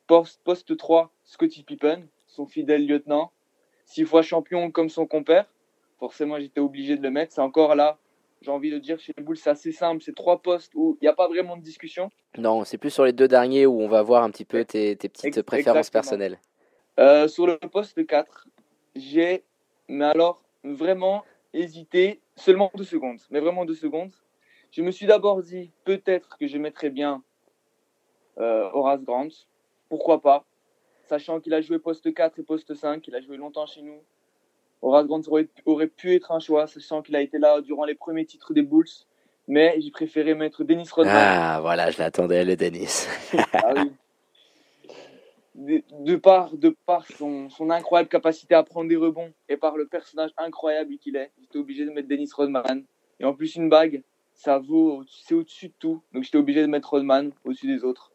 [0.06, 3.32] poste, poste 3, Scottie Pippen, son fidèle lieutenant.
[3.84, 5.46] Six fois champion comme son compère.
[5.98, 7.32] Forcément, j'étais obligé de le mettre.
[7.32, 7.98] C'est encore là,
[8.40, 10.02] j'ai envie de dire, chez les Bulls, c'est assez simple.
[10.02, 12.10] C'est trois postes où il n'y a pas vraiment de discussion.
[12.38, 14.96] Non, c'est plus sur les deux derniers où on va voir un petit peu tes,
[14.96, 16.38] tes petites préférences personnelles.
[16.98, 18.46] Euh, sur le poste 4,
[18.96, 19.44] j'ai,
[19.88, 21.24] mais alors, vraiment
[21.55, 24.12] hésité seulement deux secondes, mais vraiment deux secondes.
[24.70, 27.22] Je me suis d'abord dit, peut-être que je mettrais bien
[28.38, 29.28] euh, Horace Grant.
[29.88, 30.44] Pourquoi pas?
[31.05, 34.00] Sachant qu'il a joué poste 4 et poste 5, il a joué longtemps chez nous.
[34.82, 37.94] Horace Grant aurait, aurait pu être un choix, sachant qu'il a été là durant les
[37.94, 38.88] premiers titres des Bulls.
[39.46, 41.14] Mais j'ai préféré mettre Dennis Rodman.
[41.14, 43.07] Ah, voilà, je l'attendais, le Dennis.
[43.52, 43.92] Ah oui.
[45.55, 49.86] De, par, de par son, son incroyable capacité à prendre des rebonds et par le
[49.86, 52.84] personnage incroyable qu'il est, j'étais obligé de mettre Dennis Rodman.
[53.20, 54.02] Et en plus, une bague,
[54.34, 56.02] ça vaut, c'est au-dessus de tout.
[56.12, 58.11] Donc j'étais obligé de mettre Rodman au-dessus des autres.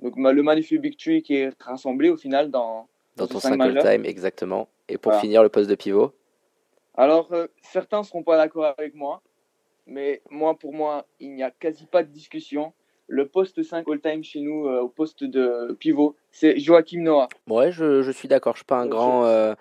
[0.00, 3.50] Donc le magnifique Big Tree qui est rassemblé au final dans, dans ce ton cinq
[3.50, 3.84] 5 majeur.
[3.84, 4.68] all-time, exactement.
[4.88, 5.20] Et pour Voilà.
[5.20, 6.14] finir, le poste de pivot
[6.94, 9.22] Alors, euh, certains ne seront pas d'accord avec moi,
[9.86, 12.72] mais moi, pour moi, il n'y a quasi pas de discussion.
[13.06, 17.28] Le poste 5 all-time chez nous, euh, au poste de pivot, c'est Joachim Noah.
[17.48, 18.54] Ouais, je, je suis d'accord.
[18.54, 19.54] Je suis pas un grand euh,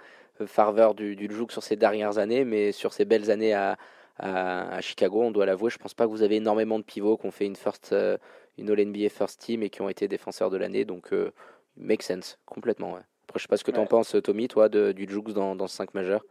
[0.46, 3.78] farveur du, du sur ces dernières années, mais sur ces belles années à,
[4.18, 7.18] à, à Chicago, on doit l'avouer, je pense pas que vous avez énormément de pivots
[7.18, 8.18] qui ont fait une first, euh,
[8.58, 11.32] une All NBA First Team et qui ont été défenseurs de l'année, donc euh,
[11.76, 12.94] make sense complètement.
[12.94, 13.02] Ouais.
[13.28, 13.88] Après, je sais pas ce que t'en Ouais.
[13.88, 16.24] penses, Tommy, toi, de, du Jouk dans, dans ce 5 majeur.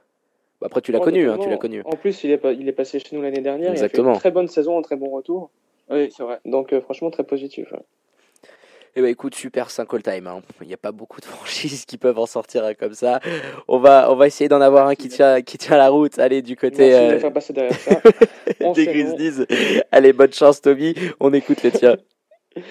[0.60, 1.82] Bah, après, tu l'as Oh, connu, hein, tu l'as connu.
[1.84, 3.70] En plus, il est, il est passé chez nous l'année dernière.
[3.70, 4.12] Il a fait Exactement.
[4.14, 5.50] une très bonne saison, un très bon retour.
[5.92, 6.40] Oui, c'est vrai.
[6.44, 7.70] Donc, euh, franchement, très positif.
[7.72, 7.80] ouais.
[8.94, 10.26] Eh ben écoute, super 5 all-time.
[10.26, 10.42] hein.
[10.60, 13.20] Il n'y a pas beaucoup de franchises qui peuvent en sortir hein, comme ça.
[13.66, 16.18] On va, on va essayer d'en avoir un qui tient, qui tient la route.
[16.18, 18.00] Allez, du côté Merci de euh, me faire passer derrière ça.
[18.74, 18.86] des.
[18.86, 19.46] Grizzlies.
[19.90, 20.94] Allez, bonne chance, Tommy.
[21.20, 21.96] On écoute les tiens.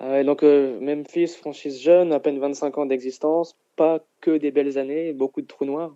[0.00, 4.52] Ah ouais, donc euh, Memphis, franchise jeune, à peine 25 ans d'existence, pas que des
[4.52, 5.92] belles années, beaucoup de trous noirs.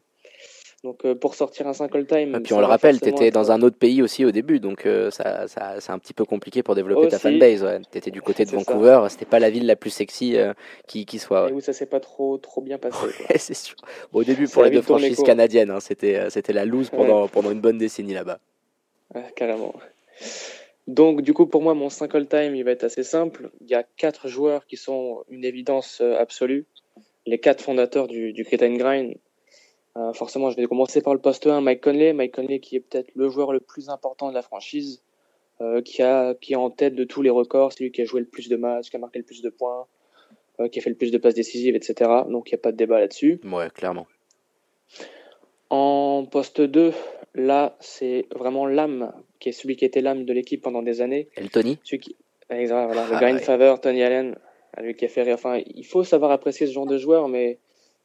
[0.84, 2.34] Donc euh, pour sortir un 5 all-time.
[2.34, 4.84] Et puis on le rappelle, tu étais dans un autre pays aussi au début, donc
[4.84, 7.62] euh, ça, ça, c'est un petit peu compliqué pour développer ta fanbase.
[7.62, 7.80] Ouais.
[7.92, 8.50] Tu étais du côté de.
[8.50, 10.52] Vancouver, c'était pas la ville la plus sexy euh,
[10.88, 11.50] qui, qui soit.
[11.50, 12.98] Et où ça s'est pas trop trop bien passé.
[13.06, 13.76] Ouais, c'est sûr.
[14.12, 17.60] Au début, pour les deux franchises canadiennes, hein, c'était, c'était la loose pendant, pendant une
[17.60, 18.40] bonne décennie là-bas.
[19.36, 19.74] Carrément.
[20.88, 23.50] Donc, du coup, pour moi, mon 5 all-time, il va être assez simple.
[23.60, 26.66] Il y a quatre joueurs qui sont une évidence absolue.
[27.24, 29.14] Les quatre fondateurs du, du Grit and Grind.
[29.96, 32.12] Euh, forcément, je vais commencer par le poste 1, Mike Conley.
[32.12, 35.02] Mike Conley qui est peut-être le joueur le plus important de la franchise,
[35.60, 37.72] euh, qui, a, qui est en tête de tous les records.
[37.72, 39.50] C'est lui qui a joué le plus de matchs, qui a marqué le plus de
[39.50, 39.86] points,
[40.60, 42.10] euh, qui a fait le plus de passes décisives, etc.
[42.28, 43.40] Donc, il n'y a pas de débat là-dessus.
[43.44, 44.06] Ouais, clairement.
[45.70, 46.92] En poste 2,
[47.34, 51.28] là, c'est vraiment l'âme, qui est celui qui était l'âme de l'équipe pendant des années.
[51.36, 52.16] Et le Tony Celui qui...
[52.50, 53.42] Exact, voilà, le Ah, grind ouais.
[53.42, 54.36] favor, Tony Allen,
[54.82, 55.34] lui qui a fait rire.
[55.34, 57.58] Enfin, il faut savoir apprécier ce genre de joueur, mais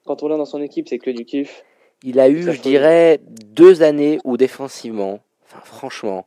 [0.05, 1.65] quand on l'a dans son équipe, c'est que du kiff.
[2.03, 6.25] Il a eu, Ça je dirais, deux années où défensivement, enfin franchement,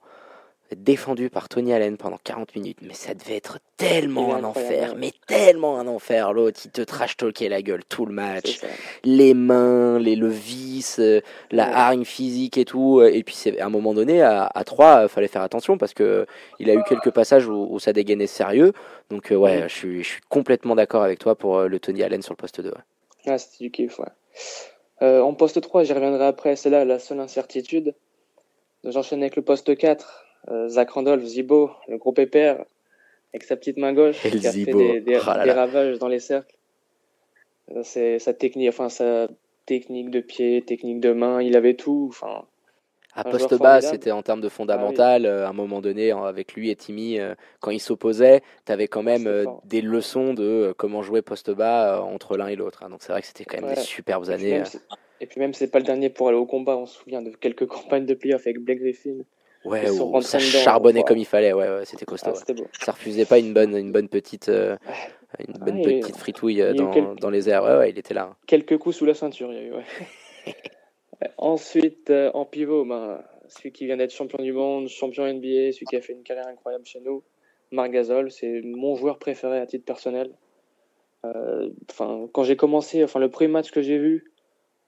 [0.77, 5.13] défendu par Tony Allen pendant 40 minutes, mais ça devait être tellement un enfer, mais
[5.27, 6.33] tellement un enfer.
[6.33, 8.61] L'autre, il te trash talkait la gueule tout le match,
[9.03, 11.73] les mains, les le vice, euh, la Ouais.
[11.73, 13.03] hargne physique et tout.
[13.03, 16.25] Et puis à un moment donné, à, à 3, fallait faire attention parce que
[16.61, 18.73] il a eu quelques passages où, où ça dégainait sérieux.
[19.11, 19.69] Donc euh, ouais, Mhm.
[19.69, 22.37] je suis, je suis complètement d'accord avec toi pour euh, le Tony Allen sur le
[22.37, 22.69] poste 2.
[22.71, 22.75] ouais.
[23.27, 24.07] Ah, c'était du kiff, ouais.
[25.03, 27.95] Euh, en poste 3, j'y reviendrai après, c'est là la seule incertitude.
[28.85, 32.65] J'enchaîne avec le poste 4, euh, Zach Randolph, Zibo, le gros pépère,
[33.33, 34.79] avec sa petite main gauche, qui a Zibo.
[34.79, 36.55] fait des, des- Ah des ravages dans les cercles.
[37.73, 39.29] Euh, C'est sa technique, enfin sa
[39.67, 42.07] technique de pied, technique de main, il avait tout.
[42.11, 42.45] Enfin,
[43.15, 43.75] À Un poste bas.
[43.75, 45.27] Ah c'était en termes de fondamental.
[45.27, 48.87] euh, à un moment donné, avec lui et Timmy, euh, quand ils s'opposaient, tu avais
[48.89, 52.83] quand même euh, des leçons de comment jouer poste bas entre l'un et l'autre.
[52.85, 52.89] hein.
[52.91, 53.75] Donc c'est vrai que c'était quand même Ouais.
[53.75, 54.59] des superbes Et puis années.
[54.59, 54.67] même,
[55.21, 56.77] Et puis même, c'est pas le dernier pour aller au combat.
[56.77, 59.17] On se souvient de quelques campagnes de playoff avec Blake Griffin.
[59.67, 61.53] Ouais, où ça charbonnait comme il fallait.
[61.53, 62.31] Ouais, ouais, c'était costaud.
[62.31, 62.39] Ah, ouais.
[62.39, 62.67] c'était beau.
[62.81, 64.77] Ça refusait pas une bonne, une bonne petite, euh,
[65.39, 67.65] une Ah, bonne petite fritouille dans, quelques- dans les airs.
[67.65, 68.29] Ouais, ouais, il était là.
[68.33, 68.37] hein.
[68.47, 69.73] Quelques coups sous la ceinture, il y a eu.
[71.37, 75.87] Ensuite, euh, en pivot, ben, celui qui vient d'être champion du monde, champion NBA, celui
[75.87, 77.23] qui a fait une carrière incroyable chez nous,
[77.73, 80.33] Marc Gasol, c'est mon joueur préféré à titre personnel.
[81.25, 81.69] Euh,
[82.33, 84.33] quand j'ai commencé, enfin le premier match que j'ai vu,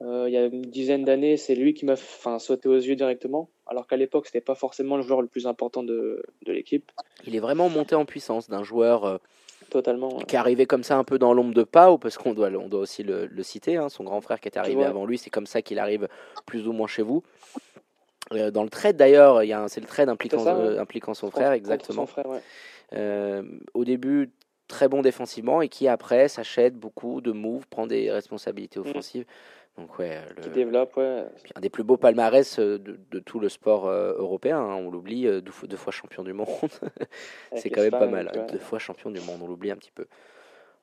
[0.01, 1.97] euh, il y a une dizaine d'années, c'est lui qui m'a
[2.39, 5.83] sauté aux yeux directement, alors qu'à l'époque, c'était pas forcément le joueur le plus important
[5.83, 6.91] de, de l'équipe,
[7.27, 9.21] Il est vraiment monté en puissance d'un joueur
[9.73, 10.17] totalement.
[10.17, 10.25] ouais.
[10.25, 12.69] qui est arrivé comme ça un peu dans l'ombre de Pau, parce qu'on doit, on
[12.69, 15.31] doit aussi le, le citer, hein, son grand frère qui est arrivé avant lui, c'est
[15.31, 16.09] comme ça qu'il arrive
[16.47, 17.23] plus ou moins chez vous.
[18.33, 20.63] Euh, dans le trade d'ailleurs, il y a un- c'est le trade impliquant, ça, ouais.
[20.63, 22.03] euh, impliquant son frère, contre exactement.
[22.03, 22.41] Son frère, ouais.
[22.95, 23.43] Euh,
[23.75, 24.31] au début,
[24.69, 28.83] très bon défensivement et qui après s'achète beaucoup de moves, prend des responsabilités Mm.
[28.89, 29.25] offensives.
[29.79, 31.25] Donc ouais, le- Qui développe, ouais.
[31.55, 34.91] un des plus beaux palmarès euh, de, de tout le sport euh, européen, hein, on
[34.91, 36.47] l'oublie, euh, deux, fois- deux fois champion du monde.
[37.57, 38.47] C'est quand même pas mal, hein, ouais.
[38.53, 40.07] deux fois champion du monde, on l'oublie un petit peu.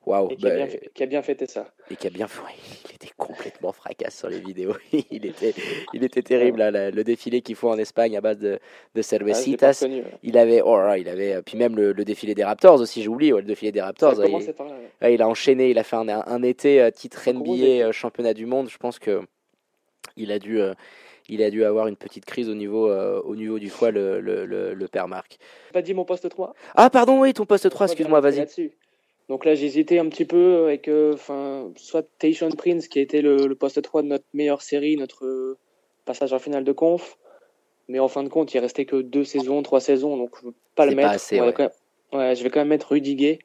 [0.06, 1.66] Waouh, Et qui, a bah, bien fait- qui a bien fêté ça.
[1.90, 2.40] et qui a bien fait.
[2.88, 4.74] Il était complètement fracasse sur les vidéos.
[5.10, 5.52] il, était,
[5.92, 8.58] il était terrible, là, le, le défilé qu'ils font en Espagne à base de, de
[8.98, 9.82] Ah, cervecitas.
[9.86, 10.04] ouais.
[10.22, 13.32] il avait, oh il avait, euh, puis même le, le défilé des Raptors aussi, j'oublie,
[13.32, 14.14] ouais, le défilé des Ça Raptors.
[14.16, 14.90] commencé il, par là, ouais.
[15.08, 17.82] ouais, il a enchaîné, il a fait un, un été euh, titre NBA, été.
[17.82, 18.70] euh, championnat du monde.
[18.70, 19.20] Je pense que
[20.16, 20.72] il a dû, euh,
[21.28, 24.20] il a dû avoir une petite crise au niveau, euh, au niveau du foie, le,
[24.20, 25.36] le, le, le père Marc.
[25.74, 28.46] Pas dit mon poste 3 Ah, pardon, oui, ton poste 3, Pourquoi excuse-moi, vas-y.
[29.30, 33.22] Donc là, j'hésitais un petit peu avec euh, enfin, soit Tayshaun Prince, qui a été
[33.22, 35.56] le, le poste 3 de notre meilleure série, notre euh,
[36.04, 37.16] passage en finale de conf.
[37.88, 40.54] Mais en fin de compte, il restait que deux saisons, trois saisons, donc je veux
[40.74, 41.10] pas le pas mettre.
[41.10, 41.52] assez, ouais.
[41.52, 43.38] quand même- ouais, je vais quand même mettre Rudy Gay.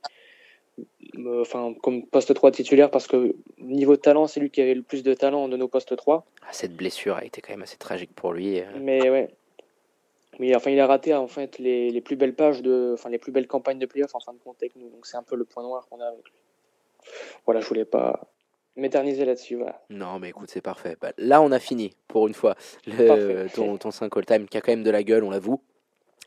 [1.18, 4.82] euh, enfin, comme poste 3 titulaire parce que niveau talent, c'est lui qui avait le
[4.82, 6.26] plus de talent de nos postes 3.
[6.41, 8.60] Ah, Cette blessure a été quand même assez tragique pour lui.
[8.82, 9.30] Mais ouais.
[10.40, 13.18] Mais enfin, il a raté en fait les, les plus belles pages de, enfin les
[13.18, 14.90] plus belles campagnes de playoffs en fin de compte avec nous.
[14.90, 16.40] Donc c'est un peu le point noir qu'on a avec lui.
[17.45, 18.32] Voilà, je voulais pas
[18.76, 19.56] m'éterniser là-dessus.
[19.56, 19.82] Voilà.
[19.90, 20.98] Non, mais écoute, c'est parfait.
[20.99, 22.56] Bah, là, on a fini pour une fois.
[22.88, 25.62] Le- ton, ton 5 all-time qui a quand même de la gueule, on l'avoue.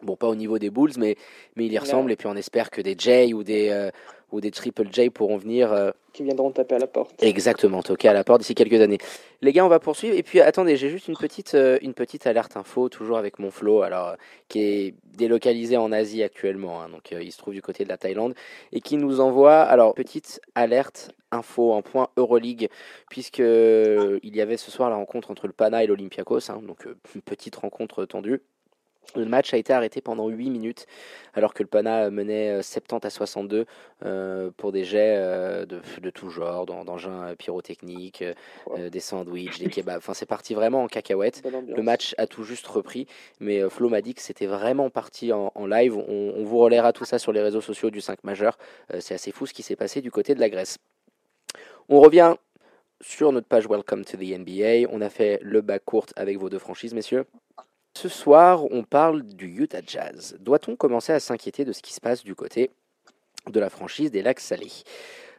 [0.02, 1.16] Bon, pas au niveau des Bulls, mais,
[1.56, 2.12] mais il y ressemble.
[2.12, 3.90] Et puis on espère que des J ou des, euh,
[4.30, 7.22] ou des Triple J pourront venir euh, Qui viendront taper à la porte.
[7.22, 8.98] exactement toquer à la porte d'ici quelques années.
[9.40, 10.16] Les gars, on va poursuivre.
[10.16, 13.52] Et puis attendez, j'ai juste une petite, euh, une petite alerte info, toujours avec mon
[13.52, 14.16] flow, alors, euh,
[14.48, 16.82] qui est délocalisé en Asie actuellement.
[16.82, 16.88] hein.
[16.88, 18.34] donc euh, il se trouve du côté de la Thaïlande.
[18.72, 22.68] Et qui nous envoie, alors, petite alerte info en point Euroleague,
[23.10, 26.50] puisque il y avait ce soir la rencontre entre le Pana et l'Olympiakos.
[26.50, 26.60] hein.
[26.66, 26.84] donc
[27.14, 28.42] une petite rencontre tendue.
[29.16, 30.86] Le match a été arrêté pendant 8 minutes,
[31.32, 33.64] alors que le Pana menait euh, 70 à 62
[34.04, 38.34] euh, pour des jets euh, de, de tout genre, d'en- d'engins euh, pyrotechniques, euh,
[38.76, 39.96] euh, des sandwichs, des kebabs.
[39.98, 41.40] Enfin, c'est parti vraiment en cacahuète.
[41.74, 43.06] Le match a tout juste repris,
[43.40, 45.96] mais Flo m'a dit que c'était vraiment parti en, en live.
[45.96, 48.58] On, on vous relaiera tout ça sur les réseaux sociaux du 5 majeur.
[49.00, 50.76] C'est assez fou ce qui s'est passé du côté de la Grèce.
[51.88, 52.34] On revient
[53.00, 54.86] sur notre page Welcome to the NBA.
[54.92, 57.24] On a fait le bac court avec vos deux franchises, messieurs.
[57.96, 60.36] Ce soir, on parle du Utah Jazz.
[60.40, 62.70] Doit-on commencer à s'inquiéter de ce qui se passe du côté
[63.48, 64.84] de la franchise des Lacs Salés?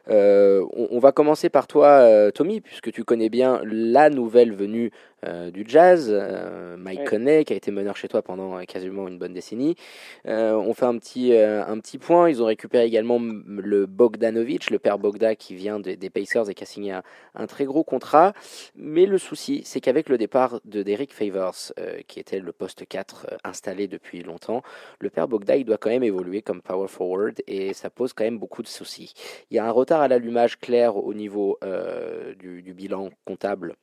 [0.08, 4.90] Euh, on, va commencer par toi, euh, Tommy, puisque tu connais bien la nouvelle venue
[5.26, 7.04] euh, du jazz, euh, Mike Ouais.
[7.04, 9.76] Conley, qui a été meneur chez toi pendant euh, quasiment une bonne décennie.
[10.24, 12.28] On fait un petit, un petit point.
[12.30, 16.54] Ils ont récupéré également le Bogdanovic, le père Bogda, qui vient des- des Pacers et
[16.54, 17.02] qui a signé un,
[17.34, 18.32] un très gros contrat.
[18.76, 21.72] Mais le souci, c'est qu'avec le départ de Derek Favors,
[22.06, 24.62] qui était le poste 4 euh, installé depuis longtemps,
[25.00, 28.24] le père Bogda, il doit quand même évoluer comme power forward et ça pose quand
[28.24, 29.14] même beaucoup de soucis.
[29.50, 33.76] Il y a un retard à l'allumage clair au niveau euh, du, du bilan comptable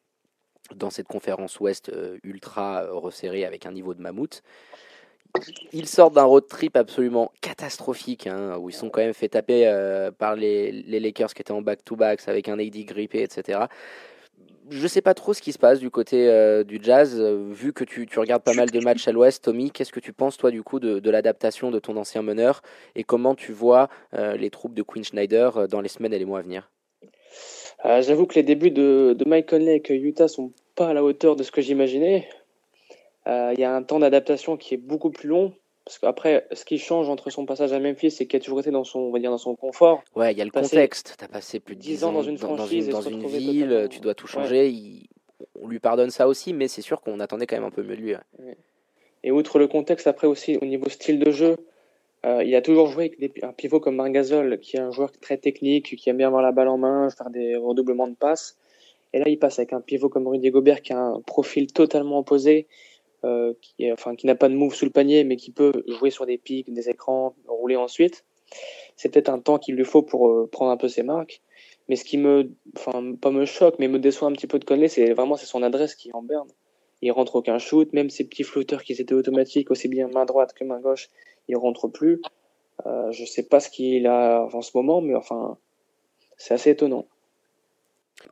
[0.75, 4.43] dans cette conférence ouest euh, ultra euh, resserrée avec un niveau de mammouth.
[5.71, 9.67] Ils sortent d'un road trip absolument catastrophique, hein, où ils sont quand même fait taper
[9.67, 13.65] euh, par les, Lakers qui étaient en back-to-backs avec un AD grippé, etc.
[14.69, 16.29] Je sais pas trop ce qui se passe du côté
[16.65, 19.71] du Jazz, vu que tu, regardes pas mal de matchs à l'Ouest, Tommy.
[19.71, 22.61] Qu'est-ce que tu penses toi du coup de, l'adaptation de ton ancien meneur
[22.95, 26.39] et comment tu vois les troupes de Quinn Schneider dans les semaines et les mois
[26.39, 26.69] à venir?
[27.85, 31.03] Euh, J'avoue que les débuts de, de Mike Conley avec Utah sont pas à la
[31.03, 32.27] hauteur de ce que j'imaginais.
[33.27, 35.53] Euh, Il y a un temps d'adaptation qui est beaucoup plus long.
[35.85, 38.71] Parce qu'après, ce qui change entre son passage à Memphis, c'est qu'il a toujours été
[38.71, 40.03] dans son, on va dire, dans son confort.
[40.17, 41.15] Ouais, il y a le contexte.
[41.17, 43.01] Tu as passé plus de 10 10 ans ans dans une dans, franchise une, dans
[43.01, 44.31] une ville, totalement- tu dois tout Ouais.
[44.33, 44.67] changer.
[44.69, 45.07] il-
[45.61, 47.95] on lui pardonne ça aussi, mais c'est sûr qu'on attendait quand même un peu mieux
[47.95, 48.13] de lui.
[48.15, 48.57] ouais.
[49.23, 51.55] Et outre le contexte, après aussi, au niveau style de jeu,
[52.25, 55.37] euh, il a toujours joué avec un pivot comme Margasol, qui est un joueur très
[55.37, 58.57] technique, qui aime bien avoir la balle en main, faire des redoublements de passes.
[59.13, 62.19] Et là, il passe avec un pivot comme Rudy Gobert, qui a un profil totalement
[62.19, 62.67] opposé,
[63.23, 66.09] euh, qui, enfin, qui n'a pas de move sous le panier, mais qui peut jouer
[66.09, 68.25] sur des pics, des écrans, rouler ensuite.
[68.95, 71.41] C'est peut-être un temps qu'il lui faut pour euh, prendre un peu ses marques.
[71.89, 74.65] Mais ce qui me, enfin, pas me choque, mais me déçoit un petit peu de
[74.65, 76.49] Conley, c'est vraiment c'est son adresse qui est en berne.
[77.01, 80.53] Il rentre aucun shoot, même ses petits flotteurs qui étaient automatiques, aussi bien main droite
[80.53, 81.09] que main gauche,
[81.47, 82.21] il rentre plus.
[82.85, 85.57] Euh, je sais pas ce qu'il a en ce moment, mais enfin,
[86.37, 87.05] c'est assez étonnant.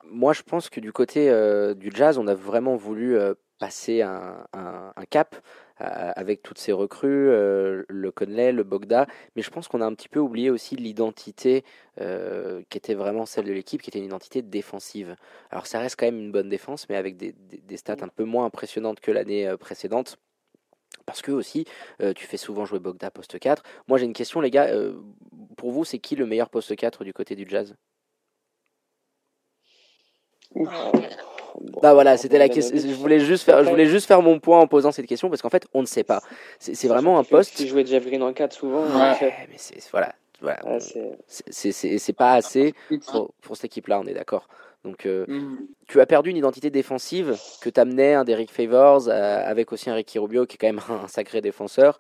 [0.04, 4.02] Moi, je pense que du côté euh, du jazz, on a vraiment voulu euh, passer
[4.02, 5.36] un, un- un cap
[5.82, 9.94] euh, avec toutes ces recrues, le Conley, le Bogda, mais je pense qu'on a un
[9.94, 11.64] petit peu oublié aussi l'identité
[11.98, 15.16] qui était vraiment celle de l'équipe, qui était une identité défensive.
[15.52, 18.08] Alors ça reste quand même une bonne défense, mais avec des, des- des stats un
[18.10, 20.18] peu moins impressionnantes que l'année précédente.
[21.06, 21.66] Parce que aussi,
[22.02, 23.64] euh, tu fais souvent jouer Bogda poste 4.
[23.88, 24.94] Moi j'ai une question les gars, euh,
[25.58, 27.76] pour vous c'est qui le meilleur poste 4 du côté du jazz?
[30.56, 32.78] Bon, Bah voilà, c'était la question.
[32.78, 35.42] Je voulais juste faire, je voulais juste faire mon point en posant cette question parce
[35.42, 36.22] qu'en fait, on ne sait pas.
[36.60, 37.64] C'est c'est vraiment un poste.
[37.66, 38.84] jouer Jeff Green en 4 souvent.
[38.84, 39.16] Ouais.
[39.22, 40.58] euh, mais c'est voilà, ouais,
[41.28, 42.74] c'est pas assez
[43.08, 44.48] pour, pour cette équipe-là, on est d'accord.
[44.86, 45.68] Donc, euh, Mhm.
[45.88, 49.96] tu as perdu une identité défensive que t'amenait un Derrick Favors euh, avec aussi un
[49.96, 51.98] Ricky Rubio qui est quand même un sacré défenseur.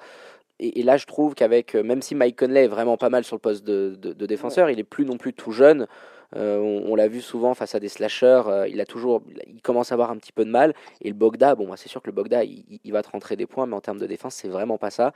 [0.59, 3.23] Et, et là, je trouve qu'avec, euh, même si Mike Conley est vraiment pas mal
[3.25, 5.87] sur le poste de, de- de défenseur, il est plus non plus tout jeune.
[6.35, 8.43] Euh, on on l'a vu souvent face à des slashers.
[8.47, 10.73] euh, il a toujours, il commence à avoir un petit peu de mal.
[11.01, 13.09] Et le Bogda, bon, moi, c'est sûr que le Bogda, il, il- il va te
[13.09, 15.11] rentrer des points, mais en termes de défense, c'est vraiment pas ça.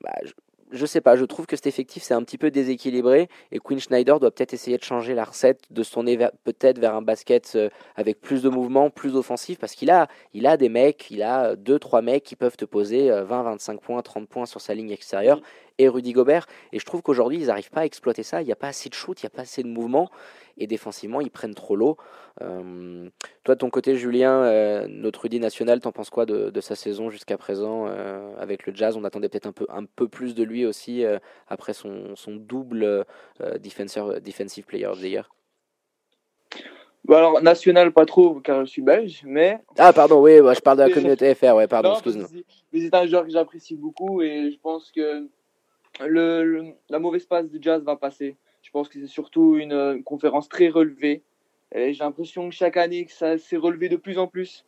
[0.00, 0.32] Bah, je,
[0.70, 3.80] je sais pas, je trouve que cet effectif c'est un petit peu déséquilibré et Quinn
[3.80, 7.52] Schneider doit peut-être essayer de changer la recette, de se tourner peut-être vers un basket
[7.54, 11.22] euh, avec plus de mouvement, plus offensif, parce qu'il a, il a des mecs, il
[11.22, 14.60] a deux, trois mecs qui peuvent te poser euh, 20, 25 points, 30 points sur
[14.60, 15.40] sa ligne extérieure
[15.78, 16.46] et Rudy Gobert.
[16.72, 18.42] Et je trouve qu'aujourd'hui, ils n'arrivent pas à exploiter ça.
[18.42, 20.10] Il n'y a pas assez de shoot, il n'y a pas assez de mouvement.
[20.58, 21.96] Et défensivement, ils prennent trop l'eau.
[22.42, 23.08] Euh,
[23.44, 26.74] toi, de ton côté, Julien, euh, notre Rudy national, t'en penses quoi de, de sa
[26.74, 28.96] saison jusqu'à présent euh, avec le Jazz?
[28.96, 31.04] On attendait peut-être un peu, un peu plus de lui aussi
[31.48, 33.04] après son, son double
[33.60, 35.30] defenseur, defensive player of the year.
[37.04, 39.58] Bah alors, national, pas trop, car je suis belge, mais.
[39.78, 42.26] Ah, pardon, oui, bah, je parle de la communauté FR, ouais, pardon, excuse-nous.
[42.72, 45.26] Mais c'est un joueur que j'apprécie beaucoup et je pense que
[46.00, 48.36] le, le, la mauvaise passe du Jazz va passer.
[48.68, 51.22] Je pense que c'est surtout une, une, conférence très relevée.
[51.74, 54.66] J'ai l'impression que chaque année, que ça s'est relevé de plus en plus.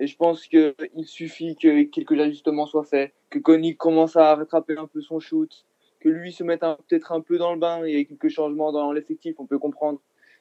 [0.00, 0.74] Et je pense qu'il
[1.04, 5.64] suffit que quelques ajustements soient faits, que Connie commence à rattraper un peu son shoot,
[6.00, 9.36] que lui se mette peut-être un peu dans le bain et quelques changements dans l'effectif,
[9.38, 10.00] on peut comprendre.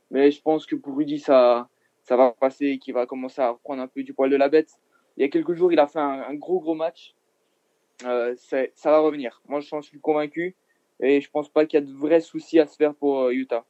[0.10, 1.70] Mais je pense que pour Rudy, ça,
[2.10, 4.72] va passer et qu'il va commencer à prendre un peu du poil de la bête.
[5.16, 7.14] Il y a quelques jours, il a fait un, un gros, gros match.
[8.04, 9.44] Euh, ça va revenir.
[9.48, 10.56] Moi, je suis convaincu.
[11.02, 13.32] Et je pense pas qu'il y a de vrais soucis à se faire pour euh,
[13.32, 13.66] Utah.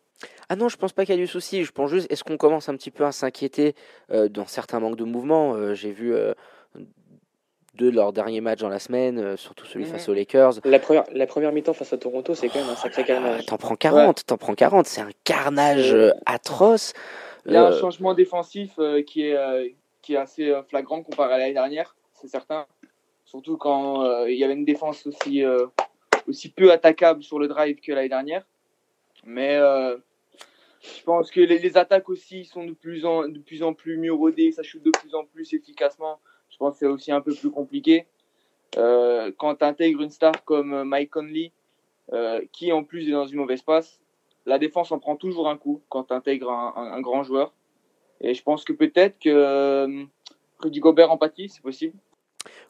[0.49, 1.63] Ah non, je pense pas qu'il y a du souci.
[1.63, 3.75] Je pense juste, est-ce qu'on commence un petit peu à s'inquiéter
[4.11, 5.55] euh, dans certains manques de mouvement?
[5.55, 6.33] Euh, J'ai vu euh,
[7.73, 9.89] deux de leurs derniers matchs dans la semaine, surtout celui mmh.
[9.89, 10.53] face aux Lakers.
[10.63, 13.45] La première, la première mi-temps face à Toronto, c'est quand même un sacré oh carnage.
[13.45, 14.23] T'en prends 40, ouais.
[14.25, 14.85] t'en prends 40.
[14.85, 15.95] C'est un carnage
[16.25, 16.93] atroce.
[17.45, 21.53] Il y a un changement défensif qui, est, qui est assez flagrant comparé à l'année
[21.53, 22.65] dernière, c'est certain.
[23.25, 25.43] Surtout quand il y avait une défense aussi
[26.27, 28.45] aussi peu attaquable sur le drive que l'année dernière.
[29.23, 29.97] Mais euh,
[30.81, 34.13] je pense que les, attaques aussi sont de plus, en, de plus en plus mieux
[34.13, 36.19] rodées, ça shoot de plus en plus efficacement.
[36.49, 38.05] Je pense que c'est aussi un peu plus compliqué.
[38.77, 41.51] Euh, quand tu une star comme Mike Conley,
[42.13, 43.99] euh, qui en plus est dans une mauvaise passe,
[44.45, 47.53] la défense en prend toujours un coup quand tu un, un, grand joueur.
[48.21, 50.05] Et je pense que peut-être que euh,
[50.59, 51.97] Rudy Gobert en pâtit, c'est possible.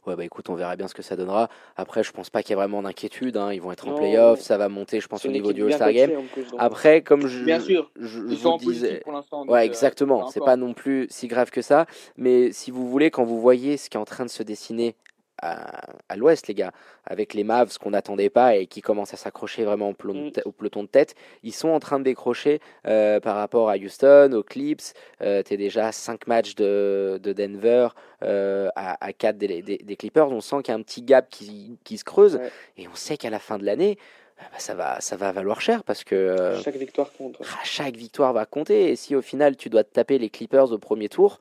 [0.05, 1.49] Ouais, bah écoute, on verra bien ce que ça donnera.
[1.77, 3.37] Après, je pense pas qu'il y ait vraiment d'inquiétude.
[3.37, 3.51] Hein.
[3.53, 6.11] Ils vont être en playoff, ça va monter, je pense, au niveau du All-Star Game.
[6.31, 9.45] Plus, Après, comme je, bien sûr, je, ils sont vous disais, pour l'instant.
[9.47, 10.25] Ouais, exactement.
[10.25, 11.85] Euh, c'est pas non plus si grave que ça.
[12.17, 14.95] Mais si vous voulez, quand vous voyez ce qui est en train de se dessiner
[15.41, 16.71] à, à l'ouest, les gars,
[17.05, 20.41] avec les Mavs qu'on n'attendait pas et qui commencent à s'accrocher vraiment au peloton, de
[20.45, 21.15] au peloton de tête.
[21.43, 24.93] Ils sont en train de décrocher euh, par rapport à Houston, aux Clips.
[25.21, 27.89] Euh, tu es déjà à 5 matchs de, de Denver
[28.23, 30.29] euh, à, à 4 des, des, des, Clippers.
[30.29, 32.51] On sent qu'il y a un petit gap qui, qui se creuse ouais.
[32.77, 33.97] et on sait qu'à la fin de l'année,
[34.37, 37.39] bah, ça, va, ça va valoir cher parce que euh, chaque victoire compte.
[37.39, 37.45] Ouais.
[37.63, 40.77] Chaque victoire va compter et si au final tu dois te taper les Clippers au
[40.77, 41.39] premier tour,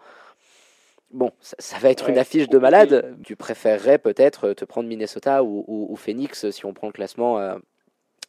[1.15, 3.17] Bon, ça, ça, va être ouais, une affiche de malade.
[3.25, 7.39] Tu préférerais peut-être te prendre Minnesota ou, ou, ou, Phoenix si on prend le classement
[7.39, 7.57] euh,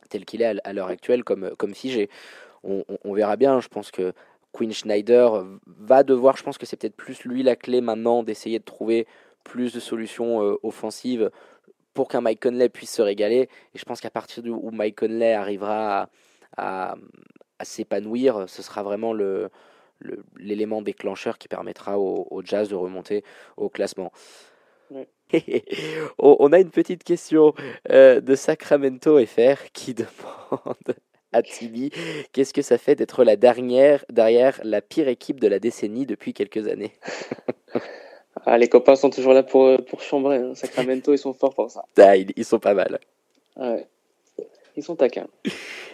[0.10, 2.12] tel qu'il est à, à l'heure actuelle comme, comme figé.
[2.64, 3.60] On, on, on, verra bien.
[3.60, 4.14] Je pense que
[4.52, 8.60] Quinn Schneider va devoir, je pense que c'est peut-être plus lui la clé maintenant d'essayer
[8.60, 9.08] de trouver
[9.44, 11.32] plus de solutions euh, offensives
[11.96, 13.50] pour qu'un Mike Conley puisse se régaler.
[13.74, 16.10] Et je pense qu'à partir du où Mike Conley arrivera à,
[16.58, 16.96] à,
[17.58, 19.50] à s'épanouir, ce sera vraiment le,
[20.38, 23.24] l'élément déclencheur qui permettra au, au, Jazz de remonter
[23.58, 24.12] au classement.
[24.92, 25.08] Ouais.
[26.20, 27.54] on a une petite question
[27.90, 30.96] euh, de Sacramento FR qui demande
[31.32, 31.92] à Tibi
[32.32, 36.34] qu'est-ce que ça fait d'être la dernière derrière la pire équipe de la décennie depuis
[36.34, 36.94] quelques années?
[38.46, 40.38] Ah, Les copains sont toujours là pour, pour chambrer.
[40.38, 40.54] Hein.
[40.56, 41.86] Sacramento, ils sont forts pour ça.
[41.98, 43.00] Ah, ils, ils sont pas mal.
[43.56, 43.88] Ouais.
[44.78, 45.28] Ils sont taquins.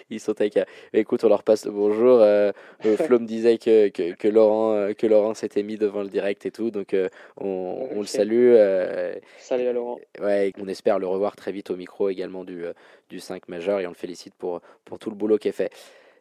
[0.10, 0.66] Ils sont taquins.
[0.92, 2.20] Écoute, on leur passe le bonjour.
[2.20, 2.52] Euh,
[2.98, 6.46] Flo me disait que, que, que, Laurent, euh, que Laurent s'était mis devant le direct
[6.46, 7.96] et tout, donc euh, on, okay.
[7.96, 8.54] on, le salue.
[8.56, 10.00] Euh, Salut à Laurent.
[10.20, 12.74] Ouais, on espère le revoir très vite au micro également du, euh,
[13.10, 15.72] du 5 majeur et on le félicite pour, pour tout le boulot qui est fait.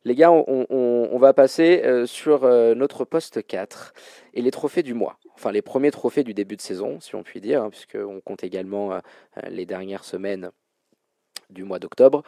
[0.05, 3.93] Les gars, on, on, on va passer euh, sur notre poste 4
[4.35, 5.19] et les trophées du mois.
[5.35, 8.45] Enfin, les premiers trophées du début de saison, si on peut dire, hein, puisqu'on compte
[8.45, 8.99] également
[9.49, 10.51] les dernières semaines
[11.51, 12.23] du mois d'octobre.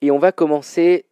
[0.00, 1.06] Et on va commencer,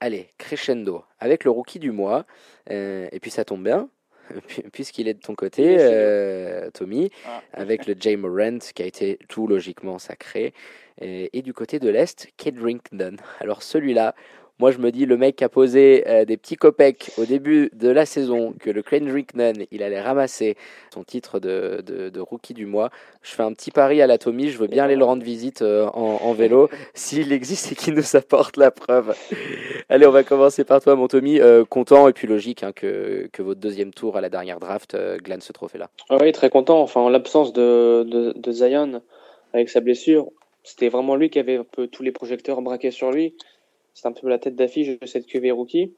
[0.00, 2.26] allez, crescendo, avec le rookie du mois.
[2.70, 3.88] Euh, et puis ça tombe bien,
[4.72, 7.42] puisqu'il est de ton côté, euh, Tommy, ah.
[7.52, 10.52] avec le Jay Morant, qui a été tout logiquement sacré.
[11.00, 13.16] Et, et du côté de l'Est, Kate Rinkton.
[13.40, 14.14] Alors celui-là,
[14.60, 17.88] moi, je me dis, le mec a posé euh, des petits copecs au début de
[17.88, 20.56] la saison, que le Rickman, il allait ramasser
[20.92, 22.90] son titre de, rookie du mois.
[23.22, 25.86] Je fais un petit pari à l'Atomie, je veux bien aller le rendre visite euh,
[25.86, 29.14] en, vélo, s'il existe et qu'il nous apporte la preuve.
[29.88, 31.40] Allez, on va commencer par toi, mon Tommy.
[31.40, 34.96] Euh, content et puis logique hein, que, que votre deuxième tour à la dernière draft
[35.22, 35.88] glane ce trophée-là.
[36.10, 36.80] Oui, très content.
[36.80, 39.02] Enfin, en l'absence de, de, de Zion,
[39.52, 40.30] avec sa blessure,
[40.64, 43.34] c'était vraiment lui qui avait un peu tous les projecteurs braqués sur lui
[44.00, 45.92] c'est un peu la tête d'affiche de cette QV rookie.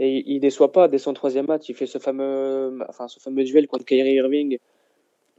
[0.00, 1.68] Et il déçoit pas dès son troisième match.
[1.68, 4.58] Il fait ce fameux, enfin, ce fameux duel contre Kyrie Irving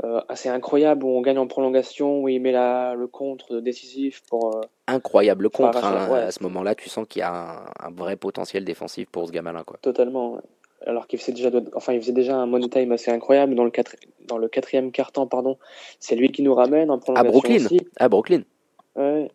[0.04, 4.22] euh, assez incroyable où on gagne en prolongation, où il met la, le contre décisif
[4.30, 4.56] pour.
[4.56, 5.78] euh, Incroyable contre.
[5.84, 6.14] arracher, hein.
[6.14, 6.20] ouais.
[6.20, 9.32] À ce moment-là, tu sens qu'il y a un, un vrai potentiel défensif pour ce
[9.32, 9.64] gamin-là.
[9.66, 9.78] Quoi.
[9.82, 10.34] totalement.
[10.36, 10.42] ouais.
[10.86, 13.72] Alors qu'il faisait déjà, enfin, il faisait déjà un money time assez incroyable dans le,
[13.72, 13.96] quatre,
[14.28, 15.58] dans le quatrième quart-temps, pardon.
[16.00, 17.66] C'est lui qui nous ramène en À prolongation Brooklyn.
[17.66, 17.80] aussi.
[17.98, 18.42] À Brooklyn.
[18.96, 19.32] Ouais.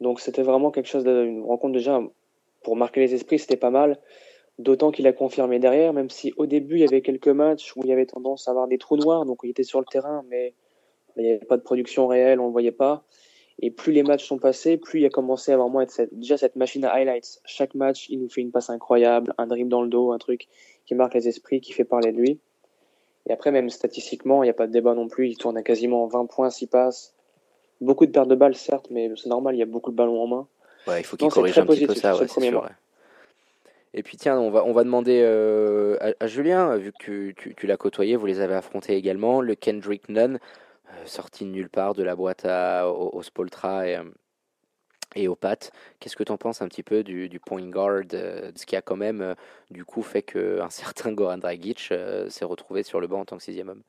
[0.00, 2.00] Donc c'était vraiment quelque chose, de, une rencontre déjà
[2.62, 3.98] pour marquer les esprits, c'était pas mal.
[4.58, 7.80] D'autant qu'il a confirmé derrière, même si au début il y avait quelques matchs où
[7.84, 10.24] il y avait tendance à avoir des trous noirs, donc il était sur le terrain,
[10.28, 10.54] mais
[11.16, 13.04] il n'y avait pas de production réelle, on ne le voyait pas.
[13.58, 16.36] Et plus les matchs sont passés, plus il a commencé à vraiment être cette, déjà
[16.36, 17.40] cette machine à highlights.
[17.46, 20.46] Chaque match, il nous fait une passe incroyable, un dribble dans le dos, un truc
[20.84, 22.38] qui marque les esprits, qui fait parler de lui.
[23.26, 25.30] Et après, même statistiquement, il n'y a pas de débat non plus.
[25.30, 27.15] Il tourne à quasiment 20 points, 6 passes.
[27.80, 30.22] Beaucoup de pertes de balles, certes, mais c'est normal, il y a beaucoup de ballons
[30.22, 30.46] en main.
[30.86, 32.62] Ouais, il faut qu'il corrige un petit peu ça, ouais, c'est sûr.
[32.62, 32.70] ouais.
[33.94, 37.54] Et puis tiens, on va, on va demander euh, à, à Julien, vu que tu,
[37.54, 40.38] tu l'as côtoyé, vous les avez affrontés également, le Kendrick Nunn,
[40.90, 44.04] euh, sorti de nulle part de la boîte à, au, au Spoltra et, euh,
[45.14, 45.72] et au Pat.
[45.98, 48.76] Qu'est-ce que tu en penses un petit peu du, du point guard, euh, ce qui
[48.76, 49.34] a quand même
[49.70, 51.92] du coup fait qu'un certain Goran Dragic
[52.28, 53.82] s'est retrouvé sur le banc en tant que sixième homme?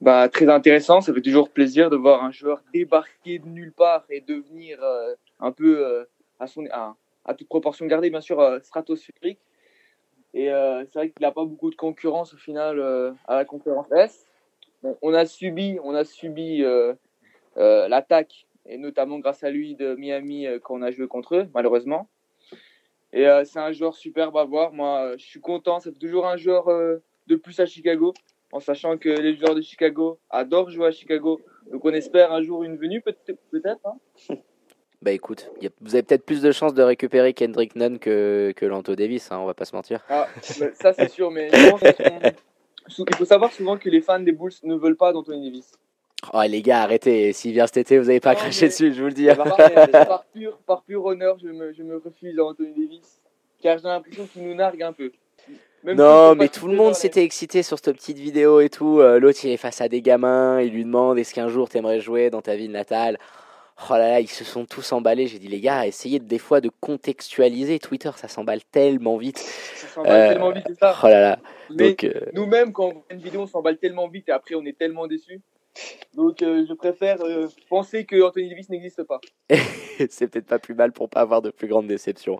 [0.00, 4.04] Bah, très intéressant, ça fait toujours plaisir de voir un joueur débarquer de nulle part
[4.10, 6.04] et devenir euh, un peu, euh,
[6.40, 9.38] à, toute proportion gardée, bien sûr, euh, stratosphérique.
[10.34, 12.80] Et euh, c'est vrai qu'il n'a pas beaucoup de concurrence au final
[13.28, 14.26] à la conférence S.
[15.00, 16.64] On a subi, on a subi
[17.56, 22.08] l'attaque, et notamment grâce à lui de Miami quand on a joué contre eux, malheureusement.
[23.12, 24.72] Et c'est un joueur superbe à voir.
[24.72, 25.78] Moi, je suis content.
[25.78, 28.12] C'est toujours un joueur de plus à Chicago
[28.54, 31.40] en sachant que les joueurs de Chicago adorent jouer à Chicago.
[31.72, 33.80] Donc on espère un jour une venue, peut-être.
[33.84, 33.96] hein.
[35.02, 38.64] Bah écoute, a- vous avez peut-être plus de chances de récupérer Kendrick Nunn que, que
[38.64, 40.00] Lanto Davis, hein, on va pas se mentir.
[40.08, 40.26] Ah,
[40.58, 41.80] bah, ça c'est sûr, mais je pense
[43.10, 45.72] il faut savoir souvent que les fans des Bulls ne veulent pas d'Anthony Davis.
[46.32, 48.94] Oh les gars, arrêtez, s'il vient cet été, vous n'avez pas Non, craché mais- dessus,
[48.94, 49.26] je vous le dis.
[49.26, 53.20] Par, pur, par pur honneur, je me, je me refuse à Anthony Davis,
[53.60, 55.12] car j'ai l'impression qu'il nous nargue un peu.
[55.84, 59.00] Même Non, mais tout le monde s'était excité sur cette petite vidéo et tout.
[59.00, 62.00] Euh, L'autre, il est face à des gamins, il lui demande est-ce qu'un jour t'aimerais
[62.00, 63.18] jouer dans ta ville natale?
[63.90, 65.26] Oh là là, ils se sont tous emballés.
[65.26, 67.80] J'ai dit, les gars, essayez des fois de contextualiser.
[67.80, 69.38] Twitter, ça s'emballe tellement vite.
[69.38, 70.96] Ça s'emballe Euh, tellement vite, c'est ça.
[71.02, 71.38] Oh là là.
[71.70, 74.54] Mais Donc, euh, nous-mêmes, quand on voit une vidéo, on s'emballe tellement vite et après
[74.54, 75.40] on est tellement déçus.
[76.14, 79.20] Donc euh, je préfère euh, penser que Anthony Davis n'existe pas.
[80.08, 82.38] c'est peut-être pas plus mal pour pas avoir de plus grande déception.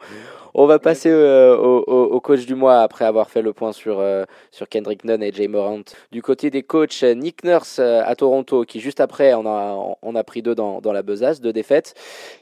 [0.54, 4.02] On va passer euh, au, au- coach du mois après avoir fait le point sur,
[4.50, 5.82] sur Kendrick Nunn et Jay Morant.
[6.12, 10.24] Du côté des coachs, Nick Nurse à Toronto, qui juste après on a, on a
[10.24, 11.94] pris deux dans, dans la besace, deux défaites,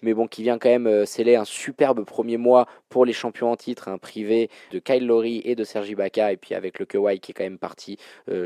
[0.02, 3.56] mais bon, qui vient quand même sceller un superbe premier mois pour les champions en
[3.56, 7.18] titre, un privé de Kyle Lowry et de Sergi Baca, et puis avec le Kawhi
[7.20, 7.96] qui est quand même parti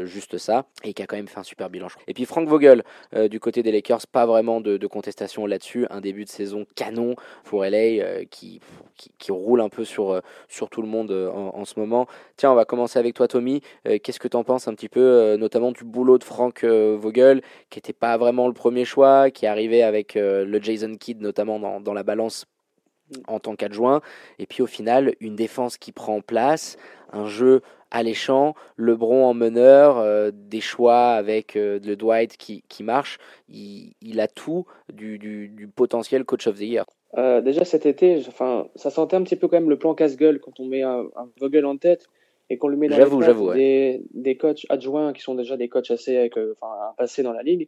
[0.05, 1.89] juste ça, et qui a quand même fait un super bilan.
[2.07, 2.85] Et puis Frank Vogel,
[3.15, 5.87] euh, du côté des Lakers, pas vraiment de, contestation là-dessus.
[5.89, 8.61] Un début de saison canon pour LA euh, qui,
[9.19, 12.07] qui, roule un peu sur, euh, sur tout le monde en, ce moment.
[12.37, 13.63] Tiens, on va commencer avec toi, Tommy.
[13.85, 17.41] Qu'est-ce que tu en penses un petit peu, notamment du boulot de Frank Vogel,
[17.71, 21.81] qui n'était pas vraiment le premier choix, qui arrivé avec le Jason Kidd, notamment dans,
[21.81, 22.45] dans la balance
[23.29, 24.01] en tant qu'adjoint.
[24.39, 26.77] Et puis au final, une défense qui prend place,
[27.13, 32.83] un jeu alléchant, LeBron en meneur, euh, des choix avec euh, le Dwight qui, qui
[32.83, 33.19] marche.
[33.49, 36.85] Il, il a tout du, du, du potentiel coach of the year.
[37.17, 40.41] Euh, déjà cet été, enfin, ça sentait un petit peu quand même le plan casse-gueule
[40.41, 42.09] quand on met un, un Vogel en tête
[42.51, 43.57] et qu'on le met dans les ouais.
[43.57, 47.33] des, des coachs adjoints qui sont déjà des coachs assez avec enfin, un passé dans
[47.33, 47.67] la ligue.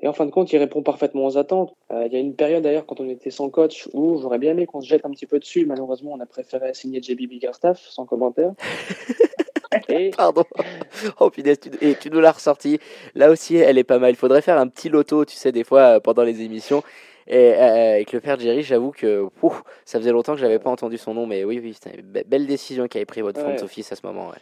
[0.00, 1.74] Et en fin de compte, il répond parfaitement aux attentes.
[1.90, 4.50] Euh, il y a une période d'ailleurs quand on était sans coach où j'aurais bien
[4.52, 5.64] aimé qu'on se jette un petit peu dessus.
[5.64, 8.52] Malheureusement, on a préféré signer JB Biggerstaff sans commentaire.
[9.88, 10.44] et Pardon.
[11.20, 12.78] Oh punaise, tu, et tu nous l'as ressorti.
[13.14, 14.10] Là aussi, elle est pas mal.
[14.10, 16.82] Il faudrait faire un petit loto, tu sais, des fois euh, pendant les émissions.
[17.26, 20.70] Et euh, avec le père Jerry, j'avoue que ouf, ça faisait longtemps que j'avais pas
[20.70, 23.50] entendu son nom, mais oui, oui, c'était une be- belle décision qu'avait pris votre front
[23.50, 23.62] Ouais.
[23.62, 24.28] office à ce moment.
[24.28, 24.36] ouais.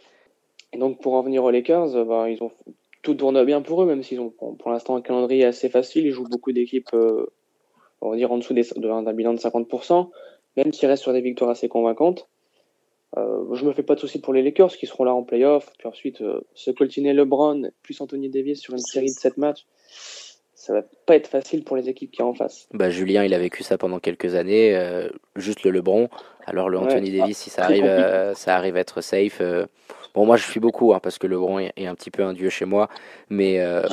[0.73, 2.51] Et donc pour en venir aux Lakers, ben, ils ont
[3.05, 6.05] tout tourne bien pour eux, même s'ils ont pour, l'instant un calendrier assez facile.
[6.07, 7.27] Ils jouent beaucoup d'équipes, euh,
[8.01, 10.09] on va dire en dessous des- de- d'un bilan de 50%,
[10.57, 12.27] même s'ils restent sur des victoires assez convaincantes.
[13.17, 15.71] Euh, je me fais pas de soucis pour les Lakers qui seront là en playoff.
[15.77, 19.65] Puis ensuite, euh, se coltiner LeBron plus Anthony Davis sur une série de 7 matchs,
[20.55, 22.67] ça va pas être facile pour les équipes qui sont en face.
[22.73, 26.09] Bah, Julien, il a vécu ça pendant quelques années, euh, juste le LeBron.
[26.47, 26.85] Alors le Ouais.
[26.85, 27.85] Anthony Davis, si ça arrive,
[28.35, 29.41] ça arrive à être safe.
[30.15, 32.33] Euh, Bon, moi, je suis beaucoup hein, parce que LeBron est, un petit peu un
[32.33, 32.89] dieu chez moi,
[33.29, 33.83] mais euh,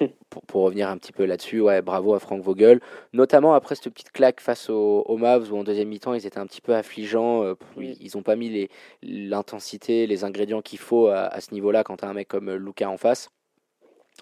[0.30, 2.80] pour, pour revenir un petit peu là-dessus, ouais, bravo à Frank Vogel,
[3.12, 6.38] notamment après cette petite claque face aux, aux Mavs où en deuxième mi-temps ils étaient
[6.38, 7.44] un petit peu affligeants.
[7.44, 7.54] euh.
[7.78, 8.68] Ils n'ont pas mis
[9.02, 12.52] l'intensité, les ingrédients qu'il faut à, à ce niveau-là quand tu as un mec comme
[12.52, 13.30] Luca en face.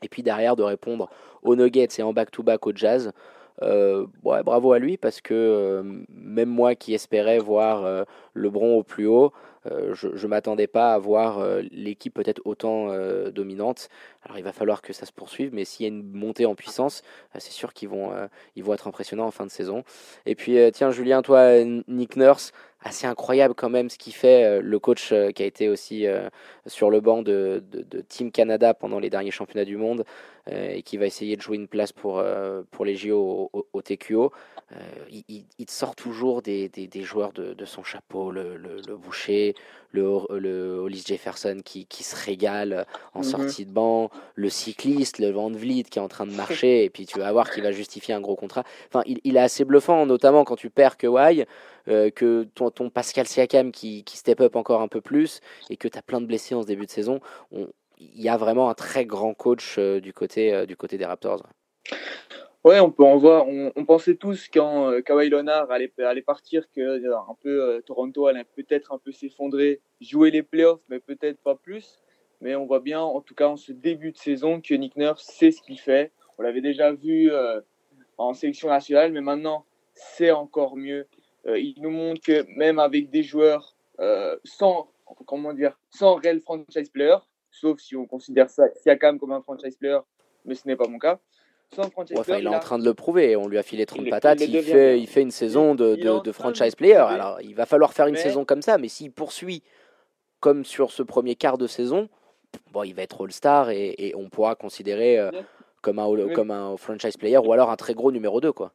[0.03, 1.11] Et puis derrière, de répondre
[1.43, 3.13] aux Nuggets et en back-to-back au Jazz.
[3.61, 8.05] Euh, ouais, bravo à lui parce que euh, même moi qui espérais voir euh,
[8.35, 9.31] LeBron au plus haut, euh,
[9.65, 13.89] je ne m'attendais pas à voir euh, l'équipe peut-être autant euh, dominante.
[14.25, 16.55] Alors il va falloir que ça se poursuive, mais s'il y a une montée en
[16.55, 17.03] puissance,
[17.35, 18.27] euh, c'est sûr qu'ils vont, euh,
[18.57, 19.85] ils vont être impressionnants en fin de saison.
[20.27, 22.53] Et puis euh, tiens Julien, toi euh, Nick Nurse,
[22.85, 26.07] assez incroyable quand même ce qu'il fait, euh, le coach euh, qui a été aussi
[26.07, 26.29] euh,
[26.67, 27.63] sur le banc de,
[28.09, 30.05] Team Canada pendant les derniers championnats du monde
[30.51, 33.83] euh, et qui va essayer de jouer une place pour, euh, pour les JO au,
[33.83, 34.33] TQO.
[34.73, 34.77] Euh,
[35.11, 39.52] il, il- sort toujours des, des, joueurs de, son chapeau, le Boucher,
[39.91, 43.25] le, le Hollis Jefferson qui, qui se régale en Mhm.
[43.25, 46.91] sortie de banc, le cycliste, le Van Vliet qui est en train de marcher, et
[46.91, 48.65] puis tu vas voir qu'il va justifier un gros contrat.
[48.89, 51.45] Enfin, il, il est assez bluffant, notamment quand tu perds Kawhi,
[51.89, 55.77] euh, que ton, ton Pascal Siakam qui, qui step up encore un peu plus, et
[55.77, 57.21] que tu as plein de blessés en ce début de saison.
[57.51, 57.69] On-
[57.99, 61.05] Il y a vraiment un très grand coach euh, du, côté, euh, du côté des
[61.05, 61.43] Raptors.
[62.65, 63.47] Ouais, on peut en voir.
[63.49, 65.89] On, pensait tous quand euh, Kawhi Leonard allait,
[66.23, 70.81] partir que euh, un peu euh, Toronto allait peut-être un peu s'effondrer, jouer les playoffs,
[70.89, 72.01] mais peut-être pas plus.
[72.41, 75.25] Mais on voit bien, en tout cas en ce début de saison, que Nick Nurse
[75.25, 76.13] sait ce qu'il fait.
[76.39, 77.31] On l'avait déjà vu
[78.19, 79.65] en sélection nationale, mais maintenant
[79.95, 81.07] c'est encore mieux.
[81.47, 83.77] Il nous montre que même avec des joueurs
[84.45, 84.89] sans
[85.27, 87.17] comment dire sans réel franchise player,
[87.53, 90.01] sauf si on considère ça Siakam comme un franchise player,
[90.45, 91.21] mais ce n'est pas mon cas.
[91.79, 91.85] Ouais,
[92.19, 93.35] enfin, il est en train de le prouver.
[93.37, 94.41] On lui a filé trop Il de le- patates.
[94.41, 95.01] il fait, ouais.
[95.01, 96.97] il fait une saison de, franchise player.
[96.97, 98.79] Alors, il va falloir faire une Mais- saison comme ça.
[98.79, 99.63] Mais s'il poursuit
[100.41, 102.09] comme sur ce premier quart de saison,
[102.73, 105.47] bon, il va être All-Star et, et on pourra considérer euh, Bien.
[105.81, 108.53] comme, un, Mais- comme un franchise player ou alors un très gros numéro 2.
[108.53, 108.73] Quoi.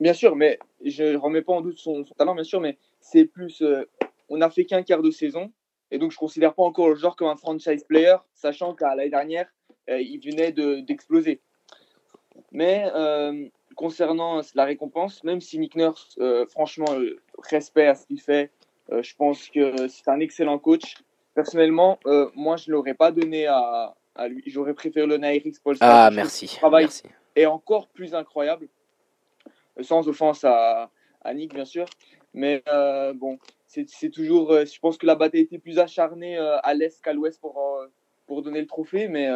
[0.00, 3.26] Bien sûr, mais je remets pas en doute son, son talent, bien sûr, mais c'est
[3.26, 3.60] plus.
[3.62, 3.84] euh,
[4.30, 5.52] on n'a fait qu'un quart de saison,
[5.90, 9.10] et donc je considère pas encore le genre comme un franchise player, sachant qu'à l'année
[9.10, 9.46] dernière,
[9.90, 11.40] euh, il venait de- d'exploser.
[12.52, 18.06] Mais euh, concernant la récompense, même si Nick Nurse, euh, franchement, euh, respect à ce
[18.06, 18.50] qu'il fait,
[18.90, 20.96] je pense que c'est un excellent coach.
[21.34, 22.00] Personnellement,
[22.34, 24.42] moi, je l'aurais pas donné à, à lui.
[24.46, 25.78] J'aurais préféré le Eric Paulson.
[25.80, 26.48] Ah, merci.
[26.56, 27.04] travail merci.
[27.36, 28.66] est encore plus incroyable.
[29.80, 30.90] Sans offense à,
[31.22, 31.86] à Nick, bien sûr.
[32.34, 34.50] Mais euh, bon, c'est toujours.
[34.52, 37.62] euh, je pense que la bataille était plus acharnée euh, à l'est qu'à l'ouest pour,
[38.26, 39.06] pour donner le trophée.
[39.06, 39.28] Mais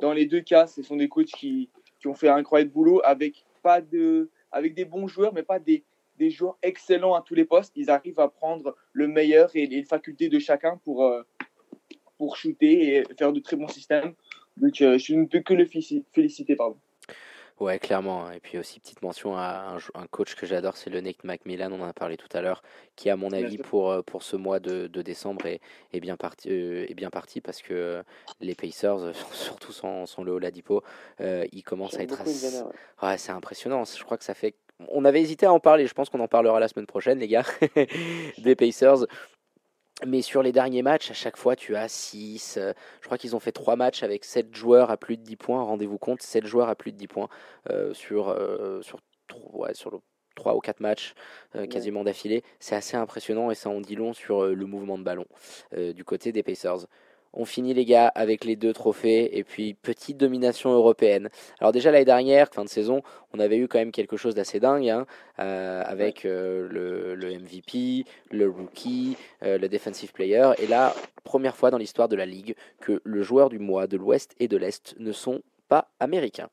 [0.00, 1.70] dans les deux cas, ce sont des coachs qui,
[2.00, 5.58] qui ont fait un incroyable boulot avec, pas de, avec des bons joueurs, mais pas
[5.58, 5.84] des,
[6.18, 7.72] des joueurs excellents à tous les postes.
[7.76, 11.22] Ils arrivent à prendre le meilleur et les facultés de chacun pour, euh,
[12.18, 14.14] pour shooter et faire de très bons systèmes.
[14.56, 16.56] Donc, euh, je ne peux que le félici- féliciter.
[16.56, 16.76] Pardon.
[17.60, 18.30] Ouais, clairement.
[18.30, 21.82] Et puis aussi, petite mention à un, coach que j'adore, c'est le Nate McMillan, on
[21.82, 22.62] en a parlé tout à l'heure,
[22.96, 25.60] qui, à mon avis, pour, euh, pour ce mois de, de décembre, est,
[25.92, 28.02] est, bien parti, euh, est bien parti parce que euh,
[28.40, 30.82] les Pacers, surtout sans, sans le Oladipo,
[31.20, 32.62] euh, ils commencent à être assez...
[32.62, 32.72] Ouais.
[33.02, 33.84] Ouais, c'est impressionnant.
[33.84, 34.54] Je crois que ça fait.
[34.88, 35.86] On avait hésité à en parler.
[35.86, 37.44] Je pense qu'on en parlera la semaine prochaine, les gars,
[38.38, 39.04] des Pacers.
[40.06, 42.58] Mais sur les derniers matchs, à chaque fois, tu as 6.
[43.00, 45.62] je crois qu'ils ont fait 3 matchs avec 7 joueurs à plus de 10 points.
[45.62, 47.28] Rendez-vous compte, 7 joueurs à plus de 10 points
[47.70, 48.98] euh, sur, euh, sur,
[49.28, 49.98] tro- ouais, sur le
[50.36, 51.14] 3 ou 4 matchs
[51.54, 52.42] euh, quasiment d'affilée.
[52.60, 55.26] C'est assez impressionnant et ça en dit long sur euh, le mouvement de ballon
[55.74, 56.86] euh, du côté des Pacers.
[57.32, 61.28] On finit les gars avec les deux trophées et puis petite domination européenne.
[61.60, 63.02] Alors déjà l'année dernière, fin de saison,
[63.32, 65.06] on avait eu quand même quelque chose d'assez dingue hein,
[65.38, 70.50] euh, avec euh, le, le MVP, le rookie, euh, le defensive player.
[70.58, 73.96] Et là, première fois dans l'histoire de la ligue que le joueur du mois de
[73.96, 76.48] l'Ouest et de l'Est ne sont pas américains.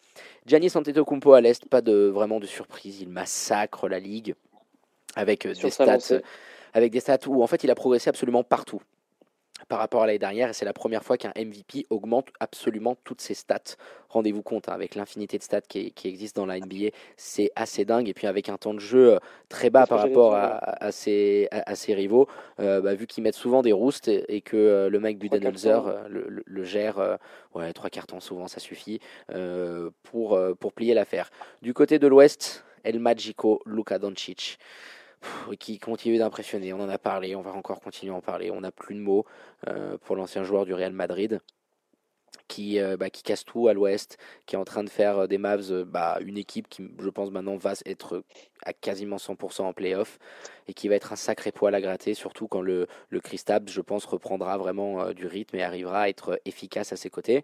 [0.46, 4.36] Giannis Antetokounmpo à l'Est, pas de vraiment de surprise, il massacre la ligue
[5.16, 6.22] avec Sur des stats, lancée.
[6.74, 8.82] avec des stats où en fait il a progressé absolument partout
[9.68, 13.22] par rapport à l'année dernière et c'est la première fois qu'un MVP augmente absolument toutes
[13.22, 13.76] ses stats.
[14.10, 17.84] Rendez-vous compte, hein, avec l'infinité de stats qui, qui existent dans la NBA, c'est assez
[17.86, 18.08] dingue.
[18.08, 19.20] Et puis avec un temps de jeu euh,
[19.50, 22.28] très bas par rapport à, à ses, à, à ses rivaux,
[22.60, 26.08] euh, bah, vu qu'ils mettent souvent des roustes et, et que euh, le mec Budenholzer
[26.10, 27.18] le, le- le gère,
[27.54, 29.00] ouais, trois temps souvent, ça suffit,
[30.04, 31.30] pour, pour plier l'affaire.
[31.62, 34.58] Du côté de l'Ouest, El Magico, Luka Doncic.
[35.60, 36.74] Qui continue d'impressionner.
[36.74, 38.52] On en a parlé, on va encore continuer à en parler.
[38.52, 39.26] On n'a plus de mots
[39.68, 41.40] euh, pour l'ancien joueur du Real Madrid
[42.48, 45.28] qui, euh, bah, qui casse tout à l'ouest, qui est en train de faire euh,
[45.28, 48.24] des Mavs bah, une équipe qui, je pense, maintenant va être
[48.64, 50.20] à quasiment 100% en playoff
[50.68, 53.82] et qui va être un sacré poil à gratter, surtout quand le, le Kristaps, je
[53.82, 57.44] pense, reprendra vraiment du rythme et arrivera à être efficace à ses côtés.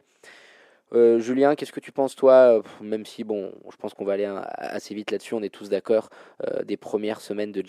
[0.94, 4.14] Euh, Julien, qu'est-ce que tu penses toi, euh, même si bon, je pense qu'on va
[4.14, 6.10] aller assez vite là-dessus, on est tous d'accord,
[6.44, 7.64] euh, des premières semaines de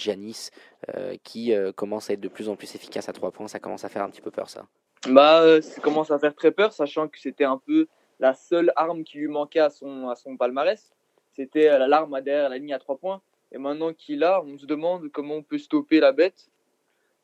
[0.94, 3.84] euh, qui commence à être de plus en plus efficace à trois points, ça commence
[3.84, 4.66] à faire un petit peu peur ça.
[5.08, 7.86] Bah, ça commence à faire très peur, sachant que c'était un peu
[8.20, 10.92] la seule arme qui lui manquait à son, à son palmarès.
[11.32, 13.20] C'était la l'arme derrière la ligne à trois points.
[13.52, 16.48] Et maintenant qu'il a, on se demande comment on peut stopper la bête.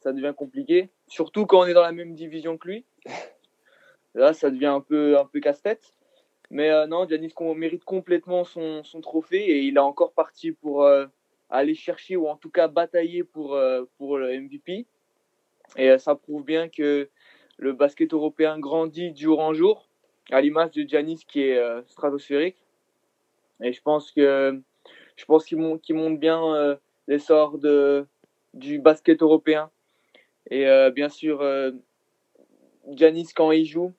[0.00, 2.84] Ça devient compliqué, surtout quand on est dans la même division que lui.
[4.14, 5.94] Là, ça devient un peu, un peu casse-tête.
[6.50, 10.82] Mais euh, non, Giannis mérite complètement son, son, trophée et il est encore parti pour
[10.82, 11.06] euh,
[11.48, 14.86] aller chercher ou en tout cas batailler pour, euh, pour le MVP.
[15.76, 17.08] Et ça prouve bien que
[17.56, 19.88] le basket européen grandit jour en jour,
[20.32, 22.56] à l'image de Giannis qui est stratosphérique.
[23.62, 24.60] Et je pense que
[25.14, 26.76] je pense qu'il montre, montre, bien
[27.06, 28.04] l'essor de
[28.52, 29.70] du basket européen.
[30.50, 31.40] Et bien sûr,
[32.88, 33.92] Giannis quand il joue,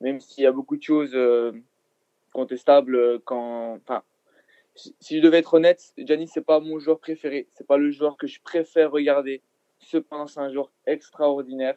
[0.00, 1.16] même s'il y a beaucoup de choses
[2.32, 3.78] contestables quand.
[3.82, 4.02] Enfin,
[4.74, 8.16] si je devais être honnête, Giannis c'est pas mon joueur préféré, c'est pas le joueur
[8.16, 9.42] que je préfère regarder.
[9.78, 11.76] Cependant, c'est un joueur extraordinaire.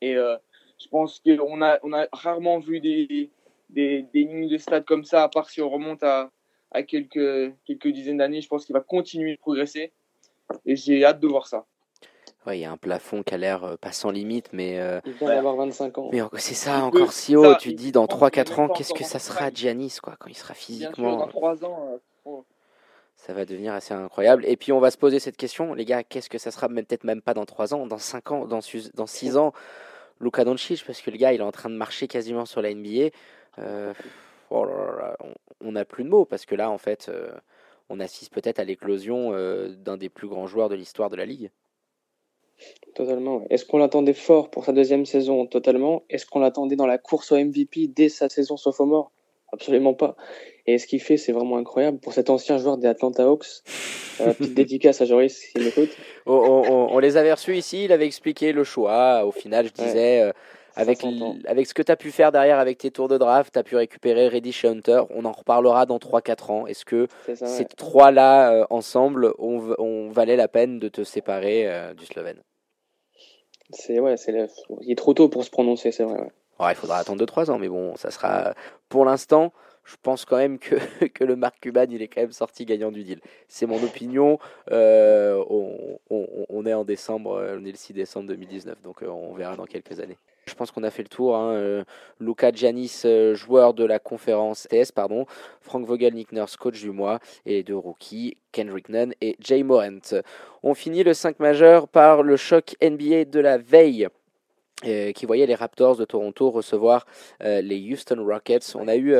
[0.00, 0.36] Et euh,
[0.78, 3.30] je pense qu'on a, on a rarement vu des,
[3.70, 6.30] des, des, lignes de stade comme ça, à part si on remonte à,
[6.70, 8.40] à quelques, quelques dizaines d'années.
[8.40, 9.92] Je pense qu'il va continuer de progresser.
[10.64, 11.66] Et j'ai hâte de voir ça
[12.54, 14.78] il y a un plafond qui a l'air euh, pas sans limite, mais.
[14.78, 16.10] Euh, il vient d'avoir 25 ans.
[16.12, 17.54] Mais c'est ça, encore si haut.
[17.56, 21.16] tu dis dans 3-4 ans, qu'est-ce que ça sera Giannis, quoi, quand il sera physiquement.
[21.16, 21.88] dans 3 ans.
[21.92, 22.44] Euh, oh.
[23.16, 24.44] Ça va devenir assez incroyable.
[24.46, 27.04] Et puis on va se poser cette question, les gars, qu'est-ce que ça sera Peut-être
[27.04, 28.60] même pas dans 3 ans, dans 5 ans, dans,
[28.94, 29.52] dans 6 ans?
[30.20, 32.74] Luka Doncic, parce que le gars, il est en train de marcher quasiment sur la
[32.74, 33.10] NBA.
[34.50, 34.66] Oh
[35.60, 37.10] on n'a plus de mots, parce que là, en fait,
[37.88, 39.32] on assiste peut-être à l'éclosion
[39.68, 41.50] d'un des plus grands joueurs de l'histoire de la Ligue.
[42.94, 43.42] Totalement.
[43.50, 46.02] Est-ce qu'on l'attendait fort pour sa deuxième saison Totalement.
[46.10, 49.12] Est-ce qu'on l'attendait dans la course au MVP dès sa saison sophomore
[49.52, 50.14] Absolument pas.
[50.66, 51.98] Et ce qu'il fait, c'est vraiment incroyable.
[51.98, 53.46] Pour cet ancien joueur des Atlanta Hawks,
[54.20, 55.88] euh, petite dédicace à Joris s'il m'écoute.
[56.26, 59.24] On, les avait reçus ici, il avait expliqué le choix.
[59.24, 60.32] Au final, je disais, euh,
[60.76, 60.98] avec,
[61.46, 63.62] avec ce que tu as pu faire derrière avec tes tours de draft, tu as
[63.62, 65.02] pu récupérer Reddish et Hunter.
[65.08, 66.66] On en reparlera dans 3-4 ans.
[66.66, 71.66] Est-ce que ces trois-là, euh, ensemble, on, on, valait la peine de te séparer
[71.96, 72.42] du Slovène?
[73.70, 74.34] C'est ouais, c'est
[74.80, 76.20] il est trop tôt pour se prononcer, c'est vrai.
[76.60, 76.72] Ouais.
[76.72, 78.54] il faudra attendre 2-3 ans, mais bon, ça sera
[78.88, 79.52] pour l'instant.
[79.84, 80.74] Je pense quand même que,
[81.14, 83.20] que le Marc Cuban, il est quand même sorti gagnant du deal.
[83.48, 84.38] C'est mon opinion.
[84.70, 89.32] Euh, on, on, est en décembre, on est le 6 décembre 2019, donc euh, on
[89.34, 90.18] verra dans quelques années.
[90.48, 91.36] Je pense qu'on a fait le tour.
[91.36, 91.52] Hein.
[91.52, 91.84] Euh,
[92.20, 95.26] Luca Giannis, euh, joueur de la conférence TS, pardon.
[95.60, 97.20] Frank Vogel, Nick Nurse, coach du mois.
[97.46, 100.00] Et les deux rookies, Kendrick Nunn et Jay Morant.
[100.62, 104.08] On finit le 5 majeur par le choc NBA de la veille.
[104.84, 107.04] Euh, qui voyait les Raptors de Toronto recevoir
[107.40, 108.76] les Houston Rockets.
[108.76, 109.12] On a eu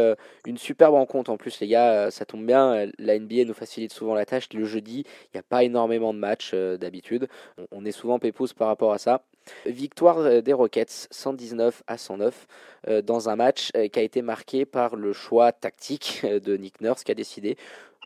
[0.46, 4.14] une superbe rencontre en plus, les gars, ça tombe bien, la NBA nous facilite souvent
[4.14, 4.48] la tâche.
[4.55, 7.26] Le jeudi, il n'y a pas énormément de matchs d'habitude.
[7.72, 9.24] On, est souvent pépouze par rapport à ça.
[9.66, 12.47] Victoire euh, des Rockets 119 à 109
[12.89, 16.81] euh, dans un match euh, qui a été marqué par le choix tactique de Nick
[16.81, 17.57] Nurse qui a décidé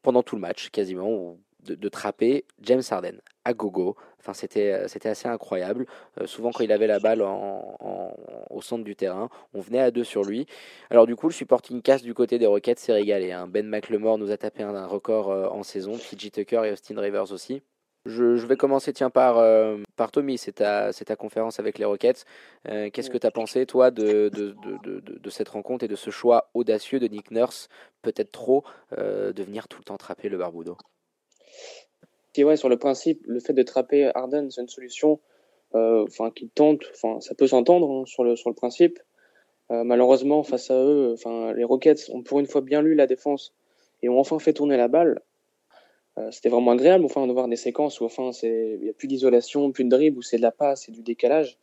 [0.02, 3.97] pendant tout le match quasiment de, de trapper James Harden à gogo.
[4.19, 5.86] Enfin, c'était, c'était assez incroyable.
[6.27, 10.23] souvent, quand il avait la balle au centre du terrain, on venait à deux sur
[10.23, 10.47] lui.
[10.90, 13.32] Alors, du coup, le supporting cast du côté des Rockets s'est régalé.
[13.32, 13.48] Hein.
[13.48, 17.62] Ben McLemore nous a tapé un, record en saison, PJ Tucker et Austin Rivers aussi.
[18.04, 22.24] Je, vais commencer tiens, par, euh, par Tommy, c'est ta, ta, conférence avec les Rockets.
[22.68, 25.94] Euh, qu'est-ce que tu as pensé, toi, de, de, de, de, cette rencontre et de
[25.94, 27.68] ce choix audacieux de Nick Nurse,
[28.02, 28.64] peut-être trop,
[28.98, 30.76] euh, de venir tout le temps trapper le Barbudo?
[32.38, 35.20] Ouais, Sur le principe, le fait de trapper Arden, c'est une solution
[35.74, 38.98] enfin qui tente, enfin ça peut s'entendre hein, sur, le, sur le principe.
[39.70, 43.54] malheureusement, face à eux, enfin les Rockets ont pour une fois bien lu la défense
[44.02, 45.22] et ont enfin fait tourner la balle.
[46.18, 48.93] Euh, c'était vraiment agréable enfin de voir des séquences où enfin c'est il y a
[48.93, 51.59] plus d'isolation, plus de dribble, où c'est de la passe et du décalage.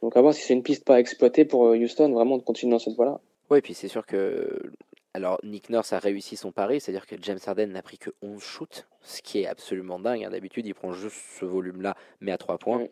[0.00, 2.72] Donc à voir si c'est une piste pas exploitée pour euh, Houston vraiment de continuer
[2.72, 3.20] dans cette voie-là.
[3.50, 4.72] Oui, puis c'est sûr que
[5.12, 8.42] alors Nick Nurse a réussi son pari, c'est-à-dire que James Harden n'a pris que 11
[8.42, 10.24] shoots, ce qui est absolument dingue.
[10.24, 10.30] Hein.
[10.30, 12.86] D'habitude, il prend juste ce volume-là, mais à 3 points.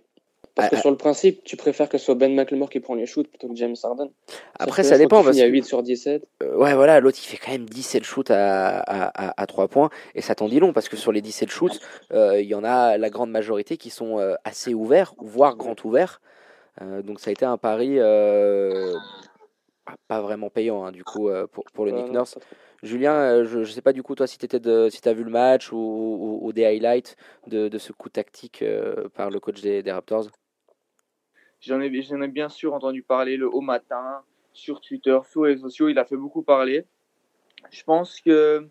[0.55, 2.95] Parce que ah, sur le principe, tu préfères que ce soit Ben McLemore qui prend
[2.95, 4.09] les shoots plutôt que James Harden.
[4.57, 5.25] Après, ça dépend.
[5.25, 6.29] Parce il y a 8 sur 17.
[6.43, 9.91] Euh, ouais, voilà, l'autre il fait quand même 17 shoots à, à, à, 3 points.
[10.15, 11.81] Et ça t'en dit long parce que sur les 17 shoots,
[12.13, 15.83] euh, il y en a la grande majorité qui sont euh, assez ouverts, voire grand
[15.85, 16.21] ouverts.
[16.81, 17.99] donc ça a été un pari
[20.09, 22.39] pas vraiment payant hein, du coup pour, pour le Nick Nurse.
[22.83, 25.73] Julien, je ne sais pas du coup toi si tu si as vu le match
[25.73, 27.17] ou, ou, des highlights
[27.49, 28.65] de, de, ce coup tactique
[29.15, 30.29] par le coach des, des Raptors?
[31.67, 34.23] J'en ai, bien sûr entendu parler le haut matin,
[34.53, 35.89] sur Twitter, sur les réseaux sociaux.
[35.89, 36.85] Il a fait beaucoup parler.
[37.71, 38.69] Je pense qu'il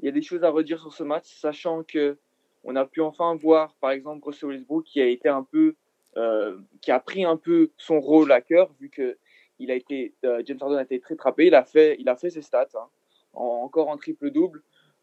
[0.00, 2.16] y a des choses à redire sur ce match, sachant que
[2.64, 5.74] on a pu enfin voir, par exemple, Russell Westbrook qui a été un peu,
[6.16, 9.16] euh, qui a pris un peu son rôle à cœur, vu que
[9.58, 11.46] il a été, euh, James Harden a été très trappé.
[11.46, 12.88] Il a fait, il a fait ses stats, hein,
[13.34, 14.62] en- encore en triple double.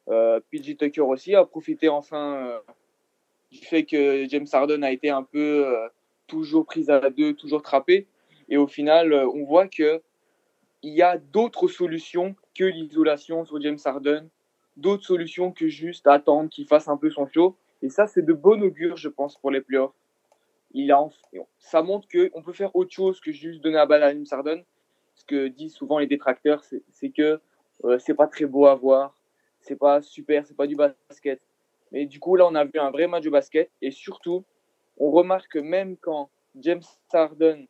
[0.09, 2.59] Euh, PJ Tucker aussi a profité enfin euh,
[3.51, 5.65] du fait que James Harden a été un peu
[6.27, 8.07] toujours pris à deux, toujours trappé.
[8.49, 10.01] Et au final, euh, on voit que
[10.81, 14.27] il y a d'autres solutions que l'isolation sur James Harden,
[14.75, 17.55] d'autres solutions que juste attendre qu'il fasse un peu son show.
[17.81, 19.95] Et ça, c'est de bon augure, je pense, pour les playoffs.
[20.71, 21.07] Il a,
[21.59, 24.63] ça montre qu'on peut faire autre chose que juste donner la balle à James Harden.
[25.15, 27.39] Ce que disent souvent les détracteurs, c'est c'est que
[27.85, 29.15] euh, c'est pas très beau à voir,
[29.61, 31.39] c'est pas super, c'est pas du basket.
[31.91, 33.69] Mais du coup, là, on a vu un vrai match de basket.
[33.81, 34.43] Et surtout,
[34.97, 37.65] on remarque que même quand James Harden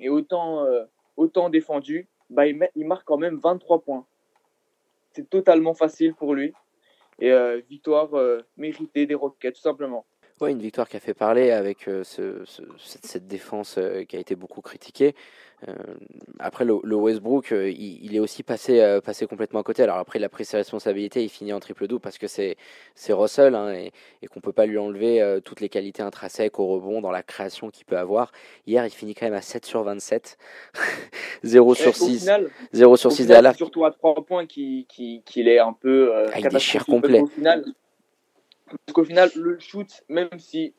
[0.00, 0.84] est autant, euh,
[1.16, 4.06] autant défendu, bah, il, marque quand même 23 points.
[5.12, 6.52] C'est totalement facile pour lui.
[7.18, 10.04] Et euh, victoire euh, méritée des Rockets, tout simplement.
[10.38, 14.04] Ouais, une victoire qui a fait parler avec euh, ce, ce- cette, cette défense euh,
[14.04, 15.14] qui a été beaucoup critiquée.
[15.66, 15.72] Euh,
[16.38, 19.82] après, le, le Westbrook, euh, il, il est aussi passé, passé complètement à côté.
[19.82, 22.56] Alors après, il a pris ses responsabilités, il finit en triple-double parce que c'est
[23.08, 27.00] Russell hein, et, et qu'on peut pas lui enlever toutes les qualités intrinsèques au rebond,
[27.00, 28.30] dans la création qu'il peut avoir.
[28.66, 30.36] Hier, il finit quand même à 7 sur 27,
[31.44, 33.54] 0 Et sur au 6, final, 0 sur au 6 final, à l'arc.
[33.54, 36.84] c'est surtout à 3 points qu'il qui, qu'il est un peu euh, Ah, il déchire
[36.84, 37.20] complet.
[37.20, 37.64] qu'au final,
[38.68, 40.74] parce qu'au final, le shoot, même si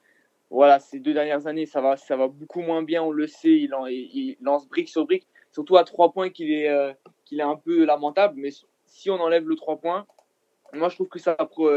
[0.50, 3.54] voilà, ces deux dernières années, ça va, ça va beaucoup moins bien, on le sait,
[3.54, 6.94] il, lance brique sur brique, surtout à 3 points qu'il est, euh,
[7.26, 8.50] qu'il est un peu lamentable, mais
[8.86, 10.06] si on enlève le 3 points,
[10.74, 11.36] moi je trouve que ça,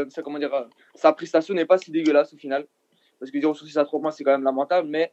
[0.09, 0.65] ça comment dire, euh,
[0.95, 2.65] sa prestation n'est pas si dégueulasse au final,
[3.19, 5.11] parce que 0 sur 6 à 3 points c'est quand même lamentable, mais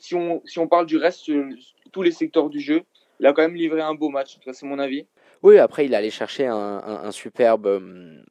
[0.00, 1.44] si on, si on parle du reste, sur
[1.92, 2.82] tous les secteurs du jeu,
[3.20, 5.06] il a quand même livré un beau match, c'est mon avis.
[5.42, 8.24] Oui, après, il allé chercher un superbe, hum,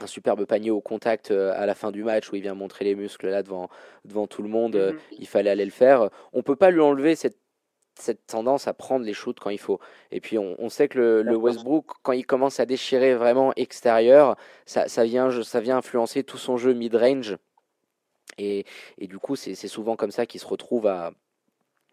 [0.00, 2.84] un superbe panier au contact euh, à la fin du match où il vient montrer
[2.84, 3.68] les muscles là devant,
[4.04, 4.74] devant tout le monde.
[4.76, 4.98] euh, Mhm.
[5.20, 6.10] Il fallait aller le faire.
[6.32, 7.38] On peut pas lui enlever cette,
[7.96, 9.78] cette tendance à prendre les shoots quand il faut.
[10.10, 11.22] Et puis, on, on sait que le.
[11.36, 16.38] Westbrook, quand il commence à déchirer vraiment extérieur, ça, ça, vient, ça vient influencer tout
[16.38, 17.36] son jeu mid-range.
[18.36, 18.64] Et,
[18.98, 21.12] et du coup, c'est souvent comme ça qu'il se retrouve à,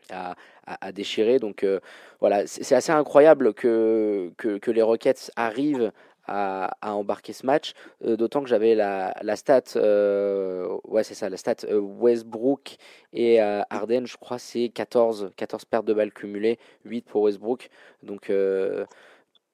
[0.09, 0.31] à,
[0.65, 1.37] à- à déchirer.
[1.37, 1.79] Donc euh,
[2.19, 5.91] voilà, c'est c'est assez incroyable que, que, que les Rockets arrivent
[6.31, 7.73] à, embarquer ce match,
[8.05, 12.77] euh, d'autant que j'avais la, la stat, euh, ouais c'est ça, la stat euh, Westbrook
[13.13, 17.69] et Harden, je crois c'est 14, 14 pertes de balles cumulées, 8 pour Westbrook.
[18.03, 18.31] Donc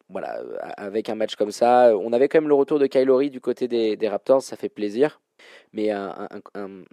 [0.09, 0.41] voilà,
[0.77, 3.67] avec un match comme ça, on avait quand même le retour de Kylori du côté
[3.67, 5.19] des Raptors, ça fait plaisir
[5.73, 6.27] mais un,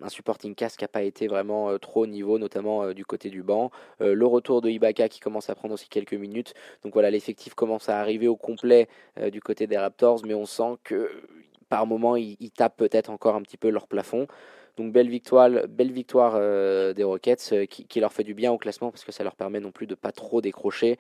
[0.09, 3.31] supporting cast qui n'a pas été vraiment euh, trop au niveau, notamment euh, du côté
[3.31, 3.71] du banc.
[4.01, 6.55] Euh, le retour de Ibaka qui commence à prendre aussi quelques minutes.
[6.83, 8.89] Donc voilà, l'effectif commence à arriver au complet
[9.33, 11.11] du côté des Raptors, mais on sent que
[11.69, 14.27] par moment, ils, tapent peut-être encore un petit peu leur plafond.
[14.77, 16.35] Donc belle victoire, belle victoire
[16.95, 19.71] des Rockets qui, leur fait du bien au classement parce que ça leur permet non
[19.71, 20.99] plus de pas trop décrocher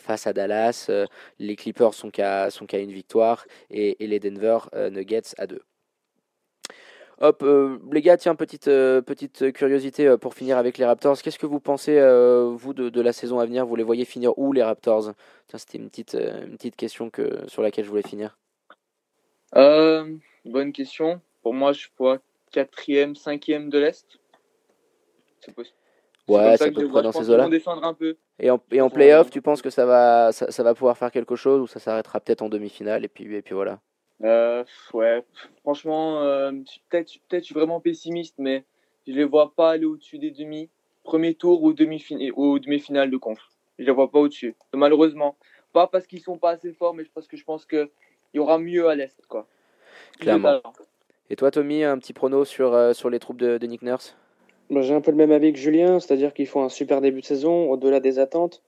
[0.00, 0.90] face à Dallas.
[1.38, 4.58] Les Clippers sont qu'à sont une victoire et, les Denver
[4.90, 5.62] Nuggets à deux.
[7.22, 11.22] Hop, euh, les gars, tiens, petite, euh, petite curiosité euh, pour finir avec les Raptors.
[11.22, 13.64] Qu'est-ce que vous pensez, vous, de, de la saison à venir?
[13.64, 15.12] Vous les voyez finir où, les Raptors?
[15.46, 18.36] Tiens, C'était une petite, une petite question que, sur laquelle je voulais finir.
[19.54, 21.20] Bonne question.
[21.42, 22.18] Pour moi, je vois
[22.50, 24.04] quatrième, cinquième de l'Est.
[25.40, 25.76] C'est possible.
[26.26, 27.44] Ouais, c'est peu près dans ces eaux-là.
[27.44, 28.16] vont descendre un peu.
[28.40, 31.12] Et en, et en playoff, tu penses que ça va, ça, ça va pouvoir faire
[31.12, 33.80] quelque chose ou ça s'arrêtera peut-être en demi-finale et puis, et puis voilà?
[34.22, 35.24] Euh, ouais,
[35.62, 36.52] franchement, euh,
[36.88, 38.64] peut-être peut-être je suis vraiment pessimiste, mais
[39.06, 40.68] je les vois pas aller au-dessus des demi.
[41.02, 43.40] Premier tour ou demi-finale ou demi-finale de conf.
[43.78, 44.54] Je les vois pas au-dessus.
[44.72, 45.36] Malheureusement.
[45.72, 47.88] Pas parce qu'ils sont pas assez forts, mais parce que je pense qu'il
[48.34, 49.26] y aura mieux à l'Est.
[49.26, 49.46] quoi.
[50.20, 50.60] Clairement.
[51.30, 54.16] Et toi, Tommy, un petit prono sur, euh, sur les troupes de, de Nick Nurse?
[54.70, 57.26] J'ai un peu le même avis que Julien, c'est-à-dire qu'ils font un super début de
[57.26, 58.62] saison, au-delà des attentes.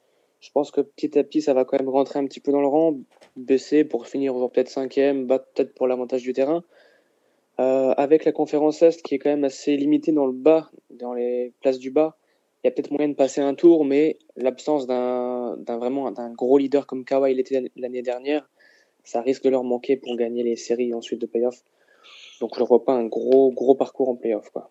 [0.44, 2.60] Je pense que petit à petit, ça va quand même rentrer un petit peu dans
[2.60, 2.98] le rang,
[3.34, 6.62] baisser pour finir peut-être cinquième, battre peut-être pour l'avantage du terrain.
[7.60, 11.14] Euh, avec la conférence Est qui est quand même assez limitée dans le bas, dans
[11.14, 12.18] les places du bas,
[12.62, 16.86] il y a peut-être moyen de passer un tour, mais l'absence d'un vraiment gros leader
[16.86, 18.50] comme Kawhi l'était l'année dernière,
[19.02, 21.62] ça risque de leur manquer pour gagner les séries ensuite de playoff.
[22.42, 24.70] Donc je ne vois pas un gros gros parcours en playoff quoi.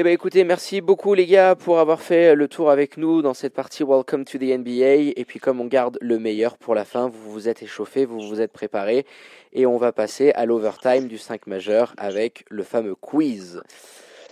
[0.00, 3.34] Eh ben écoutez, merci beaucoup les gars pour avoir fait le tour avec nous dans
[3.34, 5.14] cette partie Welcome to the NBA.
[5.16, 8.20] Et puis comme on garde le meilleur pour la fin, vous vous êtes échauffés, vous
[8.20, 9.06] vous êtes préparés.
[9.52, 13.60] Et on va passer à l'overtime du 5 majeur avec le fameux quiz.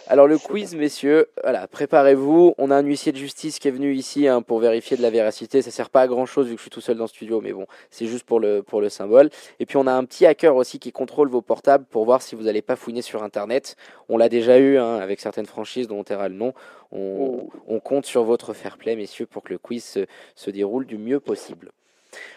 [0.08, 2.54] Alors le quiz, messieurs, voilà, préparez-vous.
[2.58, 5.10] On a un huissier de justice qui est venu ici hein, pour vérifier de la
[5.10, 5.62] véracité.
[5.62, 7.40] Ça sert pas à grand chose vu que je suis tout seul dans le studio,
[7.40, 9.30] mais bon, c'est juste pour le, pour le symbole.
[9.58, 12.36] Et puis on a un petit hacker aussi qui contrôle vos portables pour voir si
[12.36, 13.74] vous n'allez pas fouiner sur Internet.
[14.08, 16.54] On l'a déjà eu hein, avec certaines franchises dont on taira le nom.
[16.92, 20.06] On, on compte sur votre fair play, messieurs, pour que le quiz se,
[20.36, 21.72] se déroule du mieux possible.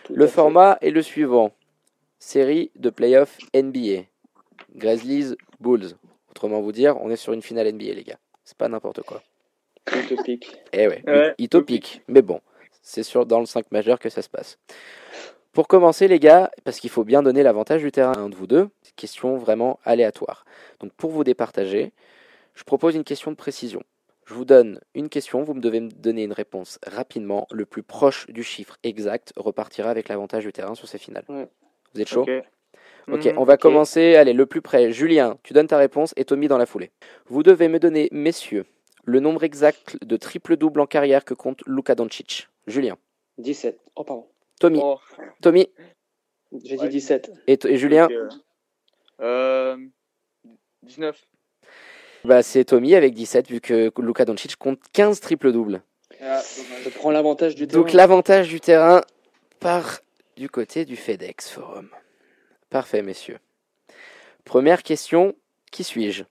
[0.09, 1.51] Le format est le suivant.
[2.17, 4.05] Série de playoffs NBA.
[4.75, 5.93] Grizzlies, Bulls.
[6.39, 8.17] Autrement vous dire, on est sur une finale NBA, les gars.
[8.45, 9.21] C'est pas n'importe quoi.
[9.93, 10.49] Utopique.
[10.71, 12.01] Eh ouais, Ouais, ut- utopique.
[12.07, 12.39] Mais bon,
[12.81, 14.57] c'est sûr dans le 5 majeur que ça se passe.
[15.51, 18.35] Pour commencer, les gars, parce qu'il faut bien donner l'avantage du terrain à un de
[18.37, 20.45] vous deux, question vraiment aléatoire.
[20.79, 21.91] Donc pour vous départager,
[22.55, 23.83] je propose une question de précision.
[24.25, 27.47] Je vous donne une question, vous me devez me donner une réponse rapidement.
[27.51, 31.25] Le plus proche du chiffre exact repartira avec l'avantage du terrain sur ces finales.
[31.27, 31.49] Ouais.
[31.93, 32.25] Vous êtes chaud?
[33.11, 33.37] Ok, Mhm.
[33.37, 34.15] on va commencer.
[34.15, 34.91] Allez, le plus près.
[34.91, 36.91] Julien, tu donnes ta réponse et Tommy dans la foulée.
[37.27, 38.65] Vous devez me donner, messieurs,
[39.05, 42.47] le nombre exact de triple-double en carrière que compte Luka Doncic.
[42.67, 42.97] Julien.
[43.39, 43.79] 17.
[43.95, 44.27] Oh, pardon.
[44.59, 44.79] Tommy.
[44.83, 44.99] Oh,
[45.41, 45.67] Tommy
[46.63, 46.89] J'ai dit Ouais.
[46.89, 47.31] 17.
[47.47, 48.05] et, et Julien.
[48.05, 48.13] ok.
[49.21, 49.77] Euh,
[50.83, 51.17] 19.
[52.25, 55.81] Bah, c'est Tommy avec 17, vu que Luka Doncic compte 15 triple-doubles.
[56.21, 56.93] Ah, Je dommage.
[56.95, 57.97] prends l'avantage du Donc terrain.
[57.97, 59.01] l'avantage du terrain
[59.59, 59.99] part
[60.35, 61.89] du côté du FedEx Forum.
[62.69, 63.39] Parfait, messieurs.
[64.45, 65.35] Première question,
[65.71, 66.23] qui suis-je?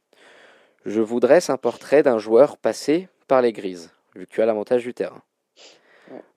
[0.85, 4.47] Je vous dresse un portrait d'un joueur passé par les grises, vu que tu as
[4.47, 5.23] l'avantage du terrain.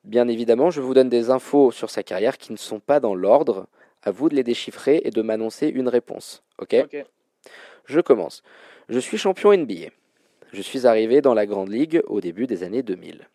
[0.03, 3.15] Bien évidemment, je vous donne des infos sur sa carrière qui ne sont pas dans
[3.15, 3.67] l'ordre.
[4.03, 6.41] À vous de les déchiffrer et de m'annoncer une réponse.
[6.57, 6.75] Ok?
[6.83, 7.05] Ok.
[7.85, 8.41] Je commence.
[8.89, 9.91] Je suis champion NBA.
[10.51, 13.29] Je suis arrivé dans la Grande Ligue au début des années 2000.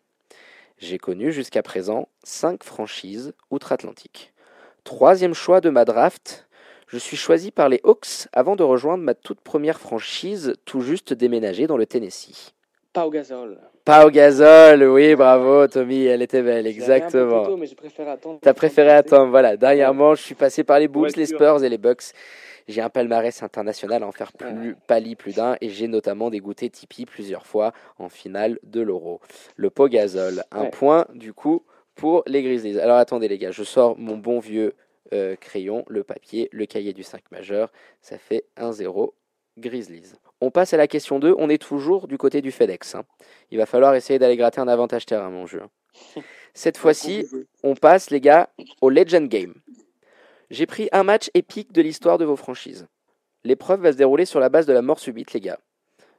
[0.77, 4.33] J'ai connu jusqu'à présent 5 franchises outre-Atlantique.
[4.83, 6.46] Troisième choix de ma draft,
[6.87, 11.13] je suis choisi par les Hawks avant de rejoindre ma toute première franchise tout juste
[11.13, 12.53] déménagée dans le Tennessee.
[12.93, 13.59] Pas au gazole.
[13.85, 17.43] Pau Gasol, oui, bravo Tommy, elle était belle, exactement.
[17.43, 18.39] Plutôt, mais j'ai préféré attendre.
[18.41, 19.55] T'as préféré attendre, voilà.
[19.55, 21.25] Dernièrement, je suis passé par les Bulls, les.
[21.25, 22.03] Spurs et les Bucks.
[22.67, 24.75] J'ai un palmarès international à en faire plus Ouais.
[24.87, 29.21] pali plus d'un et j'ai notamment dégoûté Tipeee plusieurs fois en finale de l'Euro.
[29.55, 30.69] Le Pogazol, un Ouais.
[30.69, 31.63] point du coup
[31.95, 32.77] pour les Grizzlies.
[32.81, 34.73] Alors attendez les gars, je sors mon bon vieux
[35.13, 37.71] euh, crayon, le papier, le cahier du 5 majeur.
[38.01, 39.11] Ça fait 1-0
[39.57, 40.13] Grizzlies.
[40.41, 41.35] On passe à la question 2.
[41.37, 42.95] On est toujours du côté du FedEx.
[42.95, 43.03] hein.
[43.51, 45.61] Il va falloir essayer d'aller gratter un avantage terrain, mon jeu.
[46.53, 47.25] Cette fois-ci,
[47.63, 48.49] on passe, les gars,
[48.81, 49.55] au Legend Game.
[50.49, 52.87] J'ai pris un match épique de l'histoire de vos franchises.
[53.43, 55.59] L'épreuve va se dérouler sur la base de la mort subite, les gars.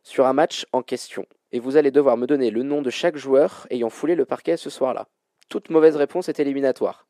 [0.03, 1.27] Sur un match en question.
[1.53, 4.57] Et vous allez devoir me donner le nom de chaque joueur ayant foulé le parquet
[4.57, 5.09] ce soir-là.
[5.49, 7.07] Toute mauvaise réponse est éliminatoire.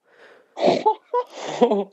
[1.61, 1.91] oh,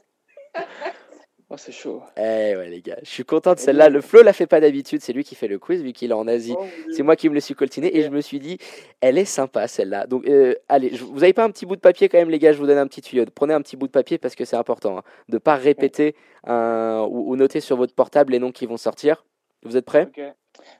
[1.58, 2.02] c'est chaud.
[2.18, 3.90] Eh ouais, les gars, je suis content de celle-là.
[3.90, 6.16] Le Flo la fait pas d'habitude, c'est lui qui fait le quiz vu qu'il est
[6.16, 6.56] en Asie.
[6.58, 6.66] Oh.
[6.92, 8.58] C'est moi qui me le suis coltiné et je me suis dit,
[9.02, 10.08] elle est sympa celle-là.
[10.08, 12.52] Donc, euh, allez, vous avez pas un petit bout de papier quand même, les gars
[12.52, 13.26] Je vous donne un petit tuyau.
[13.34, 16.16] Prenez un petit bout de papier parce que c'est important hein, de pas répéter
[16.46, 19.24] un- ou, ou noter sur votre portable les noms qui vont sortir.
[19.66, 20.10] Vous êtes prêts.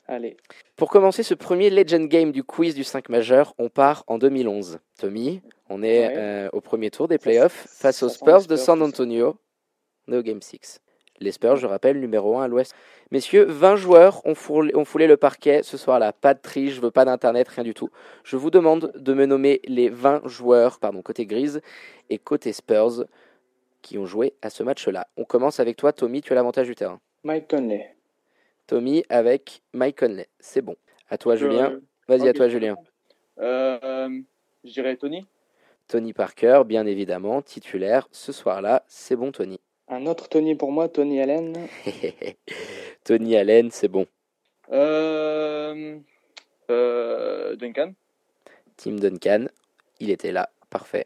[0.08, 0.38] Allez.
[0.78, 4.80] Pour commencer ce premier Legend Game du quiz du 5 majeur, on part en 2011.
[4.98, 6.14] Tommy, on est Ouais.
[6.18, 8.82] euh, au premier tour des playoffs face aux Spurs de San.
[8.82, 9.36] Antonio.
[10.08, 10.80] On est au Game 6.
[11.20, 12.74] Les Spurs, je rappelle, numéro 1 à l'ouest.
[13.12, 16.12] Messieurs, 20 joueurs ont foulé, ont foulé le parquet ce soir-là.
[16.14, 17.90] Pas de triche, je veux pas d'internet, rien du tout.
[18.24, 21.62] Je vous demande de me nommer les 20 joueurs, pardon, côté grise
[22.10, 23.06] et côté Spurs
[23.82, 25.08] qui ont joué à ce match-là.
[25.16, 27.00] On commence avec toi, Tommy, tu as l'avantage du terrain.
[27.24, 27.96] Mike Conley.
[28.68, 30.28] Tommy avec Mike Conley.
[30.40, 30.76] C'est bon.
[31.10, 31.72] À toi, Julien.
[31.72, 32.76] Euh, Vas-y, à toi, Julien.
[33.40, 34.10] euh,
[34.64, 35.26] je dirais Tony.
[35.88, 38.84] Tony Parker, bien évidemment, titulaire ce soir-là.
[38.88, 39.60] C'est bon, Tony.
[39.88, 41.54] Un autre Tony pour moi, Tony Allen.
[43.04, 44.08] Tony Allen, c'est bon.
[44.72, 46.00] Euh,
[46.72, 47.94] euh, Duncan.
[48.78, 49.46] Tim Duncan,
[50.00, 50.50] il était là.
[50.72, 51.06] Parfait.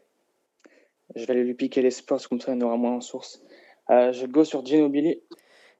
[1.14, 3.42] Je vais aller lui piquer les Spurs, comme ça aura moins en source.
[3.90, 5.20] Je go sur Ginobili.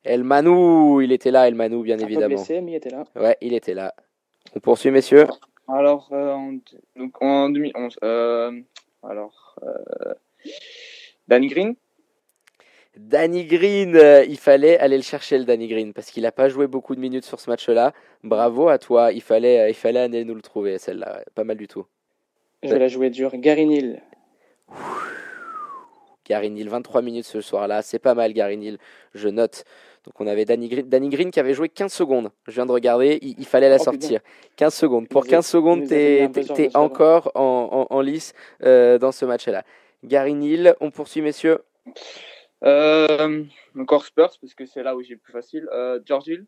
[0.04, 2.34] El Manu, il était là, El Manu, bien Un peu évidemment.
[2.36, 3.04] blessé, mais il était là.
[3.16, 3.94] Ouais, il était là.
[4.56, 5.26] On poursuit, messieurs.
[5.68, 6.58] Alors, euh, en,
[6.96, 7.96] donc en 2011.
[8.02, 8.52] Euh,
[9.02, 10.14] alors, euh,
[11.28, 11.74] Danny Green.
[12.96, 13.98] Danny Green,
[14.28, 17.00] il fallait aller le chercher, le Danny Green, parce qu'il n'a pas joué beaucoup de
[17.00, 17.92] minutes sur ce match-là.
[18.24, 19.12] Bravo à toi.
[19.12, 21.18] Il fallait, il fallait aller nous le trouver, celle-là.
[21.18, 21.86] Ouais, Pas mal du tout.
[22.62, 23.30] Je vais la jouer dur.
[23.36, 24.02] Gary Neal.
[26.26, 27.82] Gary Neal, 23 minutes ce soir-là.
[27.82, 28.78] C'est pas mal, Gary Neal.
[29.14, 29.64] Je note.
[30.04, 32.30] Donc on avait Danny Green, Danny Green qui avait joué 15 secondes.
[32.46, 34.20] Je viens de regarder, il, il fallait la Oh, sortir.
[34.56, 35.08] 15 secondes.
[35.08, 36.84] Pour nous a- 15 secondes, juste avant.
[36.84, 38.32] encore en, en- en lice
[38.62, 39.62] euh, dans ce match-là.
[40.02, 41.58] Gary Neal, on poursuit, messieurs.
[42.64, 43.44] Euh,
[43.78, 45.68] encore Spurs, parce que c'est là où j'ai le plus facile.
[45.72, 46.46] Euh, George Hill.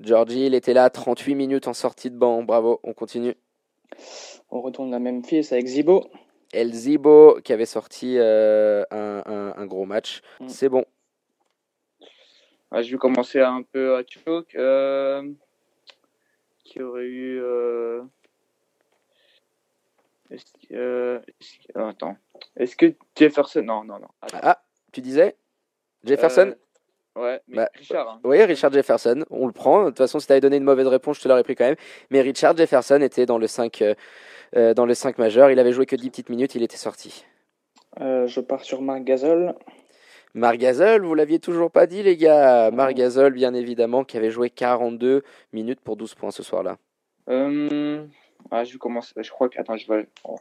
[0.00, 2.42] Georgie, il était là, 38 minutes en sortie de banc.
[2.42, 3.34] Bravo, on continue.
[4.50, 6.04] On retourne à Memphis avec Zibo.
[6.52, 10.20] El Zibo qui avait sorti euh, un, un- un gros match.
[10.40, 10.48] Mm.
[10.48, 10.84] C'est bon.
[12.76, 14.54] Ah, je vais commencer un peu à choke.
[14.56, 15.22] Euh,
[16.64, 17.40] qui aurait eu.
[17.40, 18.02] Euh...
[20.30, 22.16] Est-ce que, euh, est-ce que- attends.
[22.56, 23.62] Est-ce que Jefferson.
[23.62, 24.08] Non, non, non.
[24.22, 24.38] Attends.
[24.42, 25.36] Ah, tu disais
[26.04, 26.48] Jefferson?
[26.48, 26.54] Euh,
[27.16, 28.08] Ouais, mais Bah, Richard.
[28.08, 28.20] hein.
[28.24, 29.84] Oui, Richard Jefferson, on le prend.
[29.84, 31.64] De toute façon, si tu avais donné une mauvaise réponse, je te l'aurais pris quand
[31.66, 31.76] même.
[32.10, 33.94] Mais Richard Jefferson était dans le 5, euh,
[34.56, 35.48] euh, dans le 5 majeur.
[35.52, 37.24] Il avait joué que 10 petites minutes, il était sorti.
[38.00, 39.54] Euh, je pars sur Marc Gasol.
[40.34, 42.70] Marc Gasol, vous l'aviez toujours pas dit, les gars.
[42.72, 46.76] Marc Gasol, bien évidemment, qui avait joué 42 minutes pour 12 points ce soir-là.
[47.28, 48.04] Euh,
[48.50, 49.12] ah, je vais commencer.
[49.16, 49.58] Je crois que.
[49.60, 50.08] Attends, je vais.
[50.24, 50.36] oh,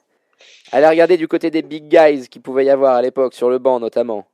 [0.71, 3.59] Allez regarder du côté des big guys qui pouvait y avoir à l'époque, sur le
[3.59, 4.25] banc notamment.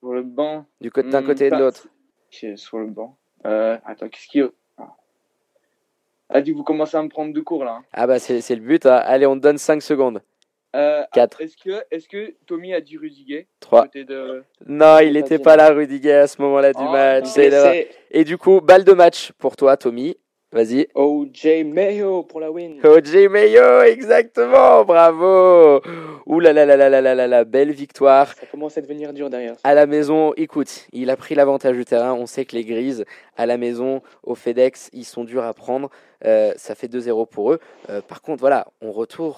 [0.00, 0.66] Sur le banc.
[0.80, 1.86] Du côté d'un Hmm, côté et de l'autre.
[2.30, 3.16] Sur le banc.
[3.46, 4.48] Euh, attends, qu'est-ce qu'il y a?
[4.78, 4.94] Ah,
[6.28, 7.76] Ah, dit, vous commencez à me prendre de cours là.
[7.80, 7.84] hein.
[7.92, 8.84] Ah bah c'est c'est le but.
[8.84, 8.96] hein.
[9.04, 10.20] Allez, on te donne 5 secondes.
[10.76, 11.40] Euh, ah, Quatre.
[11.40, 13.82] Est-ce que, est que Tommy a dit Rudiger 3.
[13.82, 14.42] côté de...
[14.66, 17.24] Non, il n'était pas là, Rudiger, à ce moment-là du Oh, match.
[17.24, 17.30] non.
[17.30, 17.88] C'est.
[18.10, 20.16] Et du coup, balle de match pour toi, Tommy.
[20.52, 20.86] Vas-y.
[20.94, 22.78] OJ Mayo pour la win.
[22.84, 25.80] OJ Mayo, exactement, bravo.
[26.24, 28.32] Ouh là là là là là là là là, belle victoire.
[28.32, 29.56] Ça commence à devenir dur derrière.
[29.64, 32.14] À la maison, écoute, il a pris l'avantage du terrain.
[32.14, 33.04] On sait que les grises,
[33.36, 35.90] à la maison, au FedEx, ils sont durs à prendre.
[36.24, 37.58] Euh, ça fait 2-0 pour eux.
[37.90, 39.34] Euh, par contre, voilà, on retourne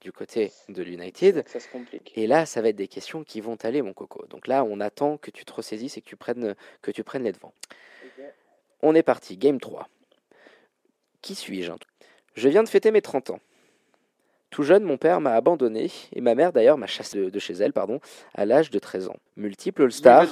[0.00, 1.46] du côté de l'United.
[1.48, 2.12] Ça se complique.
[2.16, 4.26] Et là, ça va être des questions qui vont t'aller, mon coco.
[4.28, 7.24] Donc là, on attend que tu te ressaisisses et que tu prennes, que tu prennes
[7.24, 7.54] les devants.
[8.82, 9.88] On est parti, game 3.
[11.20, 11.72] Qui suis-je
[12.34, 13.40] Je viens de fêter mes 30 ans.
[14.50, 17.54] Tout jeune, mon père m'a abandonné, et ma mère d'ailleurs m'a chassé de, de chez
[17.54, 18.00] elle, pardon,
[18.34, 19.16] à l'âge de 13 ans.
[19.36, 20.26] Multiple All-Star.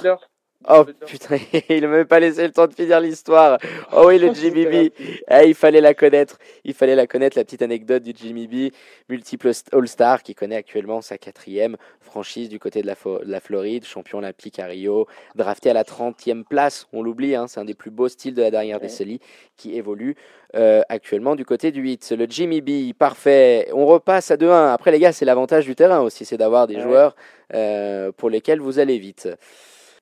[0.69, 1.37] Oh putain,
[1.69, 3.57] il ne m'a même pas laissé le temps de finir l'histoire.
[3.93, 4.91] Oh oui, le Jimmy B.
[5.27, 6.39] Ah, il fallait la connaître.
[6.65, 8.73] Il fallait la connaître, la petite anecdote du Jimmy B.
[9.07, 13.39] Multiple All-Star qui connaît actuellement sa quatrième franchise du côté de la, Fo- de la
[13.39, 16.87] Floride, champion olympique à Rio, drafté à la 30e place.
[16.91, 18.87] On l'oublie, hein, c'est un des plus beaux styles de la dernière Ouais.
[18.87, 19.19] décennie
[19.57, 20.15] qui évolue
[20.55, 22.13] euh, actuellement du côté du 8.
[22.17, 23.69] Le Jimmy B, parfait.
[23.73, 24.73] On repasse à 2-1.
[24.73, 26.81] Après, les gars, c'est l'avantage du terrain aussi, c'est d'avoir des Ouais.
[26.81, 27.15] joueurs
[27.53, 29.29] euh, pour lesquels vous allez vite.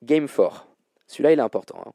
[0.06, 0.66] Game 4.
[1.08, 1.82] Celui-là, il est important.
[1.86, 1.92] hein.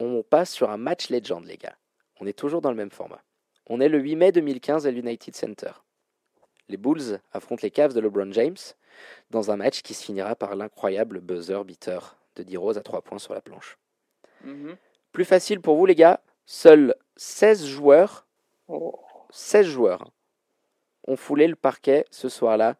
[0.00, 1.76] On passe sur un match legend, les gars.
[2.20, 3.22] On est toujours dans le même format.
[3.68, 5.70] On est le 8 mai 2015 à l'United Center.
[6.68, 8.56] Les Bulls affrontent les Cavs de LeBron James
[9.30, 13.18] dans un match qui se finira par l'incroyable buzzer beater de D-Rose à 3 points
[13.18, 13.78] sur la planche.
[14.44, 14.76] Mhm.
[15.12, 16.20] Plus facile pour vous, les gars.
[16.46, 18.26] Seuls 16 joueurs,
[18.68, 18.98] Oh.
[19.30, 20.10] 16 joueurs
[21.06, 22.76] ont foulé le parquet ce soir-là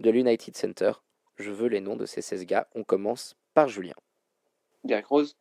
[0.00, 0.92] de l'United Center.
[1.36, 2.66] Je veux les noms de ces 16 gars.
[2.74, 3.94] On commence par Julien.
[4.84, 5.36] Derrick Rose.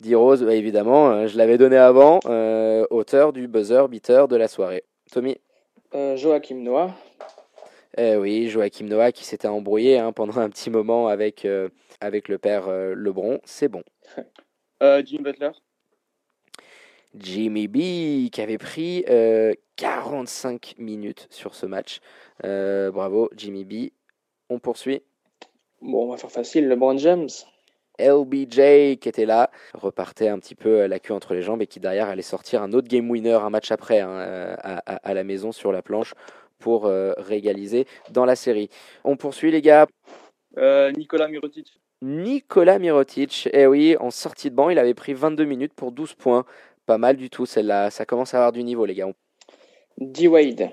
[0.00, 4.48] D-Rose, bah, évidemment, euh, je l'avais donné avant, euh, auteur du buzzer beater de la
[4.48, 4.84] soirée.
[5.10, 5.38] Tommy
[5.94, 6.94] Euh, Joachim Noah.
[7.96, 11.68] Eh oui, Joachim Noah qui s'était embrouillé hein, pendant un petit moment avec, euh,
[12.00, 13.82] avec le père Lebron, c'est bon.
[15.04, 15.52] Jimmy Butler.
[17.14, 22.00] Jimmy B qui avait pris euh, 45 minutes sur ce match.
[22.42, 23.90] Bravo Jimmy B.
[24.50, 25.02] On poursuit.
[25.84, 26.66] Bon, on va faire facile.
[26.68, 27.28] LeBron James.
[28.00, 31.68] LBJ qui était là, repartait un petit peu euh, la queue entre les jambes et
[31.68, 34.96] qui derrière allait sortir un autre game winner un match après hein, euh, à, à-
[34.96, 36.14] à la maison sur la planche
[36.58, 38.68] pour euh, régaliser dans la série.
[39.04, 39.86] On poursuit les gars.
[40.58, 41.78] Euh, Nicolas Mirotic.
[42.02, 46.14] Nicolas Mirotic, eh oui, en sortie de banc, il avait pris 22 minutes pour 12
[46.14, 46.44] points.
[46.86, 49.06] Pas mal du tout celle-là, ça commence à avoir du niveau les gars.
[49.06, 49.14] On
[49.98, 50.26] D.
[50.26, 50.68] Wade.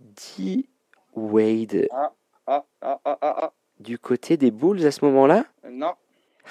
[0.00, 0.68] dit
[1.14, 2.12] Wade Ah,
[2.48, 3.52] ah, ah, ah, ah.
[3.80, 5.44] Du côté des Bulls à ce moment-là?
[5.70, 5.92] Non,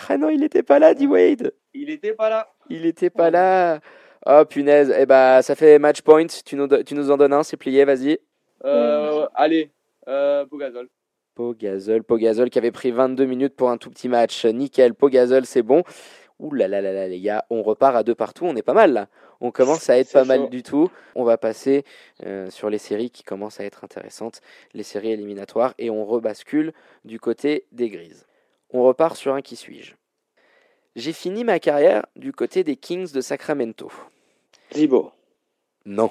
[0.09, 1.53] Ah non, il n'était pas là, dit Wade.
[1.73, 2.47] il était pas là.
[2.69, 3.79] Il n'était pas là.
[4.25, 6.25] Oh punaise, eh bah ça fait match point.
[6.45, 8.19] Tu nous, tu nous en donnes un, c'est plié, vas-y.
[8.63, 9.69] Euh, Allez,
[10.07, 10.87] euh, Pogazol.
[11.35, 14.45] Pogazol, Pogazol qui avait pris 22 minutes pour un tout petit match.
[14.45, 15.83] Nickel, Pogazol, c'est bon.
[16.39, 18.73] Ouh là là là là, les gars, on repart à deux partout, on est pas
[18.73, 19.07] mal là.
[19.43, 20.89] On commence à être pas mal du tout.
[21.15, 21.83] On va passer
[22.25, 24.39] euh, sur les séries qui commencent à être intéressantes,
[24.73, 26.71] les séries éliminatoires, et on rebascule
[27.03, 28.25] du côté des grises.
[28.71, 29.95] On repart sur un qui suis-je?
[30.95, 33.91] J'ai fini ma carrière du côté des Kings de Sacramento.
[34.73, 35.11] Zibo.
[35.85, 36.09] Non.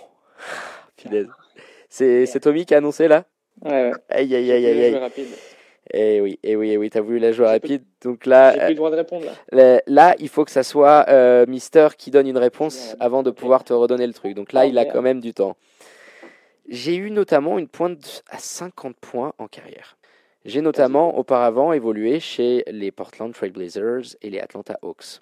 [0.96, 1.30] Punaise.
[1.88, 3.24] C'est Tommy qui a annoncé là?
[3.62, 3.92] Ouais, ouais.
[4.10, 5.10] Aïe aïe aïe aïe aïe.
[5.93, 6.01] Rapide.
[6.16, 7.85] Eh oui, eh oui, eh oui, t'as voulu la jouer J'ai plus- rapide.
[8.02, 9.32] Donc là, J'ai plus le droit de répondre là.
[9.55, 13.31] euh, là, il faut que ça soit euh, Mister qui donne une réponse avant de
[13.31, 14.35] pouvoir te redonner le truc.
[14.35, 15.56] Donc là, Ah, il a quand même du temps.
[16.69, 19.97] J'ai eu notamment une pointe à 50 points en carrière.
[20.44, 25.20] J'ai notamment auparavant évolué chez les Portland Trail Blazers et les Atlanta Hawks.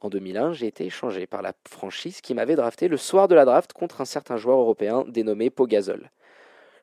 [0.00, 3.44] En 2001, j'ai été échangé par la franchise qui m'avait drafté le soir de la
[3.44, 6.10] draft contre un certain joueur européen dénommé Pogazol.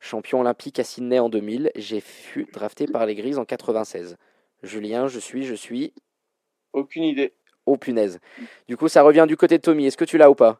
[0.03, 4.17] Champion olympique à Sydney en 2000, j'ai fui drafté par les Grises en 96.
[4.61, 5.93] Julien, je suis, je suis.
[6.73, 7.31] Aucune idée.
[7.65, 8.19] Oh punaise.
[8.67, 9.85] Du coup, ça revient du côté de Tommy.
[9.85, 10.59] Est-ce que tu l'as ou pas?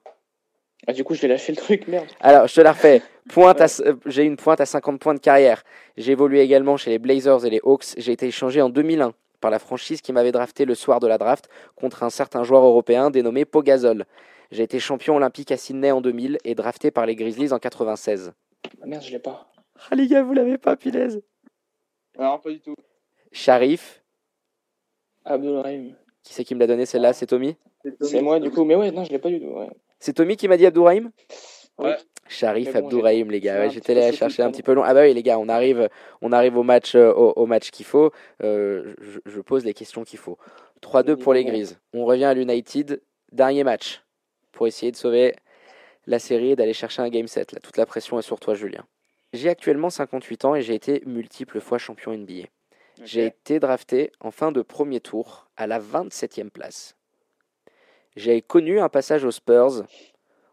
[0.88, 2.08] Ah, du coup, je vais lâcher le truc, merde.
[2.22, 3.02] Alors, je te la refais.
[3.30, 5.64] Pointe à, euh, j'ai une pointe à 50 points de carrière.
[5.98, 7.96] J'ai évolué également chez les Blazers et les Hawks.
[7.98, 11.18] J'ai été échangé en 2001 par la franchise qui m'avait drafté le soir de la
[11.18, 14.06] draft contre un certain joueur européen dénommé Pogazol.
[14.52, 18.32] J'ai été champion olympique à Sydney en 2000 et drafté par les Grizzlies en 96.
[18.82, 19.52] Ah, merde, je l'ai pas.
[19.90, 21.22] Ah les gars, vous l'avez pas, punaise.
[22.20, 22.76] Non, pas du tout.
[23.32, 24.04] Sharif,
[25.26, 25.96] Abdulrahim.
[26.24, 27.14] qui c'est qui me l'a donné celle-là?
[27.14, 27.56] C'est Tommy?
[28.02, 28.64] C'est moi, du coup.
[28.66, 29.48] Mais ouais, non, je l'ai pas du tout.
[29.48, 29.70] Ouais.
[30.00, 31.12] C'est Tommy qui m'a dit Abdourahim
[31.80, 31.98] Ouais.
[32.28, 33.60] Sharif bon, Abdourahim, les gars.
[33.60, 34.84] Ouais, J'étais la sauté chercher un petit peu long.
[34.84, 35.90] Ah bah oui, les gars, on arrive,
[36.22, 38.12] on arrive au match, euh, au, au match qu'il faut.
[38.44, 40.38] Euh, je, je pose les questions qu'il faut.
[40.84, 41.80] 3-2 pour les Grises.
[41.94, 43.02] On revient à l'United.
[43.32, 44.04] Dernier match
[44.52, 45.34] pour essayer de sauver
[46.06, 47.52] la série et d'aller chercher un game set.
[47.52, 48.86] Là, toute la pression est sur toi, Julien.
[49.34, 52.48] J'ai actuellement 58 ans et j'ai été multiple fois champion NBA.
[53.04, 56.96] J'ai été drafté en fin de premier tour à la 27e place.
[58.16, 59.86] J'ai connu un passage aux Spurs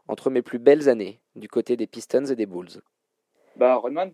[0.09, 2.81] entre mes plus belles années du côté des Pistons et des Bulls.
[3.56, 4.12] Bah, Rodman.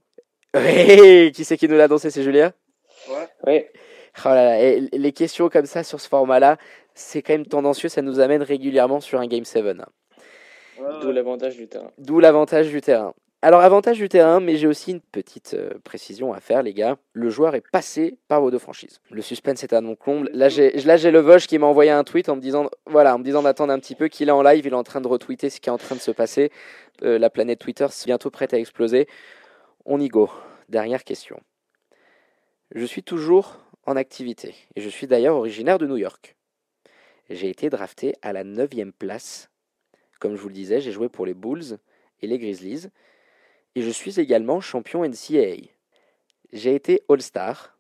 [0.55, 2.53] Hey, qui c'est qui nous l'a dansé C'est Julien?
[3.09, 3.29] Ouais.
[3.47, 3.73] Ouais.
[4.25, 6.57] Oh là là, et les questions comme ça sur ce format-là,
[6.95, 9.77] c'est quand même tendancieux, ça nous amène régulièrement sur un Game 7.
[11.01, 11.91] D'où l'avantage du terrain.
[11.99, 13.15] D'où l'avantage du terrain.
[13.43, 16.97] Alors, avantage du terrain, mais j'ai aussi une petite euh, précision à faire, les gars.
[17.13, 19.01] Le joueur est passé par vos deux franchises.
[19.11, 20.31] Le suspense est à mon comble.
[20.33, 23.25] Là, j'ai, le Vosge qui m'a envoyé un tweet en me disant, voilà, en me
[23.25, 25.51] disant d'attendre un petit peu, qu'il est en live, il est en train de retweeter
[25.51, 26.51] ce qui est en train de se passer.
[27.03, 29.07] Euh, la planète Twitter est bientôt prête à exploser.
[29.85, 30.31] On y go.
[30.71, 31.39] Dernière question.
[32.75, 36.37] Je suis toujours en activité, et je suis d'ailleurs originaire de New York.
[37.31, 39.51] J'ai été drafté à la 9 place.
[40.21, 41.79] Comme je vous le disais, j'ai joué pour les Bulls
[42.23, 42.87] et les Grizzlies.
[43.75, 45.69] Et je suis également champion NCAA.
[46.53, 47.77] J'ai été All-Star,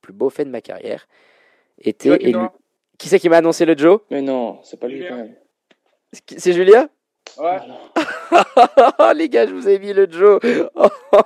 [0.00, 1.08] plus beau fait de ma carrière.
[1.78, 2.38] Été élu.
[2.98, 4.00] Qui c'est qui m'a annoncé le Joe?
[4.10, 5.34] Mais non, c'est pas lui quand même.
[6.36, 6.88] C'est Julien?
[7.38, 7.58] Ouais.
[9.14, 10.40] Les gars, je vous ai mis le Joe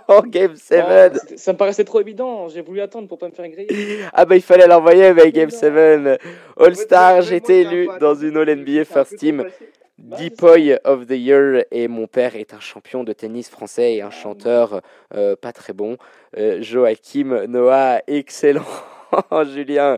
[0.08, 0.84] en Game 7.
[0.86, 2.48] Oh, c'était- ça me paraissait trop évident.
[2.48, 4.00] J'ai voulu attendre pour pas me faire griller.
[4.12, 5.56] Ah bah il fallait l'envoyer avec Game Non.
[5.56, 6.20] 7.
[6.58, 9.42] All-Star, j'ai été élu dans une All-NBA First Team.
[9.44, 9.66] facile.
[9.98, 14.10] Deepoy of the Year et mon père est un champion de tennis français et un
[14.10, 14.82] chanteur
[15.14, 15.96] euh, pas très bon.
[16.36, 18.64] Euh, Joachim Noah, excellent.
[19.54, 19.96] Julien,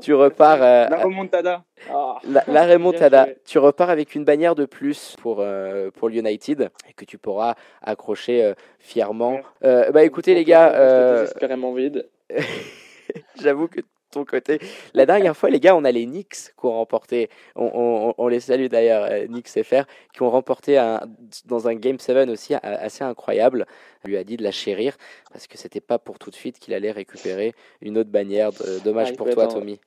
[0.00, 1.62] tu repars euh, La remontada.
[1.90, 2.16] Ah.
[2.26, 3.28] la, la remontada.
[3.44, 5.44] Tu repars avec une bannière de plus pour
[5.94, 9.40] pour l'United et que tu pourras accrocher fièrement.
[9.60, 11.26] Bah écoutez les gars,
[11.76, 12.08] vide.
[13.42, 13.80] J'avoue que
[14.14, 14.58] ton côté,
[14.94, 18.28] la dernière fois, les gars, on a les Knicks qui ont remporté, on, on- on
[18.28, 21.00] les salue d'ailleurs, euh, Knicks FR, qui ont remporté un,
[21.46, 23.66] dans un Game 7 aussi assez incroyable.
[24.04, 24.96] On lui a dit de la chérir
[25.32, 28.52] parce que c'était pas pour tout de suite qu'il allait récupérer une autre bannière.
[28.52, 29.46] De- Dommage Ah, pour toi.
[29.46, 29.80] Tommy.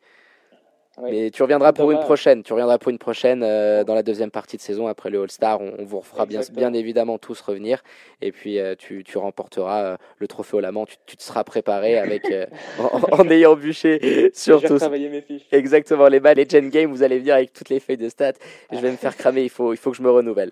[0.97, 1.11] Ouais.
[1.11, 2.41] Mais tu reviendras pour une prochaine.
[2.41, 5.61] Tu reviendras pour une prochaine euh, dans la deuxième partie de saison après le All-Star.
[5.61, 7.83] On, on vous refera bien, bien évidemment tous revenir.
[8.21, 10.85] Et puis euh, tu, tu remporteras euh, le trophée au Lamant.
[10.87, 12.47] Tu, tu te seras préparé avec euh,
[12.79, 14.73] en, en ayant bûché sur tout.
[14.73, 15.45] retravailler mes fiches.
[15.51, 18.33] Exactement, les balles, les Gen Game, vous allez venir avec toutes les feuilles de stats.
[18.71, 20.51] Je vais me faire cramer, il faut, il faut que je me renouvelle.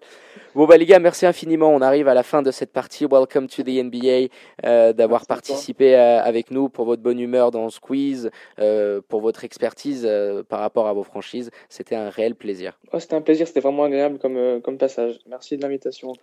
[0.55, 1.67] Bon, bah les gars, merci infiniment.
[1.75, 3.05] On arrive à la fin de cette partie.
[3.05, 4.29] Welcome to the NBA,
[4.65, 9.01] euh, d'avoir à participé euh, avec nous pour votre bonne humeur dans ce quiz, euh,
[9.05, 11.51] pour votre expertise euh, par rapport à vos franchises.
[11.67, 12.79] C'était un réel plaisir.
[12.93, 15.19] Oh, c'était un plaisir, c'était vraiment agréable comme, comme passage.
[15.27, 16.13] Merci de l'invitation.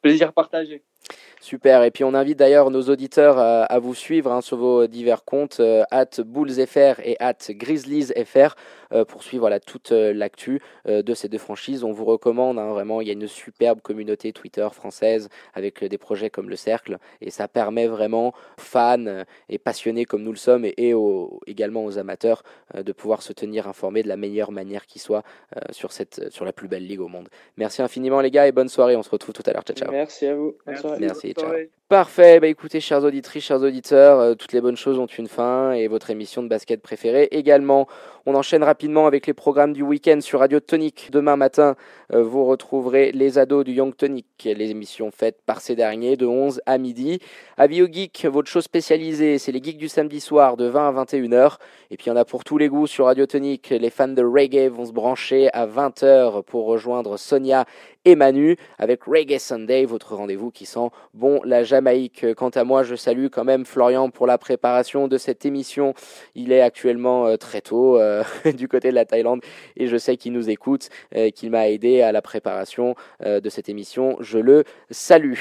[0.00, 0.82] Plaisir partagé.
[1.40, 1.82] Super.
[1.84, 5.24] Et puis on invite d'ailleurs nos auditeurs euh, à vous suivre hein, sur vos divers
[5.24, 8.54] comptes, euh, at BullsFR et at GrizzliesFR,
[8.92, 11.84] euh, pour suivre voilà, toute euh, l'actu euh, de ces deux franchises.
[11.84, 15.88] On vous recommande, hein, vraiment, il y a une superbe communauté Twitter française avec euh,
[15.88, 20.38] des projets comme le Cercle, et ça permet vraiment, fans et passionnés comme nous le
[20.38, 22.42] sommes, et, et aux- également aux amateurs,
[22.74, 25.22] euh, de pouvoir se tenir informés de la meilleure manière qui soit
[25.56, 27.28] euh, sur, cette, sur la plus belle ligue au monde.
[27.56, 28.96] Merci infiniment les gars, et bonne soirée.
[28.96, 29.62] On se retrouve tout à l'heure.
[29.64, 29.90] Ciao, ciao.
[29.92, 30.54] Merci à vous.
[30.64, 30.98] Bonne soirée.
[31.00, 31.25] Merci,
[31.88, 35.70] Parfait, bah écoutez, chers auditrices, chers auditeurs, euh, toutes les bonnes choses ont une fin
[35.70, 37.86] et votre émission de basket préférée également.
[38.28, 41.10] On enchaîne rapidement avec les programmes du week-end sur Radio Tonic.
[41.12, 41.76] Demain matin,
[42.12, 46.26] euh, vous retrouverez les ados du Young Tonic, les émissions faites par ces derniers de
[46.26, 47.20] 11 à midi.
[47.56, 51.58] À BioGeek, votre show spécialisé, c'est les geeks du samedi soir de 20 à 21h.
[51.92, 53.70] Et puis il y en a pour tous les goûts sur Radio Tonic.
[53.70, 57.64] Les fans de reggae vont se brancher à 20h pour rejoindre Sonia
[58.06, 62.34] et Manu avec Reggae Sunday, votre rendez-vous qui sent bon la Jamaïque.
[62.34, 65.92] Quant à moi, je salue quand même Florian pour la préparation de cette émission.
[66.34, 68.15] Il est actuellement euh, très tôt euh,
[68.56, 69.40] du côté de la Thaïlande
[69.76, 72.94] et je sais qu'il nous écoute, euh, qu'il m'a aidé à la préparation
[73.24, 74.16] de cette émission.
[74.20, 75.34] Je le salue.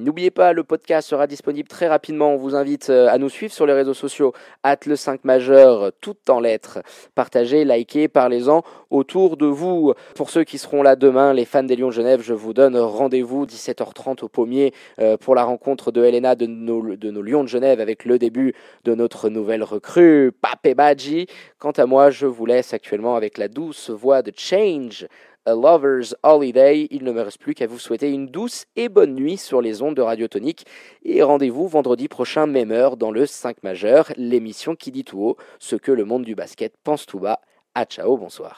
[0.00, 2.32] N'oubliez pas, le podcast sera disponible très rapidement.
[2.32, 4.32] On vous invite à nous suivre sur les réseaux sociaux,
[4.62, 6.80] at le 5 majeur, tout en lettres.
[7.14, 9.94] Partagez, likez, parlez-en autour de vous.
[10.14, 13.46] Pour ceux qui seront là demain, les fans des Lions Genève, je vous donne rendez-vous
[13.46, 14.72] 17h30 au Pommier
[15.20, 18.54] pour la rencontre de Helena de nos, de nos Lions de Genève avec le début
[18.84, 21.26] de notre nouvelle recrue, Pape Badji.
[21.58, 25.06] Quant à moi, je vous laisse actuellement avec la douce voix de Change.
[25.46, 26.88] A Lover's Holiday.
[26.90, 29.82] Il ne me reste plus qu'à vous souhaiter une douce et bonne nuit sur les
[29.82, 30.66] ondes de Radio Tonique.
[31.04, 35.36] Et rendez-vous vendredi prochain, même heure, dans le 5 majeur, l'émission qui dit tout haut
[35.60, 37.40] ce que le monde du basket pense tout bas.
[37.74, 38.56] À ciao, bonsoir.